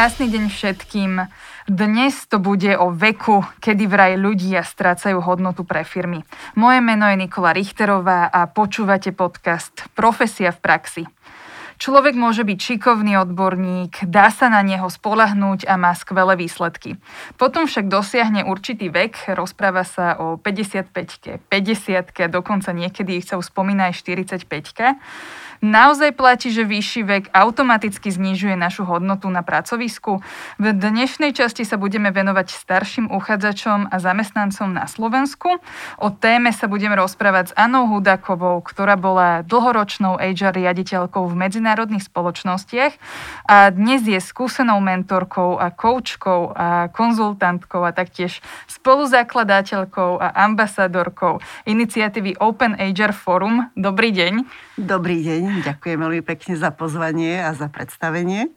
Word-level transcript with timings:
Krásny 0.00 0.32
deň 0.32 0.48
všetkým. 0.48 1.12
Dnes 1.68 2.24
to 2.24 2.40
bude 2.40 2.72
o 2.72 2.88
veku, 2.88 3.44
kedy 3.60 3.84
vraj 3.84 4.16
ľudia 4.16 4.64
strácajú 4.64 5.20
hodnotu 5.20 5.60
pre 5.68 5.84
firmy. 5.84 6.24
Moje 6.56 6.80
meno 6.80 7.04
je 7.04 7.20
Nikola 7.20 7.52
Richterová 7.52 8.32
a 8.32 8.48
počúvate 8.48 9.12
podcast 9.12 9.84
Profesia 9.92 10.56
v 10.56 10.60
praxi. 10.64 11.04
Človek 11.76 12.16
môže 12.16 12.48
byť 12.48 12.58
šikovný 12.60 13.20
odborník, 13.20 14.08
dá 14.08 14.32
sa 14.32 14.48
na 14.48 14.64
neho 14.64 14.88
spolahnúť 14.88 15.68
a 15.68 15.76
má 15.76 15.92
skvelé 15.92 16.32
výsledky. 16.32 16.96
Potom 17.36 17.68
však 17.68 17.92
dosiahne 17.92 18.48
určitý 18.48 18.88
vek, 18.88 19.36
rozpráva 19.36 19.84
sa 19.84 20.16
o 20.16 20.40
55 20.40 21.44
50 21.44 22.32
dokonca 22.32 22.72
niekedy 22.72 23.20
sa 23.20 23.36
už 23.36 23.52
spomína 23.52 23.92
aj 23.92 24.00
45 24.00 24.48
Naozaj 25.60 26.16
platí, 26.16 26.48
že 26.48 26.64
vyšší 26.64 27.00
vek 27.04 27.24
automaticky 27.36 28.08
znižuje 28.08 28.56
našu 28.56 28.88
hodnotu 28.88 29.28
na 29.28 29.44
pracovisku? 29.44 30.24
V 30.56 30.66
dnešnej 30.72 31.36
časti 31.36 31.68
sa 31.68 31.76
budeme 31.76 32.08
venovať 32.08 32.48
starším 32.48 33.12
uchádzačom 33.12 33.92
a 33.92 33.96
zamestnancom 34.00 34.72
na 34.72 34.88
Slovensku. 34.88 35.60
O 36.00 36.08
téme 36.08 36.56
sa 36.56 36.64
budeme 36.64 36.96
rozprávať 36.96 37.52
s 37.52 37.56
Anou 37.60 37.92
Hudakovou, 37.92 38.64
ktorá 38.64 38.96
bola 38.96 39.44
dlhoročnou 39.44 40.16
HR 40.16 40.56
riaditeľkou 40.64 41.28
v 41.28 41.34
medzinárodných 41.36 42.08
spoločnostiach 42.08 42.96
a 43.44 43.68
dnes 43.68 44.00
je 44.08 44.16
skúsenou 44.16 44.80
mentorkou 44.80 45.60
a 45.60 45.68
koučkou 45.68 46.56
a 46.56 46.88
konzultantkou 46.88 47.84
a 47.84 47.92
taktiež 47.92 48.40
spoluzakladateľkou 48.64 50.24
a 50.24 50.40
ambasadorkou 50.40 51.44
iniciatívy 51.68 52.40
Open 52.40 52.80
HR 52.80 53.12
Forum. 53.12 53.68
Dobrý 53.76 54.08
deň. 54.08 54.48
Dobrý 54.80 55.20
deň, 55.20 55.60
ďakujem 55.60 55.98
veľmi 56.00 56.24
pekne 56.24 56.56
za 56.56 56.72
pozvanie 56.72 57.36
a 57.36 57.52
za 57.52 57.68
predstavenie. 57.68 58.48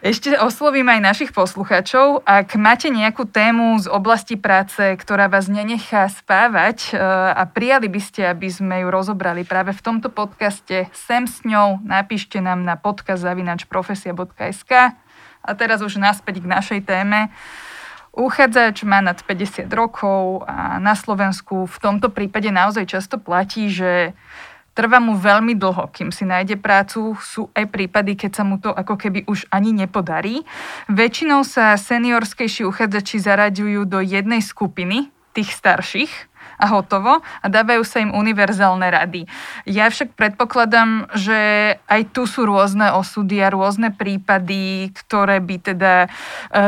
Ešte 0.00 0.32
oslovím 0.40 0.88
aj 0.88 1.04
našich 1.04 1.36
poslucháčov. 1.36 2.24
Ak 2.24 2.56
máte 2.56 2.88
nejakú 2.88 3.28
tému 3.28 3.76
z 3.76 3.84
oblasti 3.92 4.40
práce, 4.40 4.80
ktorá 4.80 5.28
vás 5.28 5.52
nenechá 5.52 6.08
spávať 6.08 6.96
e, 6.96 7.04
a 7.36 7.44
prijali 7.44 7.84
by 7.92 8.00
ste, 8.00 8.32
aby 8.32 8.48
sme 8.48 8.80
ju 8.80 8.88
rozobrali 8.88 9.44
práve 9.44 9.76
v 9.76 9.84
tomto 9.84 10.08
podcaste, 10.08 10.88
sem 10.96 11.28
s 11.28 11.44
ňou 11.44 11.84
napíšte 11.84 12.40
nám 12.40 12.64
na 12.64 12.80
podcast.profesia.sk 12.80 14.72
A 15.44 15.50
teraz 15.52 15.84
už 15.84 16.00
naspäť 16.00 16.40
k 16.40 16.48
našej 16.48 16.80
téme. 16.88 17.28
Uchádzač 18.16 18.88
má 18.88 19.04
nad 19.04 19.20
50 19.20 19.68
rokov 19.70 20.48
a 20.48 20.80
na 20.80 20.96
Slovensku 20.96 21.68
v 21.68 21.76
tomto 21.76 22.08
prípade 22.08 22.48
naozaj 22.48 22.88
často 22.88 23.20
platí, 23.20 23.68
že 23.68 24.16
Trvá 24.78 25.02
mu 25.02 25.18
veľmi 25.18 25.58
dlho, 25.58 25.90
kým 25.90 26.14
si 26.14 26.22
nájde 26.22 26.54
prácu. 26.54 27.18
Sú 27.18 27.50
aj 27.50 27.66
prípady, 27.66 28.14
keď 28.14 28.30
sa 28.30 28.46
mu 28.46 28.62
to 28.62 28.70
ako 28.70 28.94
keby 28.94 29.26
už 29.26 29.50
ani 29.50 29.74
nepodarí. 29.74 30.46
Väčšinou 30.86 31.42
sa 31.42 31.74
seniorskejší 31.74 32.62
uchádzači 32.62 33.18
zaraďujú 33.18 33.90
do 33.90 33.98
jednej 33.98 34.38
skupiny, 34.38 35.10
tých 35.34 35.50
starších, 35.50 36.30
a 36.58 36.66
hotovo 36.74 37.22
a 37.22 37.46
dávajú 37.46 37.82
sa 37.86 38.02
im 38.02 38.10
univerzálne 38.10 38.90
rady. 38.90 39.30
Ja 39.62 39.86
však 39.86 40.18
predpokladám, 40.18 41.06
že 41.14 41.38
aj 41.86 42.10
tu 42.10 42.26
sú 42.26 42.44
rôzne 42.44 42.90
osudy 42.98 43.38
a 43.38 43.54
rôzne 43.54 43.94
prípady, 43.94 44.90
ktoré 44.90 45.38
by 45.38 45.56
teda 45.62 45.92
e, 46.04 46.08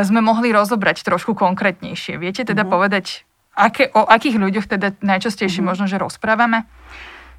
sme 0.07 0.23
mohli 0.23 0.55
rozobrať 0.55 1.03
trošku 1.03 1.35
konkrétnejšie. 1.35 2.15
Viete 2.15 2.47
teda 2.47 2.63
mm-hmm. 2.63 2.71
povedať, 2.71 3.27
aké, 3.51 3.91
o 3.91 4.07
akých 4.07 4.39
ľuďoch 4.39 4.67
teda 4.71 4.95
najčastejšie 5.03 5.59
mm-hmm. 5.59 5.69
možno, 5.75 5.85
že 5.91 5.99
rozprávame? 5.99 6.63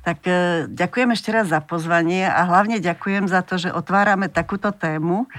Tak 0.03 0.19
e, 0.27 0.67
ďakujem 0.67 1.15
ešte 1.15 1.31
raz 1.31 1.47
za 1.47 1.63
pozvanie 1.63 2.27
a 2.27 2.43
hlavne 2.51 2.83
ďakujem 2.83 3.31
za 3.31 3.47
to, 3.47 3.55
že 3.55 3.71
otvárame 3.71 4.27
takúto 4.27 4.75
tému, 4.75 5.31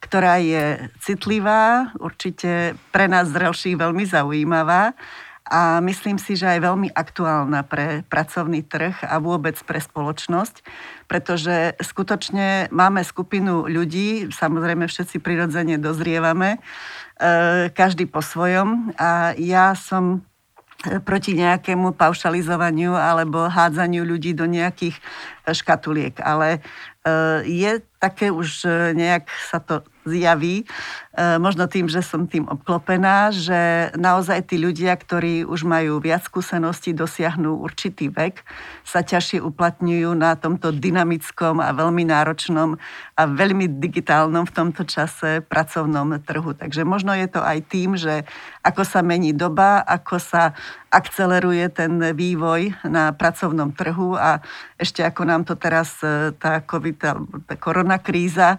ktorá 0.00 0.36
je 0.40 0.92
citlivá, 1.00 1.92
určite 1.96 2.76
pre 2.92 3.08
nás 3.08 3.32
zrelších 3.32 3.80
veľmi 3.80 4.04
zaujímavá 4.04 4.92
a 5.50 5.80
myslím 5.80 6.20
si, 6.20 6.36
že 6.36 6.46
aj 6.46 6.60
veľmi 6.62 6.88
aktuálna 6.92 7.64
pre 7.64 8.06
pracovný 8.06 8.60
trh 8.60 9.02
a 9.02 9.16
vôbec 9.18 9.56
pre 9.64 9.80
spoločnosť, 9.80 10.62
pretože 11.08 11.74
skutočne 11.80 12.68
máme 12.70 13.00
skupinu 13.02 13.66
ľudí, 13.66 14.30
samozrejme 14.30 14.84
všetci 14.84 15.16
prirodzene 15.18 15.80
dozrievame, 15.80 16.56
e, 16.56 16.58
každý 17.72 18.04
po 18.04 18.20
svojom 18.20 18.92
a 19.00 19.32
ja 19.40 19.72
som 19.72 20.28
proti 21.04 21.36
nejakému 21.36 21.92
paušalizovaniu 21.92 22.96
alebo 22.96 23.48
hádzaniu 23.52 24.00
ľudí 24.04 24.32
do 24.32 24.48
nejakých 24.48 24.96
škatuliek. 25.44 26.16
Ale 26.24 26.64
je 27.44 27.82
také 28.00 28.32
už 28.32 28.64
e, 28.64 28.96
nejak 28.96 29.28
sa 29.28 29.60
to 29.60 29.84
zjaví, 30.08 30.64
e, 30.64 30.66
možno 31.36 31.68
tým, 31.68 31.84
že 31.84 32.00
som 32.00 32.24
tým 32.24 32.48
obklopená, 32.48 33.28
že 33.28 33.92
naozaj 33.92 34.48
tí 34.48 34.56
ľudia, 34.56 34.96
ktorí 34.96 35.44
už 35.44 35.68
majú 35.68 36.00
viac 36.00 36.24
skúseností, 36.24 36.96
dosiahnu 36.96 37.60
určitý 37.60 38.08
vek, 38.08 38.40
sa 38.88 39.04
ťažšie 39.04 39.44
uplatňujú 39.44 40.16
na 40.16 40.32
tomto 40.40 40.72
dynamickom 40.72 41.60
a 41.60 41.76
veľmi 41.76 42.08
náročnom 42.08 42.80
a 43.20 43.22
veľmi 43.28 43.68
digitálnom 43.76 44.48
v 44.48 44.56
tomto 44.56 44.88
čase 44.88 45.44
pracovnom 45.44 46.16
trhu. 46.24 46.56
Takže 46.56 46.88
možno 46.88 47.12
je 47.12 47.28
to 47.28 47.44
aj 47.44 47.58
tým, 47.68 48.00
že 48.00 48.24
ako 48.64 48.82
sa 48.88 49.04
mení 49.04 49.36
doba, 49.36 49.84
ako 49.84 50.16
sa 50.16 50.56
akceleruje 50.88 51.68
ten 51.70 52.00
vývoj 52.16 52.88
na 52.88 53.12
pracovnom 53.12 53.76
trhu 53.76 54.16
a 54.16 54.40
ešte 54.80 55.04
ako 55.04 55.28
nám 55.28 55.44
to 55.44 55.60
teraz 55.60 56.00
e, 56.00 56.32
tá 56.40 56.64
COVID, 56.64 56.96
tá 57.44 57.54
korona 57.60 58.00
kríza 58.00 58.56
e, 58.56 58.58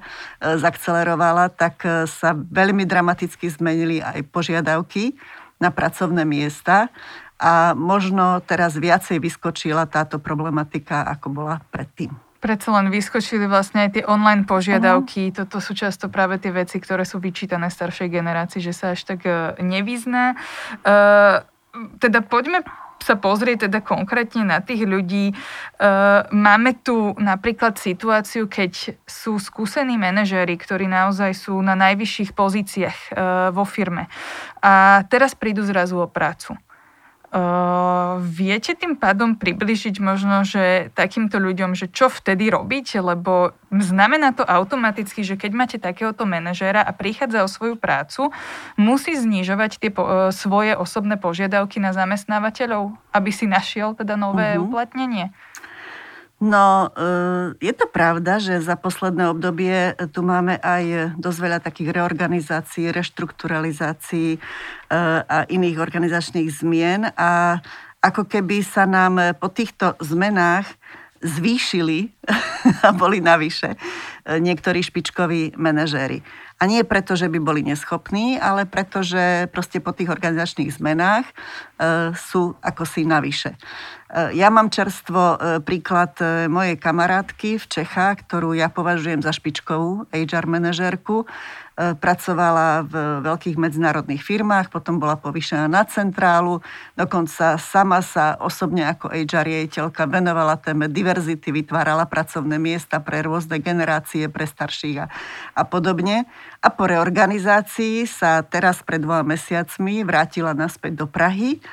zakcelerovala, 0.62 1.50
tak 1.50 1.82
e, 1.82 2.06
sa 2.06 2.38
veľmi 2.38 2.86
dramaticky 2.86 3.50
zmenili 3.50 3.98
aj 4.06 4.22
požiadavky 4.30 5.18
na 5.58 5.74
pracovné 5.74 6.22
miesta 6.22 6.94
a 7.42 7.74
možno 7.74 8.38
teraz 8.46 8.78
viacej 8.78 9.18
vyskočila 9.18 9.90
táto 9.90 10.22
problematika, 10.22 11.02
ako 11.10 11.28
bola 11.34 11.58
predtým. 11.74 12.14
Predsa 12.38 12.74
len 12.74 12.94
vyskočili 12.94 13.46
vlastne 13.46 13.86
aj 13.86 13.90
tie 13.98 14.04
online 14.06 14.50
požiadavky. 14.50 15.30
Uh-huh. 15.30 15.46
Toto 15.46 15.62
sú 15.62 15.78
často 15.78 16.10
práve 16.10 16.42
tie 16.42 16.50
veci, 16.50 16.81
ktoré 16.81 17.06
sú 17.06 17.22
vyčítané 17.22 17.70
staršej 17.70 18.10
generácii, 18.10 18.62
že 18.62 18.74
sa 18.74 18.98
až 18.98 19.06
tak 19.06 19.26
nevyzná. 19.62 20.34
Uh, 20.81 21.46
teda 22.02 22.26
poďme 22.26 22.66
sa 23.01 23.17
pozrieť 23.17 23.67
teda 23.67 23.81
konkrétne 23.84 24.45
na 24.45 24.63
tých 24.63 24.85
ľudí. 24.85 25.34
E, 25.34 25.35
máme 26.29 26.72
tu 26.79 27.17
napríklad 27.17 27.75
situáciu, 27.81 28.47
keď 28.47 28.95
sú 29.03 29.41
skúsení 29.41 29.97
manažéri, 29.97 30.56
ktorí 30.56 30.88
naozaj 30.88 31.34
sú 31.35 31.59
na 31.59 31.73
najvyšších 31.75 32.31
pozíciách 32.31 32.97
e, 32.97 33.09
vo 33.51 33.66
firme 33.67 34.07
a 34.62 35.03
teraz 35.09 35.34
prídu 35.34 35.66
zrazu 35.66 35.97
o 35.97 36.07
prácu. 36.07 36.56
Uh, 37.31 38.19
viete 38.28 38.75
tým 38.75 39.00
pádom 39.00 39.40
približiť 39.40 40.03
možno, 40.03 40.44
že 40.44 40.92
takýmto 40.92 41.40
ľuďom, 41.40 41.80
že 41.80 41.88
čo 41.88 42.12
vtedy 42.12 42.52
robiť, 42.52 43.00
lebo 43.00 43.56
znamená 43.72 44.36
to 44.36 44.44
automaticky, 44.44 45.24
že 45.24 45.40
keď 45.40 45.52
máte 45.56 45.78
takéhoto 45.80 46.28
manažéra 46.28 46.84
a 46.84 46.92
prichádza 46.92 47.47
o 47.47 47.47
svoju 47.47 47.80
prácu, 47.80 48.36
musí 48.75 49.16
znižovať 49.16 49.80
tie 49.80 49.96
po, 49.96 50.03
uh, 50.03 50.12
svoje 50.36 50.75
osobné 50.75 51.16
požiadavky 51.16 51.80
na 51.80 51.96
zamestnávateľov, 51.96 53.00
aby 53.16 53.31
si 53.31 53.48
našiel 53.48 53.96
teda 53.96 54.19
nové 54.19 54.59
uh-huh. 54.59 54.68
uplatnenie. 54.68 55.31
No, 56.41 56.90
e, 56.90 57.53
je 57.62 57.69
to 57.69 57.85
pravda, 57.85 58.41
že 58.41 58.66
za 58.66 58.74
posledné 58.74 59.29
obdobie 59.29 59.94
tu 60.09 60.25
máme 60.25 60.57
aj 60.57 61.13
dosť 61.22 61.38
veľa 61.38 61.59
takých 61.62 61.94
reorganizácií, 61.94 62.90
reštrukturalizácií 62.90 64.29
e, 64.35 64.40
a 65.21 65.45
iných 65.45 65.77
organizačných 65.77 66.50
zmien 66.50 67.13
a 67.13 67.62
ako 68.01 68.25
keby 68.25 68.66
sa 68.66 68.89
nám 68.89 69.38
po 69.38 69.54
týchto 69.54 69.94
zmenách 70.01 70.66
zvýšili 71.21 72.10
a 72.86 72.89
boli 72.89 73.21
navyše 73.21 73.77
e, 73.77 73.77
niektorí 74.42 74.81
špičkoví 74.81 75.54
manažéri. 75.62 76.25
A 76.62 76.69
nie 76.69 76.86
preto, 76.86 77.18
že 77.18 77.25
by 77.25 77.42
boli 77.42 77.66
neschopní, 77.66 78.38
ale 78.38 78.69
preto, 78.69 79.02
že 79.02 79.50
proste 79.50 79.81
po 79.81 79.98
tých 79.98 80.13
organizačných 80.13 80.69
zmenách 80.69 81.25
e, 81.25 81.34
sú 82.13 82.54
ako 82.62 82.86
si 82.86 83.02
navyše. 83.02 83.58
E, 84.13 84.38
ja 84.38 84.54
mám 84.54 84.69
čerstvo 84.69 85.22
e, 85.34 85.38
príklad 85.66 86.13
e, 86.22 86.46
mojej 86.46 86.78
kamarátky 86.78 87.58
v 87.58 87.66
Čechách, 87.66 88.30
ktorú 88.30 88.54
ja 88.54 88.69
považujem 88.69 89.25
za 89.25 89.34
špičkovú 89.34 90.06
HR 90.13 90.46
manažérku. 90.46 91.25
Pracovala 91.79 92.83
v 92.83 93.23
veľkých 93.23 93.56
medzinárodných 93.56 94.19
firmách, 94.19 94.68
potom 94.68 95.00
bola 95.00 95.15
povýšená 95.15 95.71
na 95.71 95.88
centrálu, 95.88 96.59
dokonca 97.00 97.56
sama 97.56 98.03
sa 98.03 98.35
osobne 98.44 98.85
ako 98.91 99.07
HR 99.07 99.47
riaditeľka 99.47 100.03
venovala 100.03 100.59
téme 100.59 100.91
diverzity, 100.91 101.50
vytvárala 101.50 102.03
pracovné 102.12 102.59
miesta 102.59 103.00
pre 103.00 103.23
rôzne 103.23 103.63
generácie, 103.63 104.27
pre 104.27 104.44
starších 104.44 104.97
a, 105.00 105.07
a 105.56 105.63
podobne. 105.63 106.27
A 106.59 106.68
po 106.69 106.91
reorganizácii 106.91 108.03
sa 108.03 108.44
teraz 108.44 108.83
pred 108.83 109.00
dvoma 109.00 109.23
mesiacmi 109.23 110.03
vrátila 110.03 110.51
naspäť 110.51 111.01
do 111.01 111.07
Prahy 111.07 111.63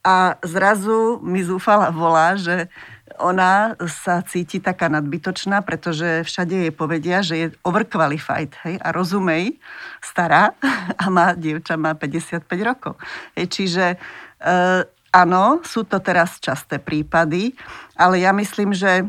a 0.00 0.36
zrazu 0.40 1.20
mi 1.20 1.44
zúfala 1.44 1.92
volá, 1.92 2.32
že 2.36 2.72
ona 3.20 3.76
sa 3.86 4.24
cíti 4.24 4.58
taká 4.58 4.88
nadbytočná, 4.88 5.60
pretože 5.62 6.24
všade 6.24 6.68
jej 6.68 6.72
povedia, 6.72 7.20
že 7.20 7.34
je 7.36 7.46
overqualified 7.62 8.56
hej, 8.64 8.76
a 8.80 8.88
rozumej, 8.90 9.60
stará 10.00 10.56
a 11.02 11.04
má, 11.12 11.36
dievča 11.36 11.76
má 11.76 11.94
55 11.94 12.48
rokov. 12.64 12.96
Hej, 13.36 13.46
čiže 13.52 13.84
e, 13.94 13.96
áno, 15.12 15.60
sú 15.62 15.84
to 15.84 16.00
teraz 16.00 16.40
časté 16.40 16.80
prípady, 16.80 17.52
ale 17.94 18.24
ja 18.24 18.32
myslím, 18.32 18.72
že 18.72 19.06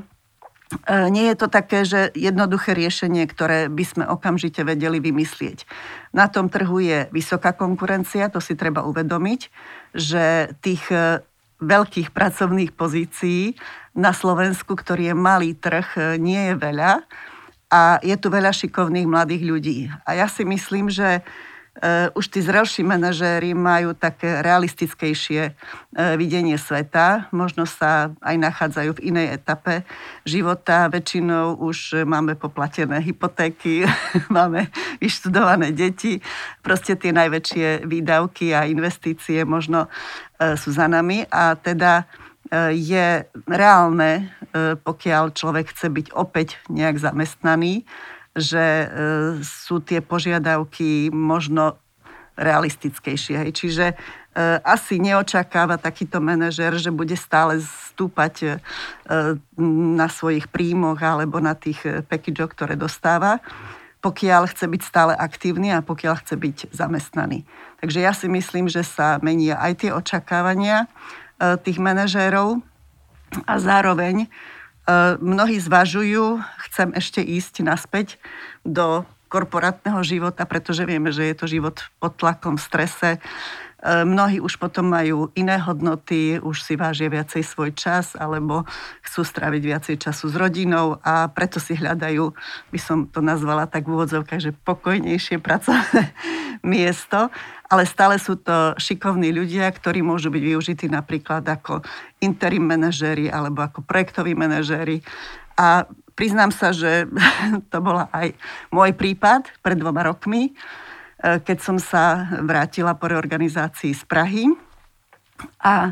E, 0.88 1.12
nie 1.12 1.28
je 1.28 1.36
to 1.36 1.48
také, 1.52 1.84
že 1.84 2.16
jednoduché 2.16 2.72
riešenie, 2.72 3.28
ktoré 3.28 3.68
by 3.68 3.84
sme 3.84 4.04
okamžite 4.08 4.64
vedeli 4.64 5.04
vymyslieť. 5.04 5.68
Na 6.16 6.32
tom 6.32 6.48
trhu 6.48 6.80
je 6.80 7.12
vysoká 7.12 7.52
konkurencia, 7.52 8.32
to 8.32 8.40
si 8.40 8.56
treba 8.56 8.88
uvedomiť, 8.88 9.42
že 9.92 10.56
tých 10.64 10.84
e, 10.88 11.20
veľkých 11.62 12.10
pracovných 12.10 12.74
pozícií 12.74 13.56
na 13.94 14.12
Slovensku, 14.12 14.74
ktorý 14.74 15.14
je 15.14 15.16
malý 15.16 15.52
trh, 15.54 15.88
e, 15.96 16.02
nie 16.18 16.52
je 16.52 16.56
veľa 16.58 17.06
a 17.72 18.02
je 18.04 18.16
tu 18.20 18.28
veľa 18.28 18.52
šikovných 18.52 19.08
mladých 19.08 19.44
ľudí. 19.48 19.80
A 20.04 20.20
ja 20.20 20.28
si 20.28 20.44
myslím, 20.44 20.92
že 20.92 21.24
už 22.14 22.26
tí 22.30 22.40
zrelší 22.46 22.86
manažéri 22.86 23.58
majú 23.58 23.98
také 23.98 24.46
realistickejšie 24.46 25.42
uh, 25.50 26.14
videnie 26.14 26.54
sveta. 26.54 27.26
Možno 27.34 27.66
sa 27.66 28.14
aj 28.22 28.36
nachádzajú 28.38 29.02
v 29.02 29.04
inej 29.10 29.42
etape 29.42 29.82
života. 30.22 30.86
Väčšinou 30.94 31.58
už 31.58 32.06
máme 32.06 32.38
poplatené 32.38 33.02
hypotéky, 33.02 33.90
máme 34.30 34.70
vyštudované 35.02 35.74
deti. 35.74 36.22
Proste 36.62 36.94
tie 36.94 37.10
najväčšie 37.10 37.90
výdavky 37.90 38.54
a 38.54 38.70
investície 38.70 39.42
možno 39.42 39.90
uh, 39.90 40.54
sú 40.54 40.70
za 40.70 40.86
nami. 40.86 41.26
A 41.34 41.58
teda 41.58 42.06
je 42.76 43.24
reálne, 43.48 44.28
pokiaľ 44.84 45.32
človek 45.32 45.72
chce 45.72 45.88
byť 45.88 46.08
opäť 46.12 46.60
nejak 46.68 47.00
zamestnaný, 47.00 47.88
že 48.36 48.64
e, 48.64 48.88
sú 49.44 49.84
tie 49.84 50.00
požiadavky 50.00 51.12
možno 51.12 51.76
realistickejšie. 52.40 53.52
Čiže 53.52 53.86
e, 53.92 53.96
asi 54.64 55.04
neočakáva 55.04 55.76
takýto 55.76 56.24
manažer, 56.24 56.72
že 56.80 56.96
bude 56.96 57.20
stále 57.20 57.60
stúpať 57.60 58.34
e, 58.40 58.48
na 59.98 60.08
svojich 60.08 60.48
príjmoch 60.48 61.04
alebo 61.04 61.44
na 61.44 61.60
tých 61.60 62.08
packageoch, 62.08 62.56
ktoré 62.56 62.80
dostáva, 62.80 63.44
pokiaľ 64.00 64.48
chce 64.48 64.66
byť 64.66 64.82
stále 64.82 65.14
aktívny 65.14 65.76
a 65.76 65.84
pokiaľ 65.84 66.24
chce 66.24 66.36
byť 66.40 66.58
zamestnaný. 66.72 67.44
Takže 67.84 68.00
ja 68.00 68.16
si 68.16 68.32
myslím, 68.32 68.72
že 68.72 68.88
sa 68.88 69.20
menia 69.20 69.60
aj 69.60 69.86
tie 69.86 69.92
očakávania 69.92 70.88
tých 71.66 71.82
manažérov 71.82 72.62
a 73.50 73.54
zároveň 73.58 74.26
E, 74.26 74.30
mnohí 75.22 75.62
zvažujú, 75.62 76.42
chcem 76.70 76.90
ešte 76.98 77.22
ísť 77.22 77.62
naspäť 77.62 78.18
do 78.66 79.06
korporátneho 79.32 80.04
života, 80.04 80.44
pretože 80.44 80.84
vieme, 80.84 81.16
že 81.16 81.32
je 81.32 81.36
to 81.40 81.48
život 81.48 81.80
pod 82.04 82.20
tlakom, 82.20 82.60
v 82.60 82.66
strese. 82.68 83.10
E, 83.16 83.20
mnohí 84.04 84.44
už 84.44 84.60
potom 84.60 84.92
majú 84.92 85.32
iné 85.40 85.56
hodnoty, 85.56 86.36
už 86.44 86.68
si 86.68 86.76
vážia 86.76 87.08
viacej 87.08 87.40
svoj 87.40 87.72
čas 87.72 88.20
alebo 88.20 88.68
chcú 89.08 89.24
stráviť 89.24 89.62
viacej 89.64 89.96
času 90.04 90.28
s 90.28 90.36
rodinou 90.36 91.00
a 91.00 91.32
preto 91.32 91.64
si 91.64 91.80
hľadajú, 91.80 92.36
by 92.76 92.80
som 92.84 93.08
to 93.08 93.24
nazvala 93.24 93.72
tak 93.72 93.88
v 93.88 93.96
úvodzovkách, 93.96 94.52
že 94.52 94.58
pokojnejšie 94.68 95.40
pracovné 95.40 96.12
miesto 96.76 97.32
ale 97.72 97.88
stále 97.88 98.20
sú 98.20 98.36
to 98.36 98.76
šikovní 98.76 99.32
ľudia, 99.32 99.72
ktorí 99.72 100.04
môžu 100.04 100.28
byť 100.28 100.44
využití 100.44 100.92
napríklad 100.92 101.48
ako 101.48 101.80
interim 102.20 102.68
manažéri 102.68 103.32
alebo 103.32 103.64
ako 103.64 103.80
projektoví 103.88 104.36
manažéri. 104.36 105.00
A 105.56 105.88
priznám 106.16 106.52
sa, 106.54 106.72
že 106.76 107.08
to 107.72 107.78
bola 107.80 108.08
aj 108.12 108.36
môj 108.70 108.92
prípad 108.96 109.50
pred 109.64 109.78
dvoma 109.80 110.06
rokmi, 110.06 110.52
e, 110.52 110.52
keď 111.42 111.58
som 111.60 111.78
sa 111.80 112.28
vrátila 112.44 112.96
po 112.96 113.10
reorganizácii 113.10 113.96
z 113.96 114.04
Prahy 114.06 114.46
a 115.62 115.92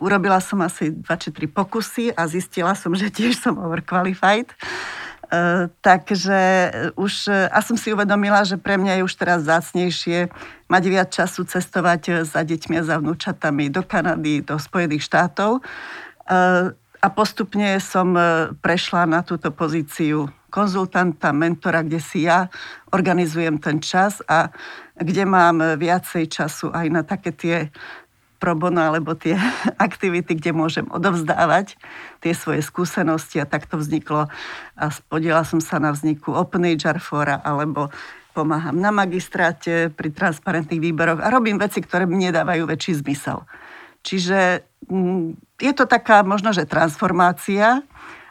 urobila 0.00 0.40
som 0.40 0.62
asi 0.64 0.90
2 0.90 1.04
3 1.04 1.50
pokusy 1.50 2.14
a 2.14 2.24
zistila 2.30 2.72
som, 2.78 2.94
že 2.96 3.12
tiež 3.12 3.36
som 3.36 3.60
overqualified. 3.60 4.48
E, 4.50 4.56
takže 5.82 6.40
už, 6.94 7.28
a 7.30 7.58
som 7.60 7.76
si 7.76 7.92
uvedomila, 7.92 8.46
že 8.46 8.56
pre 8.56 8.80
mňa 8.80 9.00
je 9.00 9.06
už 9.06 9.14
teraz 9.18 9.44
zácnejšie 9.44 10.32
mať 10.70 10.82
viac 10.88 11.08
času 11.12 11.44
cestovať 11.44 12.24
za 12.24 12.40
deťmi 12.40 12.80
a 12.80 12.86
za 12.86 12.96
vnúčatami 13.02 13.68
do 13.68 13.84
Kanady, 13.84 14.40
do 14.40 14.56
Spojených 14.56 15.04
štátov. 15.04 15.60
E, 17.04 17.06
a 17.06 17.12
postupne 17.12 17.76
som 17.84 18.16
prešla 18.64 19.04
na 19.04 19.20
túto 19.20 19.52
pozíciu 19.52 20.32
konzultanta, 20.48 21.36
mentora, 21.36 21.84
kde 21.84 22.00
si 22.00 22.24
ja 22.24 22.48
organizujem 22.88 23.60
ten 23.60 23.82
čas 23.84 24.24
a 24.24 24.48
kde 24.96 25.28
mám 25.28 25.76
viacej 25.76 26.32
času 26.32 26.72
aj 26.72 26.86
na 26.88 27.02
také 27.04 27.36
tie 27.36 27.56
pro 28.40 28.56
bono 28.56 28.80
alebo 28.80 29.12
tie 29.12 29.36
aktivity, 29.86 30.32
kde 30.32 30.56
môžem 30.56 30.88
odovzdávať 30.88 31.76
tie 32.24 32.32
svoje 32.32 32.64
skúsenosti 32.64 33.36
a 33.36 33.48
takto 33.48 33.76
vzniklo 33.76 34.32
a 34.72 34.84
podiela 35.12 35.44
som 35.44 35.60
sa 35.60 35.76
na 35.76 35.92
vzniku 35.92 36.32
Open 36.32 36.64
HR 36.64 37.04
Fora 37.04 37.36
alebo 37.44 37.92
pomáham 38.32 38.80
na 38.80 38.90
magistráte 38.90 39.92
pri 39.92 40.08
transparentných 40.08 40.80
výberoch 40.80 41.20
a 41.20 41.28
robím 41.28 41.60
veci, 41.60 41.84
ktoré 41.84 42.08
mi 42.08 42.16
nedávajú 42.24 42.64
väčší 42.64 43.04
zmysel. 43.04 43.44
Čiže 44.04 44.62
mm, 44.86 45.58
je 45.58 45.72
to 45.72 45.88
taká 45.88 46.20
možno, 46.20 46.52
že 46.52 46.68
transformácia 46.68 47.80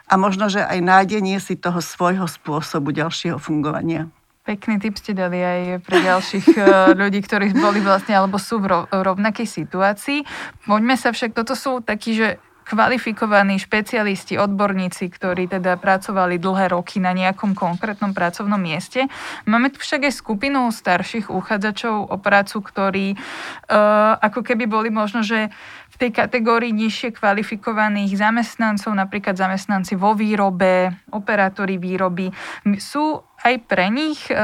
a 0.06 0.14
možno, 0.14 0.46
že 0.46 0.62
aj 0.62 0.78
nájdenie 0.80 1.36
si 1.42 1.58
toho 1.58 1.82
svojho 1.82 2.30
spôsobu 2.30 2.94
ďalšieho 2.94 3.42
fungovania. 3.42 4.06
Pekný 4.44 4.76
tip 4.76 5.00
ste 5.00 5.16
dali 5.16 5.40
aj 5.40 5.80
pre 5.88 6.04
ďalších 6.04 6.46
eh, 6.54 6.64
ľudí, 7.00 7.24
ktorí 7.24 7.56
boli 7.56 7.80
vlastne 7.80 8.14
alebo 8.14 8.36
sú 8.36 8.60
v 8.60 8.86
rovnakej 8.92 9.48
situácii. 9.48 10.22
Poďme 10.68 11.00
sa 11.00 11.10
však, 11.10 11.32
toto 11.32 11.56
sú 11.56 11.80
takí, 11.80 12.12
že 12.14 12.36
kvalifikovaní 12.64 13.60
špecialisti, 13.60 14.40
odborníci, 14.40 15.12
ktorí 15.12 15.46
teda 15.46 15.76
pracovali 15.76 16.40
dlhé 16.40 16.72
roky 16.72 16.98
na 16.98 17.12
nejakom 17.12 17.52
konkrétnom 17.52 18.16
pracovnom 18.16 18.58
mieste. 18.58 19.06
Máme 19.44 19.68
tu 19.68 19.84
však 19.84 20.08
aj 20.08 20.14
skupinu 20.16 20.72
starších 20.72 21.28
uchádzačov 21.28 22.08
o 22.08 22.16
prácu, 22.16 22.56
ktorí 22.64 23.06
uh, 23.14 24.16
ako 24.18 24.40
keby 24.40 24.64
boli 24.64 24.88
možno, 24.88 25.20
že 25.20 25.52
v 25.94 25.96
tej 25.96 26.10
kategórii 26.10 26.74
nižšie 26.74 27.14
kvalifikovaných 27.14 28.18
zamestnancov, 28.18 28.90
napríklad 28.98 29.38
zamestnanci 29.38 29.94
vo 29.94 30.18
výrobe, 30.18 30.90
operátori 31.14 31.78
výroby, 31.78 32.34
sú 32.82 33.22
aj 33.46 33.54
pre 33.70 33.94
nich 33.94 34.18
e, 34.26 34.34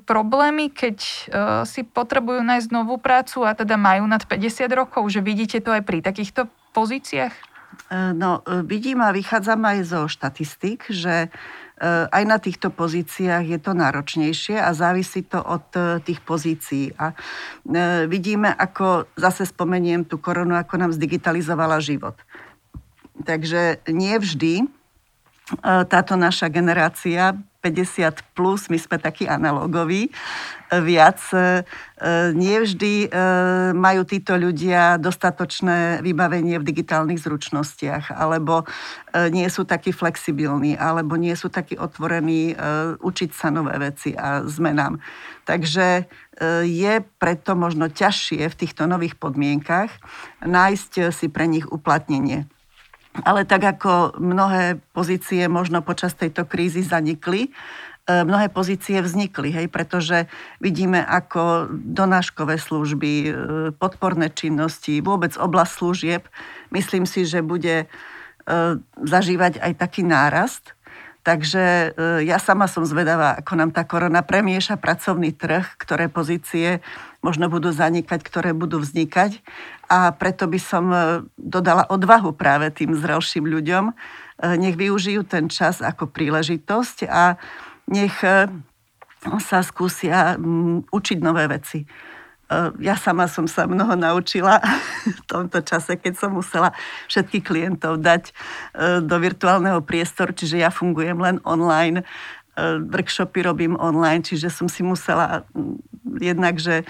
problémy, 0.00 0.72
keď 0.72 0.96
e, 0.96 1.12
si 1.68 1.84
potrebujú 1.84 2.40
nájsť 2.40 2.68
novú 2.72 2.96
prácu 2.96 3.44
a 3.44 3.52
teda 3.52 3.76
majú 3.76 4.08
nad 4.08 4.24
50 4.24 4.64
rokov, 4.72 5.04
že 5.12 5.20
vidíte 5.20 5.60
to 5.60 5.76
aj 5.76 5.84
pri 5.84 6.00
takýchto 6.00 6.48
pozíciách? 6.72 7.53
E, 7.90 8.12
no, 8.14 8.40
e, 8.46 8.62
vidím 8.62 9.02
a 9.02 9.12
vychádzam 9.12 9.60
aj 9.64 9.78
zo 9.84 10.00
štatistik, 10.08 10.86
že 10.88 11.28
Eh, 11.74 12.06
aj 12.06 12.22
na 12.22 12.38
týchto 12.38 12.70
pozíciách 12.70 13.50
je 13.50 13.58
to 13.58 13.74
náročnejšie 13.74 14.62
a 14.62 14.70
závisí 14.70 15.26
to 15.26 15.42
od 15.42 15.66
tých 16.06 16.22
pozícií. 16.22 16.94
A 16.94 17.10
vidíme, 18.06 18.54
ako 18.54 19.10
zase 19.18 19.42
spomeniem 19.42 20.06
tú 20.06 20.22
koronu, 20.22 20.54
ako 20.54 20.78
nám 20.78 20.94
zdigitalizovala 20.94 21.82
život. 21.82 22.14
Takže 23.26 23.82
nie 23.90 24.14
vždy 24.14 24.70
táto 25.90 26.14
naša 26.14 26.46
generácia 26.46 27.34
50 27.64 28.36
plus, 28.36 28.68
my 28.68 28.76
sme 28.76 29.00
takí 29.00 29.24
analogoví, 29.24 30.12
viac. 30.84 31.20
E, 31.32 31.64
nie 32.36 32.56
vždy 32.60 33.06
e, 33.06 33.08
majú 33.72 34.02
títo 34.04 34.34
ľudia 34.34 34.98
dostatočné 34.98 36.04
vybavenie 36.04 36.58
v 36.58 36.66
digitálnych 36.66 37.20
zručnostiach, 37.22 38.12
alebo 38.12 38.64
e, 38.64 39.30
nie 39.30 39.46
sú 39.48 39.64
takí 39.64 39.94
flexibilní, 39.94 40.74
alebo 40.76 41.16
nie 41.16 41.32
sú 41.38 41.48
takí 41.52 41.78
otvorení 41.78 42.56
učiť 43.00 43.30
sa 43.32 43.48
nové 43.48 43.76
veci 43.78 44.16
a 44.16 44.42
zmenám. 44.44 44.98
Takže 45.44 46.08
je 46.64 46.92
preto 47.20 47.52
možno 47.54 47.86
ťažšie 47.92 48.48
v 48.48 48.58
týchto 48.58 48.88
nových 48.88 49.14
podmienkach 49.20 49.90
nájsť 50.42 51.12
si 51.14 51.26
pre 51.28 51.46
nich 51.46 51.68
uplatnenie. 51.68 52.48
Ale 53.22 53.46
tak 53.46 53.62
ako 53.62 54.18
mnohé 54.18 54.82
pozície 54.90 55.46
možno 55.46 55.86
počas 55.86 56.18
tejto 56.18 56.42
krízy 56.50 56.82
zanikli, 56.82 57.46
e, 57.46 57.50
mnohé 58.10 58.50
pozície 58.50 58.98
vznikli, 58.98 59.54
hej, 59.54 59.70
pretože 59.70 60.26
vidíme, 60.58 60.98
ako 60.98 61.70
donáškové 61.70 62.58
služby, 62.58 63.12
e, 63.22 63.30
podporné 63.78 64.34
činnosti, 64.34 64.98
vôbec 64.98 65.38
oblasť 65.38 65.72
služieb, 65.78 66.22
myslím 66.74 67.06
si, 67.06 67.22
že 67.22 67.38
bude 67.38 67.86
e, 67.86 67.86
zažívať 68.98 69.62
aj 69.62 69.72
taký 69.78 70.02
nárast. 70.02 70.74
Takže 71.24 71.96
ja 72.20 72.36
sama 72.36 72.68
som 72.68 72.84
zvedavá, 72.84 73.40
ako 73.40 73.56
nám 73.56 73.72
tá 73.72 73.88
korona 73.88 74.20
premieša 74.20 74.76
pracovný 74.76 75.32
trh, 75.32 75.64
ktoré 75.80 76.12
pozície 76.12 76.84
možno 77.24 77.48
budú 77.48 77.72
zanikať, 77.72 78.20
ktoré 78.20 78.52
budú 78.52 78.84
vznikať. 78.84 79.40
A 79.88 80.12
preto 80.12 80.44
by 80.44 80.60
som 80.60 80.84
e, 80.92 80.98
dodala 81.40 81.88
odvahu 81.88 82.36
práve 82.36 82.68
tým 82.68 82.92
zrelším 82.92 83.48
ľuďom. 83.48 83.84
E, 83.88 83.92
nech 84.60 84.76
využijú 84.76 85.24
ten 85.24 85.48
čas 85.48 85.80
ako 85.80 86.12
príležitosť 86.12 87.08
a 87.08 87.40
nech 87.88 88.20
e, 88.20 88.52
sa 89.40 89.64
skúsia 89.64 90.36
učiť 90.92 91.18
nové 91.24 91.48
veci. 91.48 91.88
Ja 92.76 92.92
sama 92.92 93.24
som 93.24 93.48
sa 93.48 93.64
mnoho 93.64 93.96
naučila 93.96 94.60
v 95.18 95.20
tomto 95.24 95.64
čase, 95.64 95.96
keď 95.96 96.12
som 96.20 96.36
musela 96.36 96.76
všetkých 97.08 97.40
klientov 97.40 98.04
dať 98.04 98.36
do 99.00 99.16
virtuálneho 99.16 99.80
priestoru, 99.80 100.36
čiže 100.36 100.60
ja 100.60 100.68
fungujem 100.68 101.16
len 101.24 101.40
online 101.48 102.04
workshopy 102.90 103.42
robím 103.42 103.74
online, 103.76 104.22
čiže 104.22 104.50
som 104.50 104.70
si 104.70 104.86
musela 104.86 105.42
jednak, 106.20 106.60
že 106.60 106.82
e, 106.82 106.84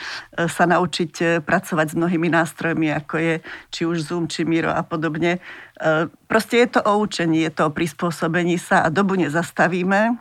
sa 0.50 0.64
naučiť 0.68 1.12
e, 1.21 1.25
pracovať 1.40 1.94
s 1.94 1.99
mnohými 1.99 2.28
nástrojmi, 2.28 2.92
ako 2.92 3.14
je 3.16 3.35
či 3.71 3.83
už 3.87 4.11
Zoom, 4.11 4.28
či 4.28 4.44
Miro 4.44 4.73
a 4.73 4.83
podobne. 4.85 5.38
E, 5.38 5.40
proste 6.28 6.61
je 6.61 6.68
to 6.78 6.80
o 6.85 7.00
učení, 7.00 7.47
je 7.47 7.52
to 7.52 7.71
o 7.71 7.75
prispôsobení 7.75 8.61
sa 8.61 8.85
a 8.85 8.92
dobu 8.92 9.16
nezastavíme. 9.16 10.18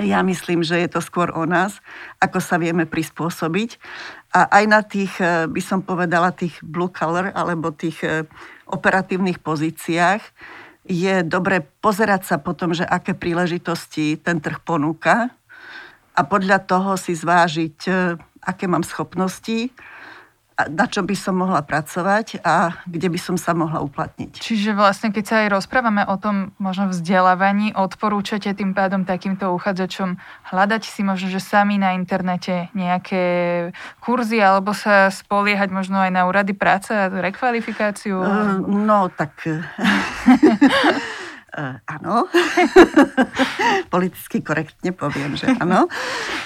Ja 0.00 0.24
myslím, 0.24 0.64
že 0.64 0.80
je 0.80 0.88
to 0.88 1.04
skôr 1.04 1.28
o 1.36 1.44
nás, 1.44 1.84
ako 2.16 2.40
sa 2.40 2.56
vieme 2.56 2.88
prispôsobiť. 2.88 3.76
A 4.32 4.48
aj 4.48 4.64
na 4.68 4.80
tých, 4.80 5.12
by 5.20 5.60
som 5.60 5.84
povedala, 5.84 6.32
tých 6.32 6.56
blue 6.64 6.88
color 6.88 7.28
alebo 7.36 7.76
tých 7.76 8.00
operatívnych 8.64 9.36
pozíciách, 9.36 10.24
je 10.86 11.22
dobre 11.26 11.66
pozerať 11.82 12.22
sa 12.24 12.36
potom, 12.38 12.72
že 12.72 12.86
aké 12.86 13.12
príležitosti 13.12 14.16
ten 14.18 14.38
trh 14.38 14.62
ponúka 14.62 15.34
a 16.16 16.20
podľa 16.24 16.64
toho 16.64 16.96
si 16.96 17.12
zvážiť, 17.12 17.78
e, 17.86 17.92
aké 18.46 18.64
mám 18.70 18.86
schopnosti, 18.86 19.68
na 20.56 20.88
čo 20.88 21.04
by 21.04 21.12
som 21.12 21.36
mohla 21.36 21.60
pracovať 21.60 22.40
a 22.40 22.80
kde 22.88 23.12
by 23.12 23.20
som 23.20 23.36
sa 23.36 23.52
mohla 23.52 23.84
uplatniť. 23.84 24.40
Čiže 24.40 24.72
vlastne, 24.72 25.12
keď 25.12 25.24
sa 25.28 25.36
aj 25.44 25.48
rozprávame 25.52 26.08
o 26.08 26.16
tom 26.16 26.56
možno 26.56 26.88
vzdelávaní, 26.88 27.76
odporúčate 27.76 28.48
tým 28.56 28.72
pádom 28.72 29.04
takýmto 29.04 29.52
uchádzačom 29.52 30.16
hľadať 30.48 30.82
si 30.88 31.04
možno, 31.04 31.28
že 31.28 31.44
sami 31.44 31.76
na 31.76 31.92
internete 31.92 32.72
nejaké 32.72 33.24
kurzy 34.00 34.40
alebo 34.40 34.72
sa 34.72 35.12
spoliehať 35.12 35.68
možno 35.68 36.00
aj 36.00 36.10
na 36.16 36.24
úrady 36.24 36.56
práce 36.56 36.88
a 36.88 37.12
rekvalifikáciu? 37.12 38.16
Uh, 38.16 38.64
no, 38.64 39.12
tak 39.12 39.36
Uh, 41.56 41.80
áno. 41.88 42.28
Politicky 43.94 44.44
korektne 44.44 44.92
poviem, 44.92 45.40
že 45.40 45.48
áno. 45.56 45.88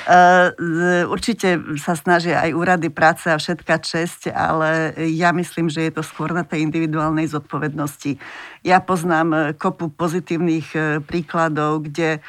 Uh, 0.06 1.10
určite 1.10 1.58
sa 1.82 1.98
snažia 1.98 2.38
aj 2.38 2.54
úrady 2.54 2.94
práce 2.94 3.26
a 3.26 3.34
všetka 3.34 3.82
česť, 3.82 4.30
ale 4.30 4.94
ja 5.10 5.34
myslím, 5.34 5.66
že 5.66 5.90
je 5.90 5.98
to 5.98 6.06
skôr 6.06 6.30
na 6.30 6.46
tej 6.46 6.62
individuálnej 6.62 7.26
zodpovednosti. 7.26 8.22
Ja 8.62 8.78
poznám 8.78 9.58
kopu 9.58 9.90
pozitívnych 9.90 11.02
príkladov, 11.10 11.90
kde 11.90 12.22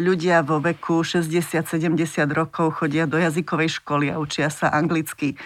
ľudia 0.00 0.40
vo 0.40 0.58
veku 0.58 1.04
60-70 1.04 1.92
rokov 2.32 2.80
chodia 2.80 3.04
do 3.04 3.20
jazykovej 3.20 3.78
školy 3.80 4.08
a 4.08 4.16
učia 4.16 4.48
sa 4.48 4.72
anglicky. 4.72 5.36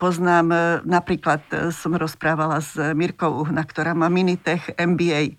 Poznám, 0.00 0.80
napríklad 0.88 1.44
som 1.70 1.92
rozprávala 1.94 2.64
s 2.64 2.74
Mirkou 2.96 3.44
Uhna, 3.44 3.62
ktorá 3.62 3.92
má 3.92 4.08
Minitech 4.08 4.72
MBA. 4.74 5.36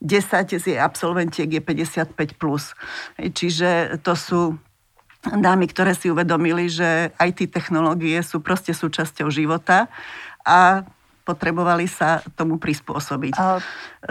10 0.00 0.60
z 0.60 0.64
jej 0.64 0.80
absolventiek 0.80 1.48
je 1.48 1.60
55+. 1.60 2.36
Plus. 2.40 2.72
Čiže 3.20 4.00
to 4.00 4.16
sú 4.16 4.56
dámy, 5.20 5.68
ktoré 5.68 5.92
si 5.92 6.08
uvedomili, 6.08 6.72
že 6.72 7.12
IT 7.20 7.52
technológie 7.52 8.16
sú 8.24 8.40
proste 8.40 8.72
súčasťou 8.72 9.28
života 9.28 9.92
a 10.40 10.88
potrebovali 11.30 11.86
sa 11.86 12.18
tomu 12.34 12.58
prispôsobiť. 12.58 13.34
A... 13.38 13.62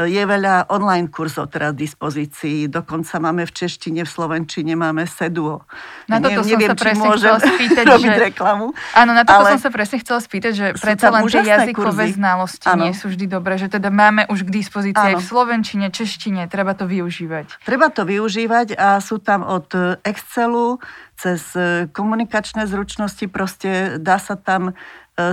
Je 0.06 0.22
veľa 0.22 0.72
online 0.72 1.12
kurzov 1.12 1.52
teraz 1.52 1.76
v 1.76 1.84
dispozícii, 1.84 2.72
dokonca 2.72 3.20
máme 3.20 3.44
v 3.44 3.52
češtine, 3.52 4.06
v 4.06 4.10
slovenčine 4.10 4.78
máme 4.80 5.04
seduo. 5.04 5.68
Na 6.08 6.24
toto 6.24 6.46
ne, 6.46 6.56
neviem, 6.56 6.72
som 6.72 6.78
sa 6.78 6.84
presne 6.86 7.08
chcela 7.18 7.40
spýtať, 7.42 7.84
robiť 7.98 8.14
že... 8.14 8.22
reklamu. 8.32 8.66
Áno, 8.96 9.12
na 9.12 9.24
toto 9.28 9.44
ale... 9.44 9.58
som 9.58 9.62
sa 9.68 9.72
presne 9.74 9.98
chcela 10.00 10.20
spýtať, 10.24 10.52
že 10.56 10.66
predsa 10.78 11.10
len 11.12 11.26
tie 11.28 11.42
jazykové 11.42 12.06
kurzy. 12.08 12.16
znalosti 12.16 12.68
ano. 12.70 12.82
nie 12.88 12.94
sú 12.96 13.12
vždy 13.12 13.26
dobré, 13.28 13.58
že 13.60 13.68
teda 13.68 13.90
máme 13.92 14.30
už 14.30 14.48
k 14.48 14.50
dispozícii 14.62 15.02
ano. 15.02 15.18
aj 15.18 15.20
v 15.20 15.26
slovenčine, 15.26 15.88
češtine, 15.92 16.46
treba 16.48 16.78
to 16.78 16.86
využívať. 16.88 17.66
Treba 17.66 17.92
to 17.92 18.08
využívať 18.08 18.78
a 18.78 19.02
sú 19.04 19.18
tam 19.20 19.44
od 19.44 19.68
Excelu 20.06 20.78
cez 21.20 21.52
komunikačné 21.92 22.64
zručnosti, 22.64 23.28
proste 23.28 24.00
dá 24.00 24.16
sa 24.22 24.40
tam 24.40 24.72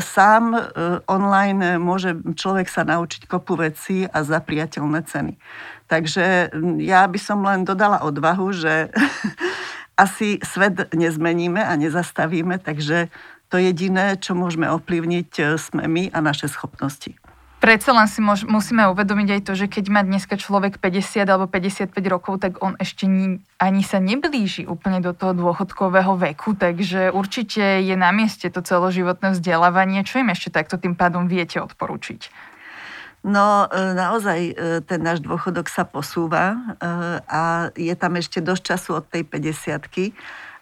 sám 0.01 0.55
e, 0.55 0.61
online 1.07 1.79
môže 1.79 2.17
človek 2.35 2.67
sa 2.71 2.83
naučiť 2.83 3.29
kopu 3.29 3.59
veci 3.59 4.07
a 4.07 4.23
za 4.25 4.43
priateľné 4.43 5.01
ceny. 5.07 5.35
Takže 5.87 6.51
ja 6.83 7.07
by 7.07 7.19
som 7.21 7.45
len 7.47 7.63
dodala 7.63 8.03
odvahu, 8.03 8.51
že 8.51 8.91
asi 10.05 10.43
svet 10.43 10.91
nezmeníme 10.95 11.63
a 11.63 11.73
nezastavíme, 11.79 12.59
takže 12.59 13.09
to 13.47 13.63
jediné, 13.63 14.19
čo 14.19 14.35
môžeme 14.35 14.67
ovplyvniť, 14.71 15.31
e, 15.39 15.43
sme 15.59 15.85
my 15.87 16.05
a 16.11 16.19
naše 16.23 16.51
schopnosti 16.51 17.15
predsa 17.67 17.91
len 17.91 18.07
si 18.07 18.23
mož, 18.23 18.47
musíme 18.47 18.87
uvedomiť 18.95 19.29
aj 19.35 19.41
to, 19.43 19.53
že 19.59 19.67
keď 19.67 19.85
má 19.91 20.07
dneska 20.07 20.39
človek 20.39 20.79
50 20.79 21.27
alebo 21.27 21.51
55 21.51 21.91
rokov, 22.07 22.39
tak 22.39 22.63
on 22.63 22.79
ešte 22.79 23.11
ni, 23.11 23.43
ani 23.59 23.83
sa 23.83 23.99
neblíži 23.99 24.71
úplne 24.71 25.03
do 25.03 25.11
toho 25.11 25.35
dôchodkového 25.35 26.15
veku, 26.15 26.55
takže 26.55 27.11
určite 27.11 27.83
je 27.83 27.97
na 27.99 28.15
mieste 28.15 28.47
to 28.55 28.63
celoživotné 28.63 29.35
vzdelávanie. 29.35 30.07
Čo 30.07 30.23
im 30.23 30.31
ešte 30.31 30.55
takto 30.55 30.79
tým 30.79 30.95
pádom 30.95 31.27
viete 31.27 31.59
odporučiť? 31.59 32.55
No 33.27 33.67
e, 33.67 33.99
naozaj 33.99 34.41
e, 34.47 34.53
ten 34.87 35.03
náš 35.03 35.19
dôchodok 35.27 35.67
sa 35.67 35.83
posúva 35.83 36.55
e, 36.55 36.59
a 37.27 37.75
je 37.75 37.91
tam 37.99 38.15
ešte 38.15 38.39
dosť 38.39 38.63
času 38.63 39.03
od 39.03 39.05
tej 39.11 39.27
50 39.27 40.15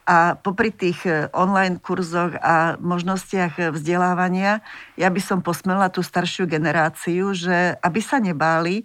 a 0.04 0.36
popri 0.36 0.68
tých 0.68 1.08
e, 1.08 1.32
online 1.32 1.80
kurzoch 1.80 2.36
a 2.44 2.76
možnostiach 2.76 3.72
vzdelávania, 3.72 4.60
ja 5.00 5.08
by 5.08 5.20
som 5.20 5.40
posmela 5.40 5.88
tú 5.88 6.04
staršiu 6.04 6.44
generáciu, 6.44 7.32
že 7.32 7.80
aby 7.80 8.00
sa 8.04 8.20
nebáli 8.20 8.84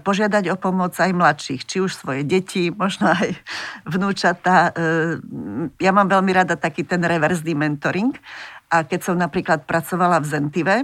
požiadať 0.00 0.48
o 0.52 0.56
pomoc 0.56 0.96
aj 0.96 1.12
mladších, 1.12 1.62
či 1.68 1.84
už 1.84 1.92
svoje 1.92 2.24
deti, 2.24 2.72
možno 2.72 3.12
aj 3.12 3.36
vnúčata. 3.84 4.72
E, 4.72 5.20
ja 5.84 5.92
mám 5.92 6.08
veľmi 6.08 6.32
rada 6.32 6.56
taký 6.56 6.88
ten 6.88 7.04
reverzný 7.04 7.52
mentoring. 7.52 8.16
A 8.72 8.82
keď 8.82 9.00
som 9.06 9.16
napríklad 9.20 9.68
pracovala 9.68 10.18
v 10.18 10.26
Zentive, 10.26 10.76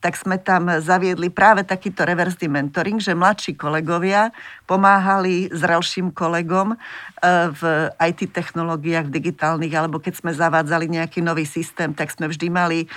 tak 0.00 0.14
sme 0.14 0.36
tam 0.36 0.68
zaviedli 0.78 1.32
práve 1.32 1.64
takýto 1.64 2.04
reverzný 2.04 2.46
mentoring, 2.46 3.00
že 3.00 3.16
mladší 3.16 3.56
kolegovia 3.56 4.30
pomáhali 4.68 5.48
zrelším 5.50 6.12
kolegom 6.12 6.74
e, 6.74 6.76
v 7.54 7.62
IT 7.96 8.30
technológiách, 8.30 9.08
v 9.08 9.14
digitálnych, 9.18 9.72
alebo 9.72 9.98
keď 9.98 10.14
sme 10.20 10.30
zavádzali 10.36 10.90
nejaký 10.90 11.24
nový 11.24 11.48
systém, 11.48 11.96
tak 11.96 12.12
sme 12.12 12.28
vždy 12.28 12.46
mali 12.52 12.78
e, 12.84 12.88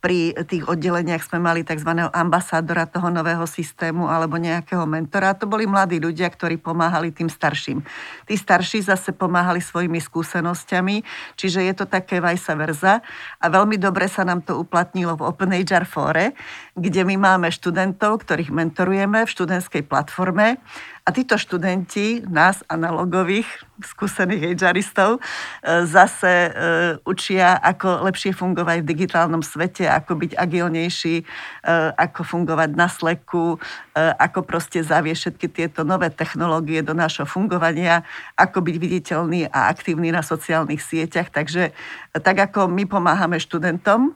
pri 0.00 0.32
tých 0.48 0.64
oddeleniach 0.64 1.20
sme 1.20 1.44
mali 1.44 1.60
tzv. 1.60 2.08
ambasádora 2.08 2.88
toho 2.88 3.12
nového 3.12 3.44
systému 3.44 4.08
alebo 4.08 4.40
nejakého 4.40 4.88
mentora. 4.88 5.36
To 5.36 5.44
boli 5.44 5.68
mladí 5.68 6.00
ľudia, 6.00 6.32
ktorí 6.32 6.56
pomáhali 6.56 7.12
tým 7.12 7.28
starším. 7.28 7.84
Tí 8.24 8.34
starší 8.34 8.80
zase 8.80 9.12
pomáhali 9.12 9.60
svojimi 9.60 10.00
skúsenosťami, 10.00 11.04
čiže 11.36 11.60
je 11.68 11.74
to 11.76 11.84
také 11.84 12.24
vice 12.24 12.48
versa. 12.56 13.04
A 13.38 13.46
veľmi 13.52 13.76
dobre 13.76 14.08
sa 14.08 14.24
nám 14.24 14.40
to 14.40 14.56
uplatnilo 14.56 15.20
v 15.20 15.24
Open 15.28 15.52
HR 15.52 15.84
Fore, 15.84 16.32
kde 16.72 17.04
my 17.04 17.20
máme 17.20 17.52
študentov, 17.52 18.24
ktorých 18.24 18.48
mentorujeme 18.48 19.28
v 19.28 19.30
študentskej 19.30 19.84
platforme 19.84 20.56
a 21.10 21.16
títo 21.18 21.34
študenti, 21.34 22.22
nás 22.30 22.62
analogových, 22.70 23.66
skúsených 23.82 24.54
HRistov, 24.54 25.18
e, 25.18 25.20
zase 25.82 26.30
e, 26.30 26.50
učia, 27.02 27.58
ako 27.58 28.06
lepšie 28.06 28.30
fungovať 28.30 28.86
v 28.86 28.90
digitálnom 28.94 29.42
svete, 29.42 29.90
ako 29.90 30.14
byť 30.22 30.38
agilnejší, 30.38 31.16
e, 31.18 31.24
ako 31.98 32.22
fungovať 32.22 32.70
na 32.78 32.86
sleku, 32.86 33.58
ako 33.98 34.46
proste 34.46 34.86
zaviesť 34.86 35.18
všetky 35.18 35.46
tieto 35.50 35.82
nové 35.82 36.14
technológie 36.14 36.78
do 36.78 36.94
nášho 36.94 37.26
fungovania, 37.26 38.06
ako 38.38 38.62
byť 38.62 38.76
viditeľný 38.78 39.50
a 39.50 39.66
aktívny 39.66 40.14
na 40.14 40.22
sociálnych 40.22 40.78
sieťach. 40.78 41.34
Takže 41.34 41.74
tak 42.22 42.38
ako 42.38 42.70
my 42.70 42.86
pomáhame 42.86 43.42
študentom, 43.42 44.14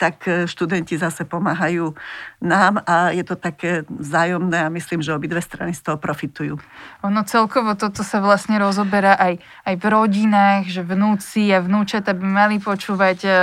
tak 0.00 0.24
študenti 0.48 0.96
zase 0.96 1.28
pomáhajú 1.28 1.94
nám 2.38 2.80
a 2.86 3.10
je 3.10 3.26
to 3.26 3.34
také 3.34 3.82
vzájomné 3.90 4.66
a 4.66 4.72
myslím, 4.72 5.02
že 5.02 5.14
obidve 5.14 5.42
strany 5.42 5.74
z 5.74 5.82
toho 5.82 5.98
profitujú. 5.98 6.54
Ono 7.02 7.20
celkovo 7.26 7.74
toto 7.74 8.06
sa 8.06 8.22
vlastne 8.22 8.58
rozoberá 8.62 9.18
aj, 9.18 9.42
aj 9.66 9.74
v 9.74 9.84
rodinách, 9.84 10.62
že 10.70 10.82
vnúci 10.86 11.50
a 11.50 11.58
vnúčata 11.58 12.14
by 12.14 12.26
mali 12.26 12.56
počúvať 12.62 13.18
uh, 13.26 13.34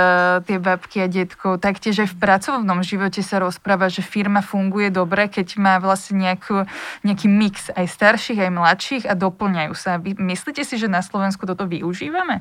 tie 0.44 0.56
babky 0.56 1.04
a 1.04 1.08
detkov. 1.08 1.60
Taktiež 1.60 2.04
aj 2.04 2.08
v 2.12 2.20
pracovnom 2.20 2.80
živote 2.80 3.20
sa 3.20 3.40
rozpráva, 3.40 3.92
že 3.92 4.00
firma 4.00 4.40
funguje 4.40 4.88
dobre, 4.88 5.28
keď 5.28 5.56
má 5.60 5.74
vlastne 5.76 6.32
nejakú, 6.32 6.64
nejaký 7.04 7.26
mix 7.28 7.68
aj 7.72 7.86
starších, 7.88 8.40
aj 8.40 8.50
mladších 8.52 9.04
a 9.08 9.14
doplňajú 9.16 9.72
sa. 9.76 10.00
Myslíte 10.00 10.64
si, 10.64 10.80
že 10.80 10.88
na 10.88 11.04
Slovensku 11.04 11.44
toto 11.44 11.68
využívame? 11.68 12.40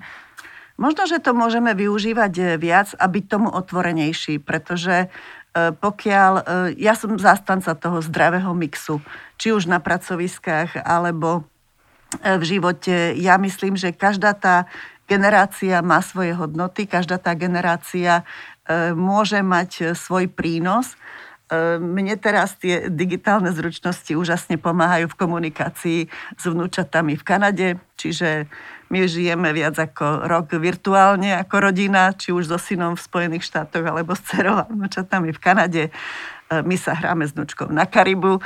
Možno, 0.75 1.07
že 1.07 1.23
to 1.23 1.31
môžeme 1.31 1.71
využívať 1.71 2.59
viac 2.59 2.91
a 2.99 3.07
byť 3.07 3.25
tomu 3.31 3.47
otvorenejší, 3.47 4.43
pretože 4.43 5.07
pokiaľ, 5.55 6.33
ja 6.75 6.93
som 6.99 7.15
zástanca 7.15 7.71
toho 7.79 8.03
zdravého 8.03 8.51
mixu, 8.51 8.99
či 9.39 9.55
už 9.55 9.71
na 9.71 9.79
pracoviskách, 9.79 10.83
alebo 10.83 11.47
v 12.19 12.43
živote. 12.43 13.15
Ja 13.15 13.39
myslím, 13.39 13.79
že 13.79 13.95
každá 13.95 14.35
tá 14.35 14.67
generácia 15.07 15.79
má 15.79 16.03
svoje 16.03 16.35
hodnoty, 16.35 16.87
každá 16.87 17.23
tá 17.23 17.31
generácia 17.39 18.27
môže 18.95 19.39
mať 19.39 19.95
svoj 19.95 20.27
prínos 20.27 20.99
mne 21.77 22.17
teraz 22.17 22.57
tie 22.57 22.89
digitálne 22.89 23.53
zručnosti 23.53 24.09
úžasne 24.17 24.57
pomáhajú 24.57 25.05
v 25.13 25.19
komunikácii 25.19 25.99
s 26.09 26.43
vnúčatami 26.49 27.13
v 27.13 27.23
Kanade, 27.23 27.67
čiže 27.93 28.49
my 28.95 29.11
žijeme 29.11 29.51
viac 29.51 29.75
ako 29.75 30.23
rok 30.23 30.55
virtuálne 30.55 31.35
ako 31.35 31.67
rodina, 31.67 32.15
či 32.15 32.31
už 32.31 32.47
so 32.47 32.55
synom 32.55 32.95
v 32.95 33.03
Spojených 33.03 33.43
štátoch 33.43 33.83
alebo 33.83 34.15
s 34.15 34.23
dcerou 34.23 34.55
a 34.55 34.71
vnúčatami 34.71 35.35
v 35.35 35.39
Kanade. 35.43 35.83
My 36.47 36.79
sa 36.79 36.95
hráme 36.95 37.27
s 37.27 37.35
vnúčkou 37.35 37.67
na 37.67 37.83
Karibu. 37.83 38.39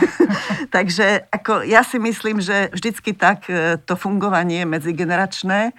Takže 0.76 1.28
ako 1.28 1.68
ja 1.68 1.84
si 1.84 2.00
myslím, 2.00 2.40
že 2.40 2.72
vždycky 2.72 3.12
tak 3.12 3.50
e, 3.50 3.76
to 3.82 3.98
fungovanie 3.98 4.62
medzigeneračné 4.62 5.60
e, 5.68 5.72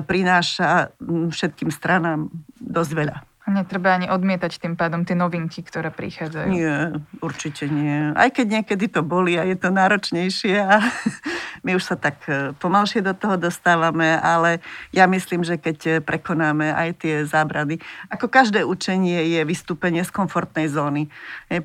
prináša 0.00 0.96
všetkým 1.04 1.68
stranám 1.68 2.32
dosť 2.56 2.92
veľa. 2.96 3.16
A 3.44 3.52
netreba 3.52 3.92
ani 3.92 4.08
odmietať 4.08 4.56
tým 4.56 4.72
pádom 4.72 5.04
tie 5.04 5.12
novinky, 5.12 5.60
ktoré 5.60 5.92
prichádzajú. 5.92 6.48
Nie, 6.48 6.96
určite 7.20 7.68
nie. 7.68 8.08
Aj 8.16 8.32
keď 8.32 8.60
niekedy 8.60 8.88
to 8.88 9.04
boli 9.04 9.36
a 9.36 9.44
je 9.44 9.52
to 9.60 9.68
náročnejšie 9.68 10.64
a 10.64 10.80
my 11.68 11.76
už 11.76 11.84
sa 11.84 11.96
tak 12.00 12.24
e, 12.24 12.56
pomalšie 12.56 13.04
do 13.04 13.12
toho 13.12 13.36
dostávame, 13.36 14.16
ale 14.16 14.64
ja 14.96 15.04
myslím, 15.04 15.44
že 15.44 15.60
keď 15.60 15.78
e, 15.84 15.92
prekonáme 16.00 16.72
aj 16.72 17.04
tie 17.04 17.14
zábrady, 17.28 17.84
ako 18.08 18.32
každé 18.32 18.64
učenie 18.64 19.36
je 19.36 19.44
vystúpenie 19.44 20.00
z 20.08 20.12
komfortnej 20.16 20.72
zóny, 20.72 21.12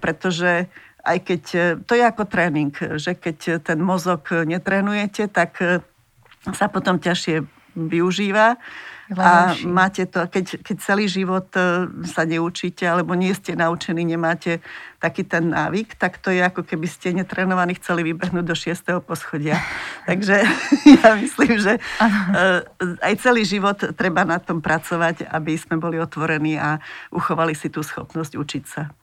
pretože 0.04 0.68
aj 1.08 1.18
keď, 1.24 1.44
e, 1.56 1.64
to 1.88 1.96
je 1.96 2.04
ako 2.04 2.28
tréning, 2.28 2.76
že 3.00 3.16
keď 3.16 3.64
ten 3.64 3.80
mozog 3.80 4.28
netrénujete, 4.28 5.32
tak 5.32 5.64
sa 6.44 6.68
potom 6.68 7.00
ťažšie 7.00 7.48
využíva 7.76 8.60
a 9.18 9.58
máte 9.66 10.06
to, 10.06 10.30
keď, 10.30 10.62
keď 10.62 10.78
celý 10.86 11.10
život 11.10 11.50
e, 11.58 11.90
sa 12.06 12.30
neučíte, 12.30 12.86
alebo 12.86 13.18
nie 13.18 13.34
ste 13.34 13.58
naučení, 13.58 14.06
nemáte 14.06 14.62
taký 15.02 15.26
ten 15.26 15.50
návyk, 15.50 15.98
tak 15.98 16.22
to 16.22 16.30
je 16.30 16.46
ako 16.46 16.62
keby 16.62 16.86
ste 16.86 17.18
netrenovaní 17.18 17.74
chceli 17.82 18.06
vybehnúť 18.06 18.46
do 18.46 18.54
šiestého 18.54 19.02
poschodia. 19.02 19.58
Takže 20.10 20.46
ja 21.02 21.10
myslím, 21.18 21.58
že. 21.58 21.82
E, 21.82 21.82
aj 23.02 23.14
celý 23.18 23.50
život 23.50 23.82
treba 23.98 24.22
na 24.30 24.38
tom 24.38 24.62
pracovať, 24.62 25.26
aby 25.26 25.58
sme 25.58 25.82
boli 25.82 25.98
otvorení 25.98 26.62
a 26.62 26.78
uchovali 27.10 27.58
si 27.58 27.74
tú 27.74 27.82
schopnosť 27.82 28.38
učiť 28.38 28.64
sa. 28.70 28.94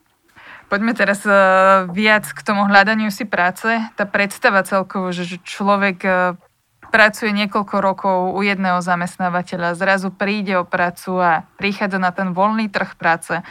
Poďme 0.70 0.94
teraz 0.94 1.26
e, 1.26 1.34
viac 1.90 2.30
k 2.30 2.40
tomu 2.46 2.62
hľadaniu 2.70 3.10
si 3.10 3.26
práce. 3.26 3.66
Tá 3.98 4.06
predstava 4.06 4.62
celkovo, 4.62 5.10
že 5.10 5.42
človek 5.42 5.98
pracuje 6.90 7.34
niekoľko 7.34 7.76
rokov 7.80 8.16
u 8.34 8.40
jedného 8.42 8.80
zamestnávateľa, 8.82 9.78
zrazu 9.78 10.08
príde 10.14 10.56
o 10.58 10.64
prácu 10.64 11.18
a 11.18 11.32
prichádza 11.58 11.98
na 11.98 12.10
ten 12.10 12.32
voľný 12.32 12.70
trh 12.70 12.96
práce 12.96 13.42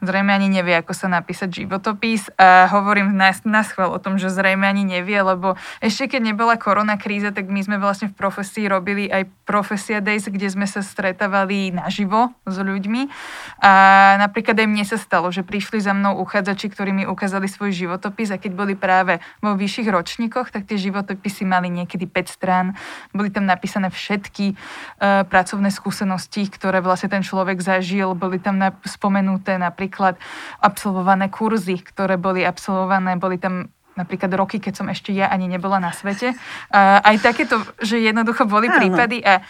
zrejme 0.00 0.32
ani 0.32 0.48
nevie, 0.48 0.74
ako 0.76 0.92
sa 0.96 1.06
napísať 1.06 1.64
životopis. 1.64 2.32
A 2.40 2.66
hovorím 2.72 3.14
na, 3.14 3.30
na 3.46 3.62
schvál 3.62 3.92
o 3.92 4.02
tom, 4.02 4.16
že 4.16 4.32
zrejme 4.32 4.66
ani 4.66 4.82
nevie, 4.82 5.20
lebo 5.20 5.54
ešte 5.84 6.16
keď 6.16 6.34
nebola 6.34 6.56
korona 6.56 6.96
kríza, 6.96 7.30
tak 7.30 7.46
my 7.46 7.60
sme 7.62 7.76
vlastne 7.76 8.08
v 8.10 8.16
profesii 8.16 8.66
robili 8.66 9.06
aj 9.06 9.28
profesia 9.44 10.00
days, 10.02 10.26
kde 10.26 10.48
sme 10.48 10.66
sa 10.66 10.80
stretávali 10.80 11.70
naživo 11.70 12.32
s 12.48 12.56
ľuďmi. 12.58 13.12
A 13.60 13.72
napríklad 14.18 14.56
aj 14.56 14.68
mne 14.68 14.84
sa 14.88 14.96
stalo, 14.96 15.28
že 15.28 15.44
prišli 15.46 15.78
za 15.84 15.92
mnou 15.92 16.18
uchádzači, 16.24 16.72
ktorí 16.72 16.90
mi 16.90 17.04
ukázali 17.04 17.46
svoj 17.46 17.70
životopis 17.70 18.32
a 18.32 18.40
keď 18.40 18.52
boli 18.56 18.74
práve 18.74 19.22
vo 19.44 19.54
vyšších 19.54 19.88
ročníkoch, 19.92 20.50
tak 20.50 20.66
tie 20.66 20.80
životopisy 20.80 21.44
mali 21.44 21.68
niekedy 21.68 22.08
5 22.08 22.36
strán, 22.36 22.74
boli 23.12 23.28
tam 23.28 23.46
napísané 23.46 23.92
všetky 23.92 24.56
uh, 24.56 25.22
pracovné 25.28 25.68
skúsenosti, 25.68 26.48
ktoré 26.48 26.80
vlastne 26.80 27.12
ten 27.12 27.22
človek 27.22 27.60
zažil, 27.60 28.16
boli 28.16 28.40
tam 28.40 28.56
na, 28.56 28.72
spomenuté 28.88 29.60
napríklad 29.60 29.89
napríklad 29.90 30.22
absolvované 30.62 31.26
kurzy, 31.34 31.82
ktoré 31.82 32.14
boli 32.14 32.46
absolvované, 32.46 33.18
boli 33.18 33.42
tam 33.42 33.74
napríklad 33.98 34.30
roky, 34.38 34.62
keď 34.62 34.78
som 34.78 34.86
ešte 34.86 35.10
ja 35.10 35.26
ani 35.26 35.50
nebola 35.50 35.82
na 35.82 35.90
svete. 35.90 36.38
Uh, 36.70 37.02
aj 37.02 37.26
takéto, 37.26 37.58
že 37.82 37.98
jednoducho 37.98 38.46
boli 38.46 38.70
Áno. 38.70 38.78
prípady 38.78 39.18
a 39.26 39.42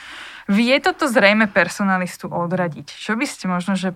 vie 0.49 0.73
toto 0.81 1.05
zrejme 1.13 1.53
personalistu 1.53 2.33
odradiť. 2.33 2.89
Čo 2.89 3.21
by 3.21 3.27
ste 3.29 3.53
možno, 3.53 3.77
že 3.77 3.93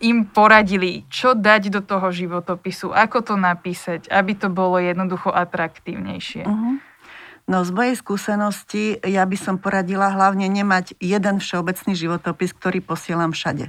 im 0.00 0.24
poradili, 0.24 1.04
čo 1.12 1.36
dať 1.36 1.68
do 1.68 1.84
toho 1.84 2.08
životopisu, 2.08 2.96
ako 2.96 3.20
to 3.20 3.34
napísať, 3.36 4.08
aby 4.08 4.32
to 4.32 4.48
bolo 4.48 4.80
jednoducho 4.80 5.28
atraktívnejšie? 5.28 6.48
Uh-huh. 6.48 6.80
No 7.44 7.60
z 7.60 7.70
mojej 7.76 7.94
skúsenosti 7.98 8.96
ja 9.04 9.26
by 9.28 9.36
som 9.36 9.60
poradila 9.60 10.08
hlavne 10.16 10.48
nemať 10.48 10.96
jeden 10.96 11.44
všeobecný 11.44 11.92
životopis, 11.92 12.56
ktorý 12.56 12.80
posielam 12.80 13.36
všade 13.36 13.68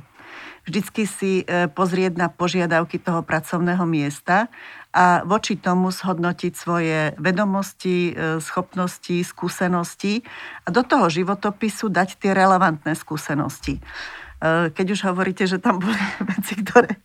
vždycky 0.69 1.09
si 1.09 1.31
e, 1.41 1.65
pozrieť 1.65 2.13
na 2.13 2.29
požiadavky 2.29 3.01
toho 3.01 3.25
pracovného 3.25 3.81
miesta 3.89 4.53
a 4.93 5.25
voči 5.25 5.57
tomu 5.57 5.89
zhodnotiť 5.89 6.53
svoje 6.53 7.17
vedomosti, 7.17 8.13
e, 8.13 8.37
schopnosti, 8.37 9.25
skúsenosti 9.25 10.21
a 10.63 10.69
do 10.69 10.85
toho 10.85 11.09
životopisu 11.09 11.89
dať 11.89 12.21
tie 12.21 12.37
relevantné 12.37 12.93
skúsenosti. 12.93 13.81
E, 14.39 14.71
keď 14.71 14.87
už 14.95 14.99
hovoríte, 15.11 15.43
že 15.43 15.59
tam 15.59 15.83
boli 15.83 15.99
veci, 16.31 16.55
ktoré 16.55 16.95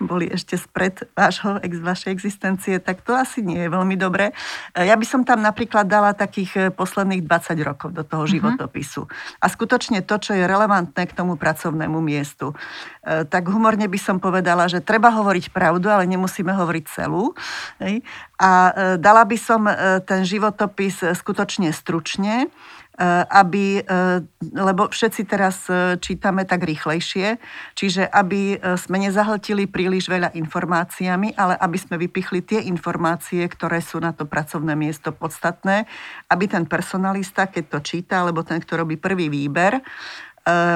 boli 0.00 0.32
ešte 0.32 0.56
spred 0.56 1.04
vášho, 1.12 1.60
vašej 1.60 2.08
existencie, 2.08 2.80
tak 2.80 3.04
to 3.04 3.12
asi 3.12 3.44
nie 3.44 3.68
je 3.68 3.68
veľmi 3.68 4.00
dobré. 4.00 4.32
E, 4.72 4.88
ja 4.88 4.96
by 4.96 5.04
som 5.04 5.20
tam 5.22 5.44
napríklad 5.44 5.84
dala 5.84 6.16
takých 6.16 6.50
e, 6.56 6.60
posledných 6.72 7.28
20 7.28 7.60
rokov 7.60 7.92
do 7.92 8.02
toho 8.02 8.24
mhm. 8.24 8.32
životopisu. 8.32 9.04
A 9.44 9.46
skutočne 9.52 10.00
to, 10.00 10.16
čo 10.16 10.32
je 10.32 10.48
relevantné 10.48 11.04
k 11.04 11.16
tomu 11.16 11.36
pracovnému 11.36 12.00
miestu. 12.00 12.56
Tak 13.00 13.48
humorne 13.48 13.88
by 13.88 13.96
som 13.96 14.16
povedala, 14.20 14.68
že 14.68 14.84
treba 14.84 15.08
hovoriť 15.08 15.56
pravdu, 15.56 15.88
ale 15.88 16.04
nemusíme 16.04 16.52
hovoriť 16.52 16.84
celú. 16.84 17.32
A 18.36 18.50
dala 19.00 19.24
by 19.24 19.38
som 19.40 19.64
ten 20.04 20.28
životopis 20.28 21.00
skutočne 21.16 21.72
stručne, 21.72 22.52
Eh, 22.52 22.79
aby, 23.32 23.80
eh, 23.80 24.20
lebo 24.52 24.92
všetci 24.92 25.22
teraz 25.24 25.64
eh, 25.72 25.96
čítame 25.96 26.44
tak 26.44 26.68
rýchlejšie, 26.68 27.40
čiže 27.72 28.04
aby 28.04 28.60
sme 28.76 29.00
nezahltili 29.00 29.64
príliš 29.64 30.12
veľa 30.12 30.36
informáciami, 30.36 31.32
ale 31.32 31.56
aby 31.56 31.78
sme 31.80 31.96
vypichli 31.96 32.44
tie 32.44 32.60
informácie, 32.68 33.40
ktoré 33.48 33.80
sú 33.80 33.96
na 34.04 34.12
to 34.12 34.28
pracovné 34.28 34.76
miesto 34.76 35.16
podstatné, 35.16 35.88
aby 36.28 36.44
ten 36.44 36.68
personalista, 36.68 37.48
keď 37.48 37.64
to 37.72 37.78
číta, 37.80 38.20
alebo 38.20 38.44
ten, 38.44 38.60
kto 38.60 38.84
robí 38.84 39.00
prvý 39.00 39.32
výber, 39.32 39.80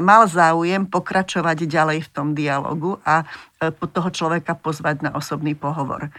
mal 0.05 0.29
záujem 0.29 0.87
pokračovať 0.87 1.67
ďalej 1.67 1.99
v 2.07 2.13
tom 2.13 2.37
dialogu 2.37 3.01
a 3.03 3.25
toho 3.65 4.11
človeka 4.13 4.55
pozvať 4.55 5.09
na 5.09 5.11
osobný 5.17 5.57
pohovor. 5.57 6.13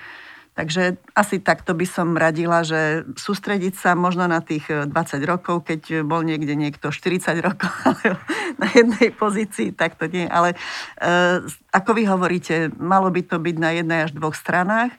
Takže 0.56 0.96
asi 1.12 1.44
takto 1.44 1.76
by 1.76 1.84
som 1.84 2.16
radila, 2.16 2.64
že 2.64 3.04
sústrediť 3.20 3.76
sa 3.76 3.92
možno 3.92 4.24
na 4.24 4.40
tých 4.40 4.72
20 4.72 4.88
e, 4.88 5.20
rokov, 5.28 5.68
keď 5.68 6.08
bol 6.08 6.24
niekde 6.24 6.56
niekto 6.56 6.96
40 6.96 7.44
rokov 7.44 7.76
na 8.64 8.68
jednej 8.72 9.12
pozícii, 9.12 9.76
tak 9.76 10.00
to 10.00 10.08
nie. 10.08 10.24
Ale 10.32 10.56
e, 10.56 10.58
ako 11.76 11.92
vy 11.92 12.04
hovoríte, 12.08 12.72
malo 12.80 13.12
by 13.12 13.28
to 13.28 13.36
byť 13.36 13.56
na 13.60 13.76
jednej 13.76 14.00
až 14.08 14.16
dvoch 14.16 14.32
stranách 14.32 14.96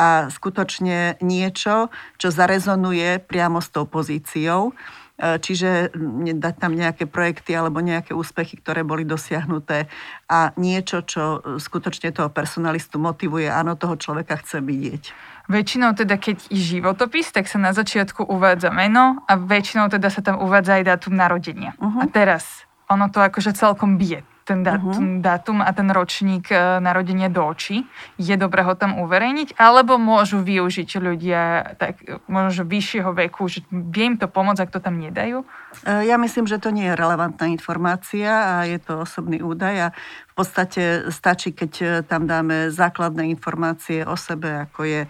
a 0.00 0.32
skutočne 0.32 1.20
niečo, 1.20 1.92
čo 2.16 2.28
zarezonuje 2.32 3.20
priamo 3.20 3.60
s 3.60 3.68
tou 3.68 3.84
pozíciou 3.84 4.72
čiže 5.16 5.96
dať 6.36 6.54
tam 6.60 6.76
nejaké 6.76 7.08
projekty 7.08 7.56
alebo 7.56 7.80
nejaké 7.80 8.12
úspechy, 8.12 8.60
ktoré 8.60 8.84
boli 8.84 9.08
dosiahnuté 9.08 9.88
a 10.28 10.52
niečo, 10.60 11.00
čo 11.02 11.40
skutočne 11.56 12.12
toho 12.12 12.28
personalistu 12.28 13.00
motivuje, 13.00 13.48
áno, 13.48 13.80
toho 13.80 13.96
človeka 13.96 14.36
chce 14.44 14.60
vidieť. 14.60 15.04
Väčšinou 15.46 15.94
teda, 15.94 16.18
keď 16.18 16.50
je 16.52 16.58
životopis, 16.58 17.30
tak 17.30 17.46
sa 17.46 17.56
na 17.56 17.70
začiatku 17.70 18.26
uvádza 18.28 18.74
meno 18.74 19.24
a 19.24 19.38
väčšinou 19.38 19.88
teda 19.88 20.10
sa 20.10 20.20
tam 20.20 20.42
uvádza 20.42 20.82
aj 20.82 20.84
dátum 20.84 21.14
narodenia. 21.14 21.72
Uh-huh. 21.78 22.02
A 22.02 22.10
teraz 22.10 22.66
ono 22.90 23.08
to 23.08 23.22
akože 23.22 23.54
celkom 23.54 23.96
bije 23.96 24.26
ten, 24.46 24.62
dát, 24.62 24.78
uh-huh. 24.78 24.94
ten 24.94 25.18
dátum 25.18 25.58
a 25.58 25.70
ten 25.74 25.90
ročník 25.90 26.54
e, 26.54 26.78
narodenia 26.78 27.26
do 27.26 27.42
očí. 27.42 27.82
Je 28.14 28.38
dobré 28.38 28.62
ho 28.62 28.78
tam 28.78 29.02
uverejniť, 29.02 29.58
alebo 29.58 29.98
môžu 29.98 30.38
využiť 30.38 31.02
ľudia 31.02 31.74
tak, 31.74 31.98
možno 32.30 32.62
vyššieho 32.62 33.10
veku, 33.10 33.50
že 33.50 33.66
vie 33.74 34.14
im 34.14 34.16
to 34.16 34.30
pomôcť, 34.30 34.62
ak 34.62 34.70
to 34.70 34.78
tam 34.78 35.02
nedajú? 35.02 35.42
E, 35.82 36.06
ja 36.06 36.14
myslím, 36.14 36.46
že 36.46 36.62
to 36.62 36.70
nie 36.70 36.86
je 36.86 36.94
relevantná 36.94 37.50
informácia 37.50 38.30
a 38.30 38.54
je 38.70 38.78
to 38.78 39.02
osobný 39.02 39.42
údaj 39.42 39.74
a 39.74 39.88
v 40.30 40.34
podstate 40.38 41.10
stačí, 41.10 41.50
keď 41.50 41.72
e, 41.82 41.86
tam 42.06 42.30
dáme 42.30 42.70
základné 42.70 43.26
informácie 43.26 44.06
o 44.06 44.14
sebe, 44.14 44.70
ako 44.70 44.86
je 44.86 45.02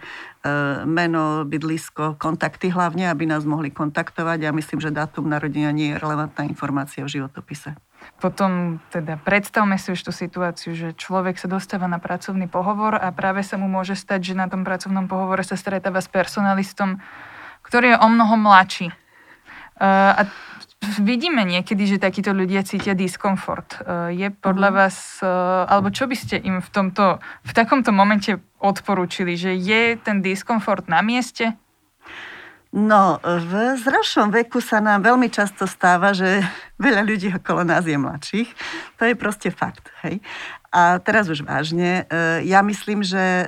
meno, 0.87 1.43
bydlisko, 1.43 2.15
kontakty 2.15 2.71
hlavne, 2.71 3.11
aby 3.11 3.27
nás 3.27 3.43
mohli 3.43 3.67
kontaktovať. 3.67 4.47
Ja 4.47 4.55
myslím, 4.55 4.79
že 4.79 4.95
dátum 4.95 5.27
narodenia 5.27 5.75
nie 5.75 5.91
je 5.91 5.99
relevantná 5.99 6.47
informácia 6.47 7.03
v 7.03 7.19
životopise. 7.19 7.75
Potom 8.17 8.81
teda 8.89 9.21
predstavme 9.21 9.77
si 9.77 9.93
už 9.93 10.01
tú 10.01 10.11
situáciu, 10.15 10.73
že 10.73 10.97
človek 10.97 11.37
sa 11.37 11.45
dostáva 11.45 11.85
na 11.85 12.01
pracovný 12.01 12.49
pohovor 12.49 12.97
a 12.97 13.13
práve 13.13 13.45
sa 13.45 13.61
mu 13.61 13.69
môže 13.69 13.93
stať, 13.93 14.33
že 14.33 14.39
na 14.39 14.49
tom 14.49 14.65
pracovnom 14.65 15.05
pohovore 15.05 15.45
sa 15.45 15.53
stretáva 15.53 16.01
s 16.01 16.09
personalistom, 16.09 16.97
ktorý 17.61 17.93
je 17.93 17.97
o 18.01 18.07
mnoho 18.09 18.35
mladší. 18.41 18.89
A 19.77 20.25
vidíme 20.97 21.45
niekedy, 21.45 21.85
že 21.85 22.01
takíto 22.01 22.33
ľudia 22.33 22.65
cítia 22.65 22.97
diskomfort. 22.97 23.85
Je 24.13 24.33
podľa 24.33 24.69
mhm. 24.73 24.75
vás, 24.75 24.97
alebo 25.69 25.93
čo 25.93 26.09
by 26.09 26.15
ste 26.17 26.35
im 26.41 26.57
v, 26.57 26.69
tomto, 26.73 27.21
v 27.21 27.51
takomto 27.53 27.93
momente 27.93 28.41
odporúčili, 28.57 29.37
že 29.37 29.53
je 29.53 29.97
ten 30.01 30.25
diskomfort 30.25 30.89
na 30.89 31.05
mieste? 31.05 31.53
No, 32.75 33.23
v 33.23 33.79
zrašom 33.79 34.27
veku 34.27 34.59
sa 34.59 34.83
nám 34.83 35.07
veľmi 35.07 35.31
často 35.31 35.63
stáva, 35.63 36.11
že 36.11 36.43
veľa 36.83 37.07
ľudí 37.07 37.31
okolo 37.31 37.63
nás 37.63 37.87
je 37.87 37.95
mladších. 37.95 38.49
To 38.99 39.07
je 39.07 39.15
proste 39.15 39.49
fakt. 39.55 39.87
Hej? 40.03 40.19
A 40.67 40.99
teraz 40.99 41.31
už 41.31 41.47
vážne, 41.47 42.03
e, 42.11 42.43
ja 42.43 42.59
myslím, 42.59 42.99
že 42.99 43.17
e, 43.17 43.45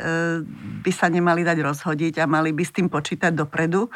by 0.82 0.92
sa 0.96 1.12
nemali 1.12 1.44
dať 1.44 1.60
rozhodiť 1.60 2.24
a 2.24 2.32
mali 2.32 2.56
by 2.56 2.64
s 2.64 2.72
tým 2.72 2.88
počítať 2.88 3.36
dopredu 3.36 3.92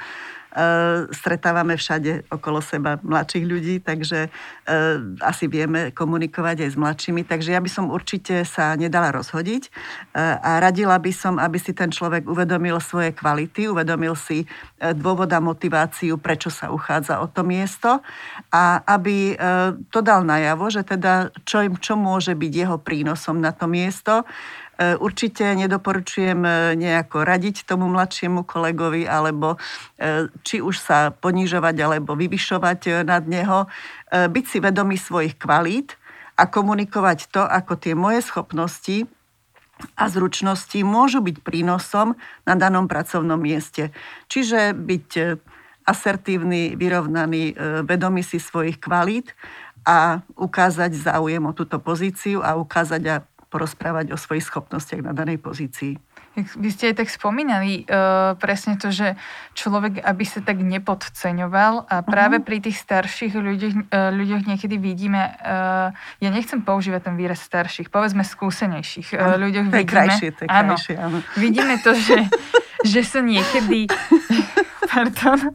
stretávame 1.10 1.74
všade 1.74 2.30
okolo 2.30 2.62
seba 2.62 3.02
mladších 3.02 3.46
ľudí, 3.46 3.76
takže 3.82 4.30
eh, 4.30 4.98
asi 5.22 5.50
vieme 5.50 5.90
komunikovať 5.90 6.66
aj 6.66 6.70
s 6.70 6.78
mladšími. 6.78 7.22
Takže 7.26 7.58
ja 7.58 7.60
by 7.60 7.70
som 7.70 7.90
určite 7.90 8.46
sa 8.46 8.78
nedala 8.78 9.10
rozhodiť 9.10 9.64
eh, 9.68 10.38
a 10.38 10.62
radila 10.62 10.98
by 11.02 11.10
som, 11.10 11.42
aby 11.42 11.58
si 11.58 11.74
ten 11.74 11.90
človek 11.90 12.30
uvedomil 12.30 12.78
svoje 12.78 13.12
kvality, 13.18 13.66
uvedomil 13.66 14.14
si 14.14 14.46
dôvod 14.78 15.32
a 15.34 15.40
motiváciu, 15.42 16.22
prečo 16.22 16.54
sa 16.54 16.70
uchádza 16.70 17.24
o 17.24 17.28
to 17.32 17.42
miesto 17.42 18.04
a 18.52 18.84
aby 18.84 19.36
to 19.90 20.00
dal 20.04 20.28
najavo, 20.28 20.68
že 20.68 20.84
teda 20.84 21.32
čo, 21.48 21.64
čo 21.80 21.96
môže 21.96 22.36
byť 22.36 22.52
jeho 22.52 22.78
prínosom 22.78 23.40
na 23.40 23.56
to 23.56 23.66
miesto 23.66 24.28
určite 24.98 25.46
nedoporučujem 25.54 26.42
e, 26.42 26.52
nejako 26.74 27.22
radiť 27.22 27.70
tomu 27.70 27.86
mladšiemu 27.94 28.42
kolegovi, 28.42 29.06
alebo 29.06 29.56
e, 29.56 30.28
či 30.42 30.66
už 30.66 30.82
sa 30.82 31.14
ponižovať 31.14 31.76
alebo 31.78 32.18
vyvyšovať 32.18 33.06
nad 33.06 33.24
neho. 33.30 33.70
Byť 34.10 34.46
si 34.46 34.58
vedomý 34.62 34.98
svojich 34.98 35.38
kvalít 35.38 35.98
a 36.38 36.46
komunikovať 36.50 37.34
to, 37.34 37.42
ako 37.42 37.78
tie 37.78 37.94
moje 37.98 38.22
schopnosti 38.26 39.10
a 39.98 40.06
zručnosti 40.06 40.78
môžu 40.86 41.22
byť 41.26 41.42
prínosom 41.42 42.14
na 42.46 42.54
danom 42.54 42.86
pracovnom 42.86 43.42
mieste. 43.42 43.90
Čiže 44.30 44.78
byť 44.78 45.10
asertívny, 45.84 46.78
vyrovnaný, 46.78 47.58
vedomý 47.84 48.22
si 48.22 48.38
svojich 48.38 48.78
kvalít 48.78 49.34
a 49.84 50.24
ukázať 50.40 50.96
záujem 50.96 51.44
o 51.44 51.52
túto 51.52 51.82
pozíciu 51.82 52.40
a 52.40 52.56
ukázať 52.56 53.04
a 53.10 53.16
porozprávať 53.54 54.10
o 54.10 54.18
svojich 54.18 54.50
schopnostiach 54.50 55.06
na 55.06 55.14
danej 55.14 55.38
pozícii. 55.38 56.02
Vy 56.34 56.70
ste 56.74 56.90
aj 56.90 57.06
tak 57.06 57.14
spomínali 57.14 57.86
uh, 57.86 58.34
presne 58.42 58.74
to, 58.82 58.90
že 58.90 59.14
človek, 59.54 60.02
aby 60.02 60.26
sa 60.26 60.42
tak 60.42 60.66
nepodceňoval 60.66 61.86
a 61.86 62.02
práve 62.02 62.42
uh-huh. 62.42 62.48
pri 62.50 62.58
tých 62.58 62.82
starších 62.82 63.38
ľuďoch, 63.38 63.94
uh, 63.94 64.10
ľuďoch 64.10 64.50
niekedy 64.50 64.82
vidíme, 64.82 65.30
uh, 65.30 65.94
ja 65.94 66.30
nechcem 66.34 66.66
používať 66.66 67.14
ten 67.14 67.16
výraz 67.22 67.38
starších, 67.46 67.94
povedzme 67.94 68.26
skúsenejších 68.26 69.14
uh, 69.14 69.38
ľuďoch 69.38 69.70
to 69.70 69.78
je 69.78 69.86
vidíme, 69.86 69.94
krajšie, 69.94 70.30
to 70.34 70.42
je 70.42 70.50
áno, 70.50 70.74
krajšie, 70.74 70.96
áno. 70.98 71.18
vidíme 71.38 71.76
to, 71.86 71.92
že, 71.94 72.18
že 72.98 73.02
sa 73.06 73.22
niekedy 73.22 73.86
pardon, 74.90 75.54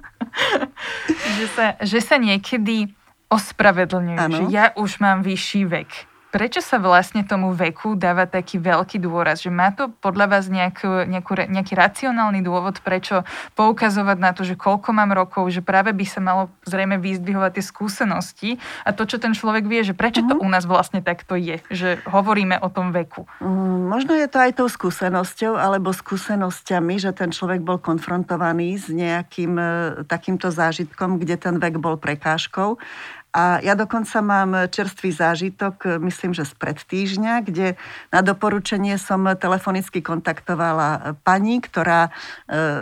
že 1.43 1.47
sa, 1.59 1.75
že 1.83 1.99
sa 1.99 2.23
niekedy 2.23 2.87
ospravedlňujú, 3.35 4.31
že 4.31 4.45
ja 4.55 4.71
už 4.79 5.03
mám 5.03 5.27
vyšší 5.27 5.67
vek 5.67 5.91
Prečo 6.39 6.63
sa 6.63 6.79
vlastne 6.79 7.27
tomu 7.27 7.51
veku 7.51 7.99
dáva 7.99 8.23
taký 8.31 8.63
veľký 8.63 9.03
dôraz? 9.03 9.43
Že 9.43 9.51
má 9.51 9.75
to 9.75 9.91
podľa 9.91 10.39
vás 10.39 10.47
nejakú, 10.47 11.03
nejakú, 11.11 11.35
nejaký 11.35 11.75
racionálny 11.75 12.47
dôvod, 12.47 12.79
prečo 12.79 13.27
poukazovať 13.59 14.19
na 14.23 14.31
to, 14.31 14.47
že 14.47 14.55
koľko 14.55 14.95
mám 14.95 15.11
rokov, 15.11 15.51
že 15.51 15.67
práve 15.67 15.91
by 15.91 16.07
sa 16.07 16.23
malo 16.23 16.47
zrejme 16.63 17.03
vyzdvihovať 17.03 17.59
tie 17.59 17.65
skúsenosti 17.67 18.51
a 18.87 18.95
to, 18.95 19.03
čo 19.03 19.19
ten 19.19 19.35
človek 19.35 19.67
vie, 19.67 19.83
že 19.83 19.99
prečo 19.99 20.23
mm-hmm. 20.23 20.31
to 20.31 20.35
mhm. 20.39 20.47
u 20.47 20.49
nás 20.55 20.63
vlastne 20.63 21.03
takto 21.03 21.35
je, 21.35 21.59
že 21.75 21.99
hovoríme 22.07 22.63
o 22.63 22.71
tom 22.71 22.95
veku. 22.95 23.27
Mm, 23.43 23.91
možno 23.91 24.15
je 24.15 24.31
to 24.31 24.39
aj 24.39 24.63
tou 24.63 24.71
skúsenosťou 24.71 25.59
alebo 25.59 25.91
skúsenosťami, 25.91 27.03
že 27.03 27.11
ten 27.19 27.35
človek 27.35 27.67
bol 27.67 27.83
konfrontovaný 27.83 28.79
s 28.79 28.87
nejakým 28.87 29.59
e, 29.59 29.67
takýmto 30.07 30.55
zážitkom, 30.55 31.19
kde 31.19 31.35
ten 31.35 31.59
vek 31.59 31.83
bol 31.83 31.99
prekážkou. 31.99 32.79
A 33.29 33.61
ja 33.61 33.77
dokonca 33.77 34.25
mám 34.25 34.73
čerstvý 34.73 35.13
zážitok, 35.13 36.01
myslím, 36.01 36.33
že 36.33 36.49
z 36.49 36.53
pred 36.57 36.81
týždňa, 36.81 37.45
kde 37.45 37.77
na 38.09 38.25
doporučenie 38.25 38.97
som 38.97 39.21
telefonicky 39.37 40.01
kontaktovala 40.01 41.21
pani, 41.21 41.61
ktorá 41.61 42.09
e, 42.09 42.11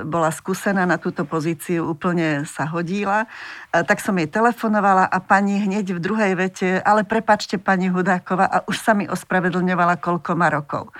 bola 0.07 0.31
skúsená 0.31 0.87
na 0.87 1.03
túto 1.03 1.27
pozíciu, 1.27 1.91
úplne 1.91 2.47
sa 2.47 2.63
hodila. 2.63 3.27
E, 3.75 3.83
tak 3.83 3.99
som 3.99 4.15
jej 4.15 4.31
telefonovala 4.31 5.11
a 5.11 5.19
pani 5.19 5.59
hneď 5.59 5.99
v 5.99 6.01
druhej 6.01 6.33
vete, 6.39 6.79
ale 6.79 7.03
prepačte 7.03 7.59
pani 7.59 7.91
Hudáková, 7.91 8.47
a 8.47 8.63
už 8.71 8.79
sa 8.79 8.95
mi 8.95 9.11
ospravedlňovala, 9.11 9.99
koľko 9.99 10.39
má 10.39 10.47
rokov. 10.47 10.95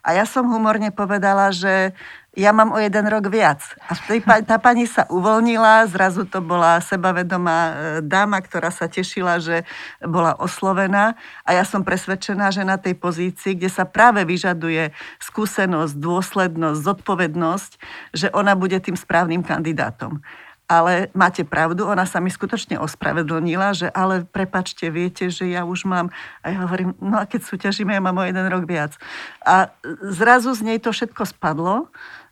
A 0.00 0.16
ja 0.16 0.24
som 0.24 0.48
humorne 0.48 0.88
povedala, 0.92 1.52
že 1.52 1.92
ja 2.38 2.54
mám 2.54 2.70
o 2.70 2.78
jeden 2.78 3.10
rok 3.10 3.26
viac. 3.26 3.58
A 3.90 3.98
tá 4.46 4.56
pani 4.62 4.86
sa 4.86 5.02
uvoľnila, 5.10 5.90
zrazu 5.90 6.22
to 6.22 6.38
bola 6.38 6.78
sebavedomá 6.78 7.58
e, 7.58 7.72
dáma, 8.06 8.38
ktorá 8.38 8.70
sa 8.70 8.86
tešila, 8.86 9.42
že 9.42 9.66
bola 9.98 10.38
oslovená. 10.38 11.18
A 11.42 11.58
ja 11.58 11.66
som 11.66 11.82
presvedčená, 11.82 12.54
že 12.54 12.62
na 12.62 12.78
tej 12.78 12.94
pozícii, 12.94 13.58
kde 13.58 13.66
sa 13.66 13.82
práve 13.82 14.22
vyžaduje 14.22 14.94
skúsenosť, 15.18 15.98
dôslednosť, 15.98 16.78
zodpovednosť, 16.78 17.70
že 18.14 18.30
ona 18.30 18.54
bude 18.54 18.78
tým 18.78 18.94
správnym 18.94 19.42
kandidátom. 19.42 20.22
Ale 20.70 21.10
máte 21.18 21.42
pravdu, 21.42 21.82
ona 21.82 22.06
sa 22.06 22.22
mi 22.22 22.30
skutočne 22.30 22.78
ospravedlnila, 22.78 23.74
že 23.74 23.90
ale 23.90 24.22
prepačte, 24.22 24.86
viete, 24.86 25.26
že 25.26 25.50
ja 25.50 25.66
už 25.66 25.82
mám, 25.82 26.14
a 26.46 26.54
ja 26.54 26.62
hovorím, 26.62 26.94
no 27.02 27.18
a 27.18 27.26
keď 27.26 27.42
súťažíme, 27.42 27.90
ja 27.90 27.98
mám 27.98 28.14
o 28.14 28.22
jeden 28.22 28.46
rok 28.46 28.70
viac. 28.70 28.94
A 29.42 29.74
zrazu 30.14 30.54
z 30.54 30.62
nej 30.62 30.78
to 30.78 30.94
všetko 30.94 31.26
spadlo 31.26 31.90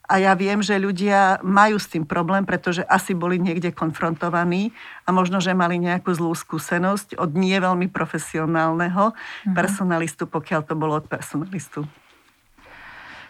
a 0.09 0.15
ja 0.17 0.33
viem, 0.33 0.65
že 0.65 0.81
ľudia 0.81 1.45
majú 1.45 1.77
s 1.77 1.93
tým 1.93 2.09
problém, 2.09 2.49
pretože 2.49 2.81
asi 2.89 3.13
boli 3.13 3.37
niekde 3.37 3.77
konfrontovaní 3.77 4.73
a 5.05 5.13
možno, 5.13 5.37
že 5.37 5.53
mali 5.53 5.77
nejakú 5.77 6.17
zlú 6.17 6.33
skúsenosť 6.33 7.21
od 7.21 7.37
nie 7.37 7.53
veľmi 7.61 7.93
profesionálneho 7.93 9.13
mm-hmm. 9.13 9.53
personalistu, 9.53 10.25
pokiaľ 10.25 10.61
to 10.65 10.75
bolo 10.81 10.97
od 10.97 11.05
personalistu. 11.05 11.85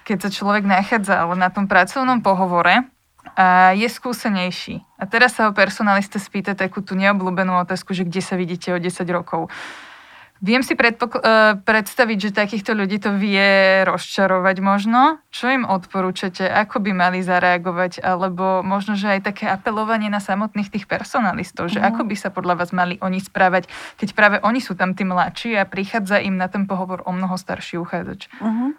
Keď 0.06 0.16
sa 0.22 0.30
človek 0.30 0.64
nachádza 0.64 1.26
na 1.34 1.50
tom 1.50 1.66
pracovnom 1.66 2.22
pohovore, 2.22 2.86
a 3.36 3.76
je 3.76 3.84
skúsenejší. 3.90 4.80
A 4.96 5.04
teraz 5.04 5.36
sa 5.36 5.50
ho 5.50 5.52
personalista 5.52 6.16
spýta 6.16 6.56
takú 6.56 6.80
tú 6.80 6.96
neobľúbenú 6.96 7.60
otázku, 7.60 7.92
že 7.92 8.08
kde 8.08 8.24
sa 8.24 8.40
vidíte 8.40 8.72
o 8.72 8.78
10 8.80 9.04
rokov. 9.12 9.52
Viem 10.38 10.62
si 10.62 10.78
predpok- 10.78 11.18
uh, 11.18 11.58
predstaviť, 11.58 12.18
že 12.18 12.30
takýchto 12.30 12.74
ľudí 12.78 13.02
to 13.02 13.14
vie 13.18 13.82
rozčarovať 13.82 14.56
možno. 14.62 15.18
Čo 15.34 15.50
im 15.50 15.64
odporúčate? 15.66 16.46
Ako 16.46 16.78
by 16.78 16.94
mali 16.94 17.18
zareagovať? 17.26 18.02
Alebo 18.02 18.62
možno, 18.62 18.94
že 18.94 19.18
aj 19.18 19.34
také 19.34 19.50
apelovanie 19.50 20.06
na 20.06 20.22
samotných 20.22 20.70
tých 20.70 20.86
personalistov, 20.86 21.74
že 21.74 21.82
uh-huh. 21.82 21.90
ako 21.90 22.02
by 22.06 22.14
sa 22.14 22.30
podľa 22.30 22.54
vás 22.62 22.70
mali 22.70 23.02
oni 23.02 23.18
správať, 23.18 23.66
keď 23.98 24.08
práve 24.14 24.36
oni 24.46 24.62
sú 24.62 24.78
tam 24.78 24.94
tí 24.94 25.02
mladší 25.02 25.58
a 25.58 25.66
prichádza 25.66 26.22
im 26.22 26.38
na 26.38 26.46
ten 26.46 26.70
pohovor 26.70 27.02
o 27.02 27.10
mnoho 27.10 27.34
starší 27.34 27.82
uchádzač. 27.82 28.30
Uh-huh. 28.38 28.78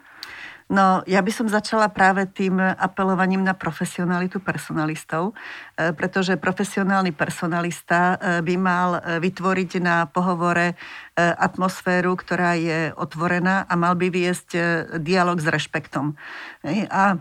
No, 0.69 1.01
ja 1.09 1.25
by 1.25 1.33
som 1.33 1.49
začala 1.49 1.89
práve 1.89 2.29
tým 2.29 2.61
apelovaním 2.61 3.41
na 3.41 3.57
profesionalitu 3.57 4.37
personalistov, 4.37 5.33
e, 5.33 5.89
pretože 5.97 6.37
profesionálny 6.37 7.09
personalista 7.09 8.13
e, 8.13 8.45
by 8.45 8.53
mal 8.53 9.01
e, 9.01 9.17
vytvoriť 9.17 9.81
na 9.81 10.05
pohovore 10.05 10.77
atmosféru, 11.19 12.15
ktorá 12.15 12.55
je 12.55 12.95
otvorená 12.95 13.67
a 13.67 13.73
mal 13.75 13.91
by 13.99 14.07
viesť 14.07 14.55
dialog 15.03 15.35
s 15.35 15.51
rešpektom. 15.51 16.15
A 16.87 17.19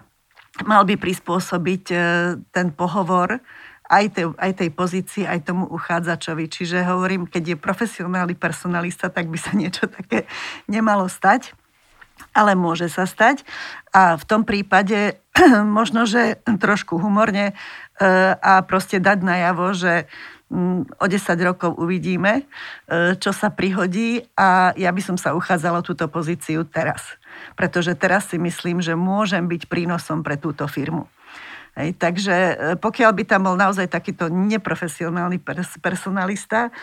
mal 0.62 0.82
by 0.86 0.94
prispôsobiť 0.94 1.84
ten 2.54 2.68
pohovor 2.70 3.42
aj 3.90 4.04
tej, 4.14 4.30
aj 4.38 4.52
tej 4.54 4.70
pozícii, 4.70 5.26
aj 5.26 5.50
tomu 5.50 5.66
uchádzačovi. 5.66 6.46
Čiže 6.46 6.86
hovorím, 6.86 7.26
keď 7.26 7.42
je 7.42 7.56
profesionálny 7.58 8.38
personalista, 8.38 9.10
tak 9.10 9.26
by 9.26 9.38
sa 9.42 9.50
niečo 9.58 9.90
také 9.90 10.30
nemalo 10.70 11.10
stať 11.10 11.57
ale 12.32 12.54
môže 12.54 12.90
sa 12.90 13.06
stať. 13.06 13.42
A 13.92 14.14
v 14.14 14.24
tom 14.24 14.42
prípade 14.44 15.18
možno, 15.78 16.04
že 16.04 16.40
trošku 16.44 16.98
humorne 16.98 17.52
e, 17.52 17.54
a 18.34 18.62
proste 18.62 18.98
dať 18.98 19.18
najavo, 19.22 19.66
že 19.74 20.06
mm, 20.50 21.00
o 21.00 21.06
10 21.06 21.48
rokov 21.48 21.70
uvidíme, 21.78 22.42
e, 22.42 23.14
čo 23.16 23.30
sa 23.30 23.50
prihodí 23.50 24.26
a 24.34 24.74
ja 24.74 24.90
by 24.90 25.02
som 25.02 25.16
sa 25.16 25.34
uchádzala 25.34 25.82
túto 25.82 26.06
pozíciu 26.10 26.66
teraz. 26.66 27.16
Pretože 27.54 27.94
teraz 27.94 28.28
si 28.30 28.36
myslím, 28.38 28.82
že 28.82 28.98
môžem 28.98 29.46
byť 29.46 29.70
prínosom 29.70 30.26
pre 30.26 30.36
túto 30.36 30.66
firmu. 30.66 31.06
Hej, 31.78 31.94
takže 31.96 32.34
e, 32.34 32.54
pokiaľ 32.76 33.10
by 33.14 33.24
tam 33.24 33.46
bol 33.46 33.56
naozaj 33.56 33.86
takýto 33.86 34.26
neprofesionálny 34.26 35.38
personalista, 35.78 36.74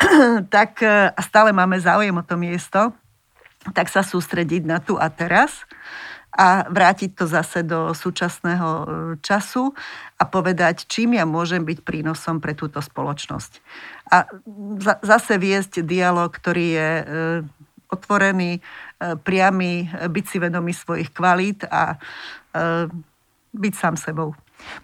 tak 0.54 0.80
a 0.86 1.20
stále 1.20 1.52
máme 1.52 1.76
záujem 1.76 2.14
o 2.16 2.24
to 2.24 2.38
miesto, 2.40 2.96
tak 3.76 3.92
sa 3.92 4.00
sústrediť 4.00 4.62
na 4.64 4.80
tu 4.80 4.96
a 4.96 5.12
teraz 5.12 5.68
a 6.30 6.70
vrátiť 6.70 7.18
to 7.18 7.24
zase 7.26 7.66
do 7.66 7.90
súčasného 7.90 8.70
e, 8.70 8.84
času 9.18 9.74
a 10.14 10.22
povedať, 10.22 10.86
čím 10.86 11.18
ja 11.18 11.26
môžem 11.26 11.66
byť 11.66 11.82
prínosom 11.82 12.38
pre 12.38 12.54
túto 12.54 12.78
spoločnosť. 12.78 13.58
A 14.14 14.30
zase 15.02 15.42
viesť 15.42 15.82
dialog, 15.82 16.30
ktorý 16.30 16.66
je 16.70 16.90
e, 16.94 17.04
otvorený, 17.90 18.52
e, 18.56 18.60
priamy, 19.18 19.90
byť 19.90 20.24
si 20.24 20.36
vedomý 20.38 20.70
svojich 20.70 21.10
kvalít 21.10 21.66
a 21.66 21.98
byť 23.54 23.74
sám 23.78 23.94
sebou. 23.94 24.34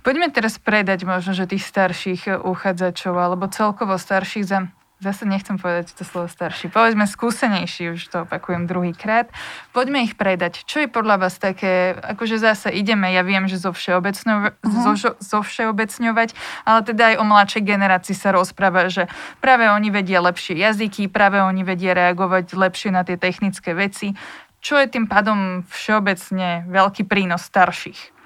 Poďme 0.06 0.30
teraz 0.30 0.54
predať 0.54 1.02
možno, 1.02 1.34
že 1.34 1.50
tých 1.50 1.66
starších 1.66 2.46
uchádzačov 2.46 3.14
alebo 3.18 3.50
celkovo 3.50 3.98
starších 3.98 4.46
za 4.46 4.70
zase 4.96 5.28
nechcem 5.28 5.60
povedať 5.60 5.92
to 5.92 6.08
slovo 6.08 6.24
starší, 6.28 6.72
povedzme 6.72 7.04
skúsenejší, 7.04 7.92
už 7.92 8.02
to 8.08 8.16
opakujem 8.24 8.64
druhýkrát, 8.64 9.28
poďme 9.76 10.08
ich 10.08 10.16
predať. 10.16 10.64
Čo 10.64 10.84
je 10.84 10.88
podľa 10.88 11.28
vás 11.28 11.36
také, 11.36 11.92
akože 11.92 12.40
zase 12.40 12.72
ideme, 12.72 13.12
ja 13.12 13.20
viem, 13.20 13.44
že 13.44 13.60
zo, 13.60 13.76
všeobecňo, 13.76 14.34
uh-huh. 14.56 14.96
zo, 14.96 15.12
zo 15.20 15.40
všeobecňovať, 15.44 16.32
ale 16.64 16.80
teda 16.80 17.02
aj 17.12 17.16
o 17.20 17.24
mladšej 17.28 17.62
generácii 17.68 18.16
sa 18.16 18.32
rozpráva, 18.32 18.88
že 18.88 19.12
práve 19.44 19.68
oni 19.68 19.92
vedia 19.92 20.24
lepšie 20.24 20.56
jazyky, 20.56 21.12
práve 21.12 21.44
oni 21.44 21.60
vedia 21.60 21.92
reagovať 21.92 22.56
lepšie 22.56 22.88
na 22.88 23.04
tie 23.04 23.20
technické 23.20 23.76
veci. 23.76 24.16
Čo 24.64 24.80
je 24.80 24.88
tým 24.88 25.06
pádom 25.06 25.62
všeobecne 25.68 26.66
veľký 26.66 27.06
prínos 27.06 27.44
starších? 27.44 28.16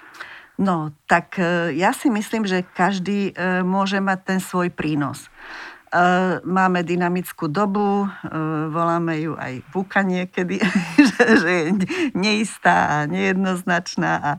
No, 0.60 0.92
tak 1.08 1.40
e, 1.40 1.72
ja 1.72 1.96
si 1.96 2.12
myslím, 2.12 2.44
že 2.44 2.60
každý 2.76 3.32
e, 3.32 3.64
môže 3.64 3.96
mať 3.96 4.18
ten 4.28 4.38
svoj 4.44 4.68
prínos. 4.68 5.32
Eh, 5.90 6.38
máme 6.46 6.86
dynamickú 6.86 7.50
dobu, 7.50 8.06
eh, 8.06 8.30
voláme 8.70 9.26
ju 9.26 9.34
aj 9.34 9.58
búka 9.74 10.06
niekedy, 10.06 10.62
že 11.42 11.50
je 11.50 11.66
neistá 12.14 13.02
a 13.02 13.10
nejednoznačná 13.10 14.12
a, 14.22 14.32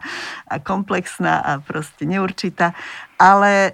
a 0.47 0.55
komplexná 0.63 1.43
a 1.43 1.59
proste 1.59 2.07
neurčitá 2.07 2.71
ale 3.21 3.69
e, 3.69 3.71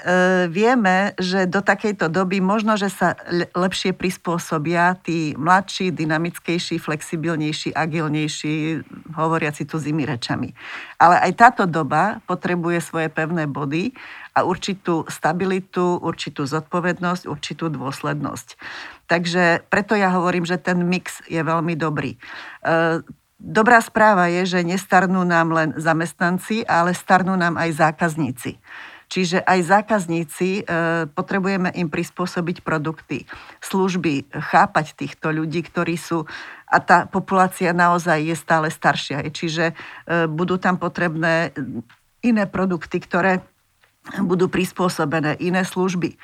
vieme, 0.52 1.16
že 1.16 1.48
do 1.48 1.63
takejto 1.63 2.12
doby 2.12 2.44
možno, 2.44 2.76
že 2.76 2.92
sa 2.92 3.16
lepšie 3.56 3.96
prispôsobia 3.96 5.00
tí 5.00 5.32
mladší, 5.40 5.96
dynamickejší, 5.96 6.76
flexibilnejší, 6.76 7.72
agilnejší, 7.72 8.84
hovoriaci 9.16 9.63
tu 9.63 9.80
zimi 9.80 10.04
rečami. 10.04 10.52
Ale 11.00 11.24
aj 11.24 11.32
táto 11.40 11.63
doba 11.63 12.20
potrebuje 12.28 12.84
svoje 12.84 13.08
pevné 13.08 13.48
body 13.48 13.96
a 14.38 14.45
určitú 14.45 15.10
stabilitu, 15.10 15.97
určitú 15.97 16.45
zodpovednosť, 16.45 17.26
určitú 17.26 17.73
dôslednosť. 17.73 18.54
Takže 19.10 19.65
preto 19.65 19.97
ja 19.97 20.13
hovorím, 20.13 20.45
že 20.45 20.62
ten 20.62 20.78
mix 20.86 21.26
je 21.26 21.41
veľmi 21.41 21.73
dobrý. 21.73 22.13
E, 22.62 23.02
Dobrá 23.38 23.78
správa 23.86 24.34
je, 24.34 24.58
že 24.58 24.65
nestarnú 24.65 25.21
nám 25.21 25.54
len 25.54 25.69
zamestnanci, 25.78 26.65
ale 26.65 26.97
starnú 26.97 27.38
nám 27.38 27.54
aj 27.54 27.69
zákazníci. 27.86 28.58
Čiže 29.08 29.45
aj 29.45 29.60
zákazníci 29.78 30.50
e, 30.60 30.62
potrebujeme 31.13 31.69
im 31.78 31.86
prispôsobiť 31.86 32.65
produkty, 32.65 33.30
služby, 33.62 34.28
chápať 34.34 34.97
týchto 34.97 35.30
ľudí, 35.30 35.63
ktorí 35.63 35.95
sú 36.02 36.26
a 36.67 36.82
tá 36.82 37.06
populácia 37.08 37.71
naozaj 37.71 38.26
je 38.26 38.36
stále 38.36 38.67
staršia. 38.67 39.23
Čiže 39.30 39.71
e, 39.71 39.73
budú 40.28 40.58
tam 40.60 40.76
potrebné 40.76 41.56
iné 42.26 42.43
produkty, 42.50 43.00
ktoré 43.00 43.45
budú 44.24 44.48
prispôsobené, 44.48 45.36
iné 45.43 45.67
služby. 45.67 46.15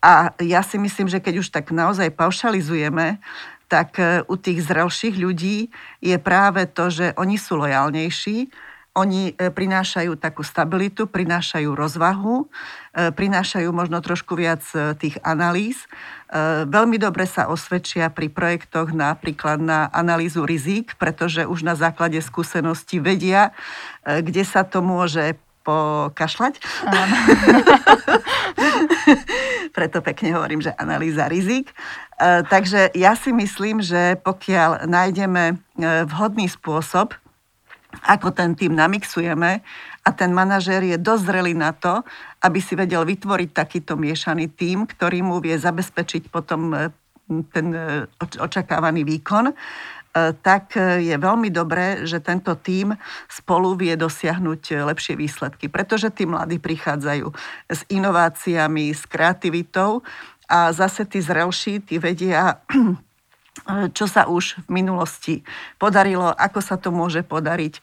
A 0.00 0.32
ja 0.40 0.64
si 0.64 0.80
myslím, 0.80 1.12
že 1.12 1.20
keď 1.20 1.44
už 1.44 1.48
tak 1.52 1.70
naozaj 1.70 2.16
paušalizujeme, 2.16 3.20
tak 3.70 4.00
e, 4.02 4.26
u 4.26 4.34
tých 4.34 4.66
zrelších 4.66 5.14
ľudí 5.14 5.70
je 6.02 6.16
práve 6.18 6.66
to, 6.66 6.90
že 6.90 7.14
oni 7.14 7.38
sú 7.38 7.60
lojálnejší, 7.60 8.50
oni 8.96 9.38
e, 9.38 9.52
prinášajú 9.54 10.18
takú 10.18 10.42
stabilitu, 10.42 11.06
prinášajú 11.06 11.70
rozvahu, 11.70 12.50
e, 12.96 13.14
prinášajú 13.14 13.70
možno 13.70 14.02
trošku 14.02 14.34
viac 14.34 14.66
tých 14.98 15.22
analýz. 15.22 15.86
Veľmi 16.70 16.94
dobre 16.94 17.26
sa 17.26 17.50
osvedčia 17.50 18.06
pri 18.06 18.30
projektoch 18.30 18.94
napríklad 18.94 19.58
na 19.58 19.90
analýzu 19.90 20.46
rizík, 20.46 20.94
pretože 20.94 21.42
už 21.42 21.66
na 21.66 21.74
základe 21.74 22.22
skúsenosti 22.22 23.02
vedia, 23.02 23.50
kde 24.06 24.46
sa 24.46 24.62
to 24.62 24.78
môže 24.78 25.34
pokašľať. 25.70 26.58
Preto 29.76 30.02
pekne 30.02 30.34
hovorím, 30.34 30.66
že 30.66 30.74
analýza 30.74 31.30
rizik. 31.30 31.70
Takže 32.50 32.90
ja 32.98 33.14
si 33.14 33.30
myslím, 33.30 33.78
že 33.78 34.18
pokiaľ 34.20 34.90
nájdeme 34.90 35.62
vhodný 36.10 36.50
spôsob, 36.50 37.14
ako 38.06 38.30
ten 38.30 38.54
tým 38.54 38.74
namixujeme 38.74 39.60
a 40.06 40.10
ten 40.14 40.30
manažér 40.30 40.86
je 40.86 40.96
dozrelý 40.96 41.58
na 41.58 41.74
to, 41.74 42.06
aby 42.40 42.62
si 42.62 42.78
vedel 42.78 43.04
vytvoriť 43.04 43.50
takýto 43.52 43.98
miešaný 43.98 44.48
tým, 44.54 44.88
ktorý 44.88 45.20
mu 45.20 45.42
vie 45.42 45.58
zabezpečiť 45.58 46.32
potom 46.32 46.72
e, 46.72 46.88
ten 47.52 47.66
e, 47.74 48.06
očakávaný 48.40 49.04
výkon, 49.04 49.50
e, 49.50 49.54
tak 50.42 50.74
je 50.76 51.14
veľmi 51.14 51.54
dobré, 51.54 52.02
že 52.02 52.18
tento 52.18 52.50
tím 52.58 52.98
spolu 53.30 53.78
vie 53.78 53.94
dosiahnuť 53.94 54.82
lepšie 54.82 55.14
výsledky, 55.14 55.70
pretože 55.70 56.10
tí 56.10 56.26
mladí 56.26 56.58
prichádzajú 56.58 57.30
s 57.70 57.80
inováciami, 57.86 58.90
s 58.90 59.06
kreativitou 59.06 60.02
a 60.50 60.74
zase 60.74 61.06
tí 61.06 61.22
zrelší, 61.22 61.78
tí 61.78 62.02
vedia 62.02 62.58
čo 63.96 64.06
sa 64.06 64.26
už 64.26 64.66
v 64.66 64.68
minulosti 64.82 65.34
podarilo, 65.76 66.30
ako 66.30 66.60
sa 66.62 66.78
to 66.78 66.94
môže 66.94 67.26
podariť. 67.26 67.74
E, 67.76 67.80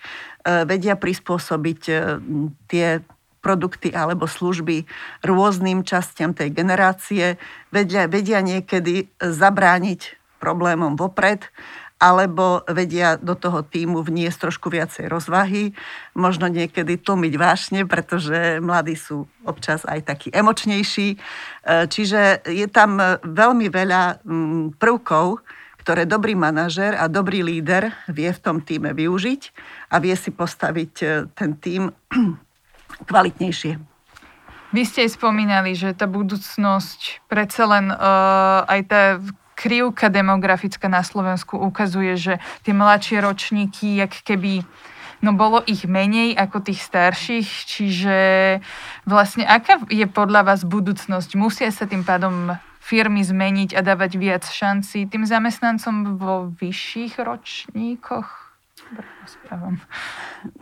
vedia 0.64 0.96
prispôsobiť 0.96 1.82
e, 1.88 1.94
tie 2.72 2.88
produkty 3.44 3.94
alebo 3.94 4.28
služby 4.28 4.84
rôznym 5.24 5.86
častiam 5.86 6.34
tej 6.36 6.52
generácie, 6.52 7.40
vedia, 7.72 8.10
vedia 8.10 8.44
niekedy 8.44 9.08
zabrániť 9.22 10.18
problémom 10.42 11.00
vopred, 11.00 11.48
alebo 11.98 12.62
vedia 12.70 13.18
do 13.18 13.34
toho 13.34 13.66
týmu 13.66 14.06
vniesť 14.06 14.50
trošku 14.50 14.70
viacej 14.70 15.10
rozvahy, 15.10 15.74
možno 16.14 16.46
niekedy 16.46 17.02
tlmiť 17.02 17.34
vášne, 17.38 17.82
pretože 17.90 18.62
mladí 18.62 18.94
sú 18.94 19.26
občas 19.42 19.82
aj 19.86 20.06
takí 20.06 20.30
emočnejší. 20.30 21.08
E, 21.14 21.18
čiže 21.90 22.46
je 22.46 22.68
tam 22.70 23.02
veľmi 23.26 23.68
veľa 23.74 24.22
prvkov, 24.78 25.42
ktoré 25.82 26.04
dobrý 26.04 26.36
manažer 26.36 27.00
a 27.00 27.08
dobrý 27.08 27.42
líder 27.42 27.96
vie 28.12 28.28
v 28.28 28.44
tom 28.44 28.60
týme 28.60 28.92
využiť 28.92 29.42
a 29.90 30.04
vie 30.04 30.14
si 30.20 30.36
postaviť 30.36 30.94
e, 31.00 31.06
ten 31.32 31.56
tým 31.58 31.90
kvalitnejšie. 33.10 33.98
Vy 34.76 34.84
ste 34.84 35.08
aj 35.08 35.16
spomínali, 35.16 35.72
že 35.80 35.96
tá 35.96 36.04
budúcnosť 36.12 37.24
predsa 37.32 37.64
len 37.72 37.88
uh, 37.88 38.68
aj 38.68 38.82
tá 38.92 39.02
krivka 39.58 40.14
demografická 40.14 40.86
na 40.86 41.02
Slovensku 41.02 41.58
ukazuje, 41.58 42.14
že 42.14 42.34
tie 42.62 42.78
mladšie 42.78 43.18
ročníky, 43.26 43.98
jak 43.98 44.14
keby 44.22 44.62
no 45.26 45.34
bolo 45.34 45.66
ich 45.66 45.90
menej 45.90 46.38
ako 46.38 46.62
tých 46.62 46.86
starších, 46.86 47.50
čiže 47.66 48.18
vlastne 49.10 49.50
aká 49.50 49.82
je 49.90 50.06
podľa 50.06 50.54
vás 50.54 50.62
budúcnosť? 50.62 51.34
Musia 51.34 51.74
sa 51.74 51.90
tým 51.90 52.06
pádom 52.06 52.54
firmy 52.78 53.26
zmeniť 53.26 53.74
a 53.74 53.82
dávať 53.82 54.12
viac 54.16 54.46
šancí 54.46 55.10
tým 55.10 55.26
zamestnancom 55.26 56.16
vo 56.22 56.54
vyšších 56.56 57.20
ročníkoch? 57.20 58.30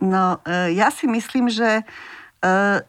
No, 0.02 0.42
e, 0.48 0.74
ja 0.74 0.90
si 0.90 1.06
myslím, 1.06 1.52
že 1.52 1.70
e, 1.78 1.84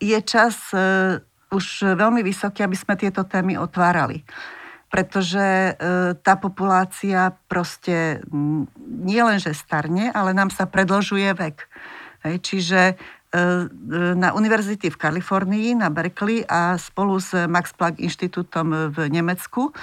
je 0.01 0.19
čas 0.25 0.73
e, 0.73 1.21
už 1.53 1.99
veľmi 1.99 2.25
vysoký, 2.25 2.65
aby 2.65 2.77
sme 2.79 2.97
tieto 2.97 3.29
témy 3.29 3.61
otvárali. 3.61 4.25
Pretože 4.97 5.77
tá 6.25 6.41
populácia 6.41 7.37
proste 7.53 8.25
nie 8.81 9.21
len, 9.21 9.37
že 9.37 9.53
starne, 9.53 10.09
ale 10.17 10.33
nám 10.33 10.49
sa 10.49 10.65
predlžuje 10.65 11.37
vek. 11.37 11.69
Čiže 12.25 12.97
na 14.17 14.33
univerzity 14.33 14.89
v 14.89 14.97
Kalifornii, 14.97 15.77
na 15.77 15.93
Berkeley 15.93 16.49
a 16.49 16.81
spolu 16.81 17.21
s 17.21 17.37
Max 17.45 17.77
Planck 17.77 18.01
inštitútom 18.01 18.97
v 18.97 19.13
Nemecku 19.13 19.77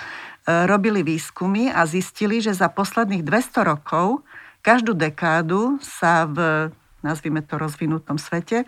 robili 0.47 1.05
výskumy 1.05 1.69
a 1.69 1.85
zistili, 1.85 2.41
že 2.41 2.57
za 2.57 2.73
posledných 2.73 3.21
200 3.21 3.69
rokov 3.69 4.25
každú 4.65 4.97
dekádu 4.97 5.77
sa 5.85 6.25
v, 6.25 6.71
nazvime 7.05 7.45
to, 7.45 7.61
rozvinutom 7.61 8.17
svete, 8.17 8.65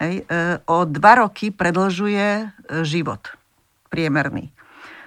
hej, 0.00 0.24
o 0.64 0.88
dva 0.88 1.26
roky 1.26 1.52
predlžuje 1.52 2.48
život 2.86 3.28
priemerný. 3.92 4.53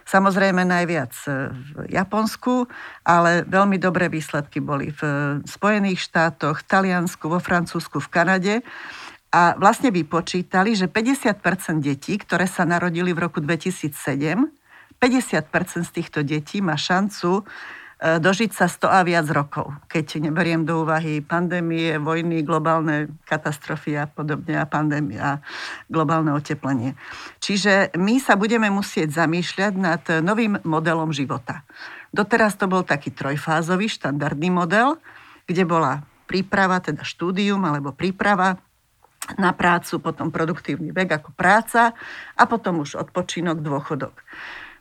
Samozrejme 0.08 0.63
najviac 0.63 1.12
e, 1.28 1.52
v 1.52 1.91
Japonsku, 1.91 2.63
ale 3.04 3.43
veľmi 3.43 3.76
dobré 3.76 4.08
výsledky 4.08 4.63
boli 4.63 4.96
v 4.96 5.02
Spojených 5.43 6.00
štátoch, 6.00 6.63
v 6.63 6.67
Taliansku, 6.72 7.28
vo 7.28 7.43
Francúzsku, 7.43 8.00
v 8.00 8.08
Kanade. 8.08 8.56
A 9.36 9.60
vlastne 9.60 9.91
vypočítali, 9.91 10.80
že 10.80 10.88
50% 10.88 11.84
detí, 11.84 12.15
ktoré 12.15 12.48
sa 12.48 12.63
narodili 12.63 13.12
v 13.12 13.28
roku 13.28 13.43
2007, 13.43 14.48
50% 14.98 15.84
z 15.84 15.91
týchto 15.91 16.24
detí 16.24 16.63
má 16.63 16.80
šancu 16.80 17.43
E, 17.43 17.87
dožiť 17.98 18.54
sa 18.54 18.70
100 18.70 18.94
a 18.94 19.02
viac 19.02 19.26
rokov, 19.34 19.74
keď 19.90 20.22
neberiem 20.22 20.62
do 20.62 20.86
úvahy 20.86 21.18
pandémie, 21.26 21.98
vojny, 21.98 22.46
globálne 22.46 23.10
katastrofy 23.26 23.98
a 23.98 24.06
podobne 24.06 24.54
a 24.54 24.70
pandémia 24.70 25.22
a 25.22 25.34
globálne 25.90 26.30
oteplenie. 26.30 26.94
Čiže 27.42 27.98
my 27.98 28.22
sa 28.22 28.38
budeme 28.38 28.70
musieť 28.70 29.18
zamýšľať 29.26 29.74
nad 29.74 30.04
novým 30.22 30.62
modelom 30.62 31.10
života. 31.10 31.66
Doteraz 32.14 32.54
to 32.54 32.70
bol 32.70 32.86
taký 32.86 33.10
trojfázový 33.10 33.90
štandardný 33.90 34.54
model, 34.54 35.02
kde 35.50 35.66
bola 35.66 36.06
príprava, 36.30 36.78
teda 36.78 37.02
štúdium 37.02 37.66
alebo 37.66 37.98
príprava 37.98 38.62
na 39.42 39.52
prácu, 39.52 40.00
potom 40.00 40.30
produktívny 40.30 40.94
vek 40.94 41.20
ako 41.20 41.34
práca 41.34 41.98
a 42.38 42.44
potom 42.46 42.86
už 42.86 42.96
odpočinok, 42.96 43.60
dôchodok. 43.60 44.14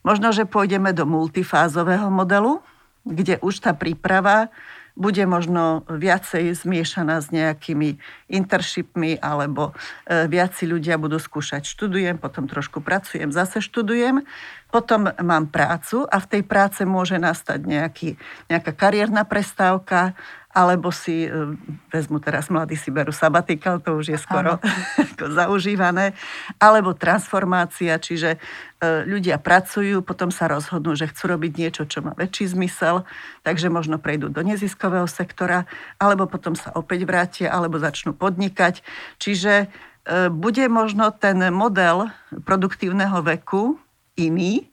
Možno, 0.07 0.31
že 0.31 0.46
pôjdeme 0.46 0.94
do 0.94 1.02
multifázového 1.02 2.12
modelu, 2.12 2.62
kde 3.06 3.38
už 3.38 3.62
tá 3.62 3.72
príprava 3.72 4.50
bude 4.96 5.20
možno 5.28 5.84
viacej 5.92 6.56
zmiešaná 6.56 7.20
s 7.20 7.28
nejakými 7.28 8.00
internshipmi 8.32 9.20
alebo 9.20 9.76
e, 10.08 10.24
viac 10.24 10.56
si 10.56 10.64
ľudia 10.64 10.96
budú 10.96 11.20
skúšať. 11.20 11.68
Študujem, 11.68 12.16
potom 12.16 12.48
trošku 12.48 12.80
pracujem, 12.80 13.28
zase 13.28 13.60
študujem, 13.60 14.24
potom 14.72 15.12
mám 15.20 15.52
prácu 15.52 16.08
a 16.08 16.16
v 16.16 16.26
tej 16.26 16.42
práce 16.48 16.80
môže 16.88 17.20
nastať 17.20 17.60
nejaký, 17.68 18.08
nejaká 18.48 18.72
kariérna 18.72 19.28
prestávka 19.28 20.16
alebo 20.56 20.88
si, 20.88 21.28
e, 21.28 21.52
vezmu 21.92 22.16
teraz 22.16 22.48
mladí 22.48 22.80
si 22.80 22.88
berú 22.88 23.12
sabatikal, 23.12 23.76
to 23.84 23.92
už 24.00 24.16
je 24.16 24.18
skoro 24.18 24.56
zaužívané, 25.36 26.16
alebo 26.56 26.96
transformácia, 26.96 28.00
čiže 28.00 28.40
e, 28.80 29.04
ľudia 29.04 29.36
pracujú, 29.36 30.00
potom 30.00 30.32
sa 30.32 30.48
rozhodnú, 30.48 30.96
že 30.96 31.12
chcú 31.12 31.36
robiť 31.36 31.52
niečo, 31.60 31.84
čo 31.84 32.00
má 32.00 32.16
väčší 32.16 32.56
zmysel, 32.56 33.04
takže 33.44 33.68
možno 33.68 34.00
prejdú 34.00 34.32
do 34.32 34.40
neziskového 34.40 35.04
sektora, 35.04 35.68
alebo 36.00 36.24
potom 36.24 36.56
sa 36.56 36.72
opäť 36.72 37.04
vrátia, 37.04 37.52
alebo 37.52 37.76
začnú 37.76 38.16
podnikať. 38.16 38.80
Čiže 39.20 39.52
e, 39.60 40.32
bude 40.32 40.64
možno 40.72 41.12
ten 41.12 41.36
model 41.52 42.08
produktívneho 42.48 43.20
veku 43.20 43.76
iný 44.16 44.72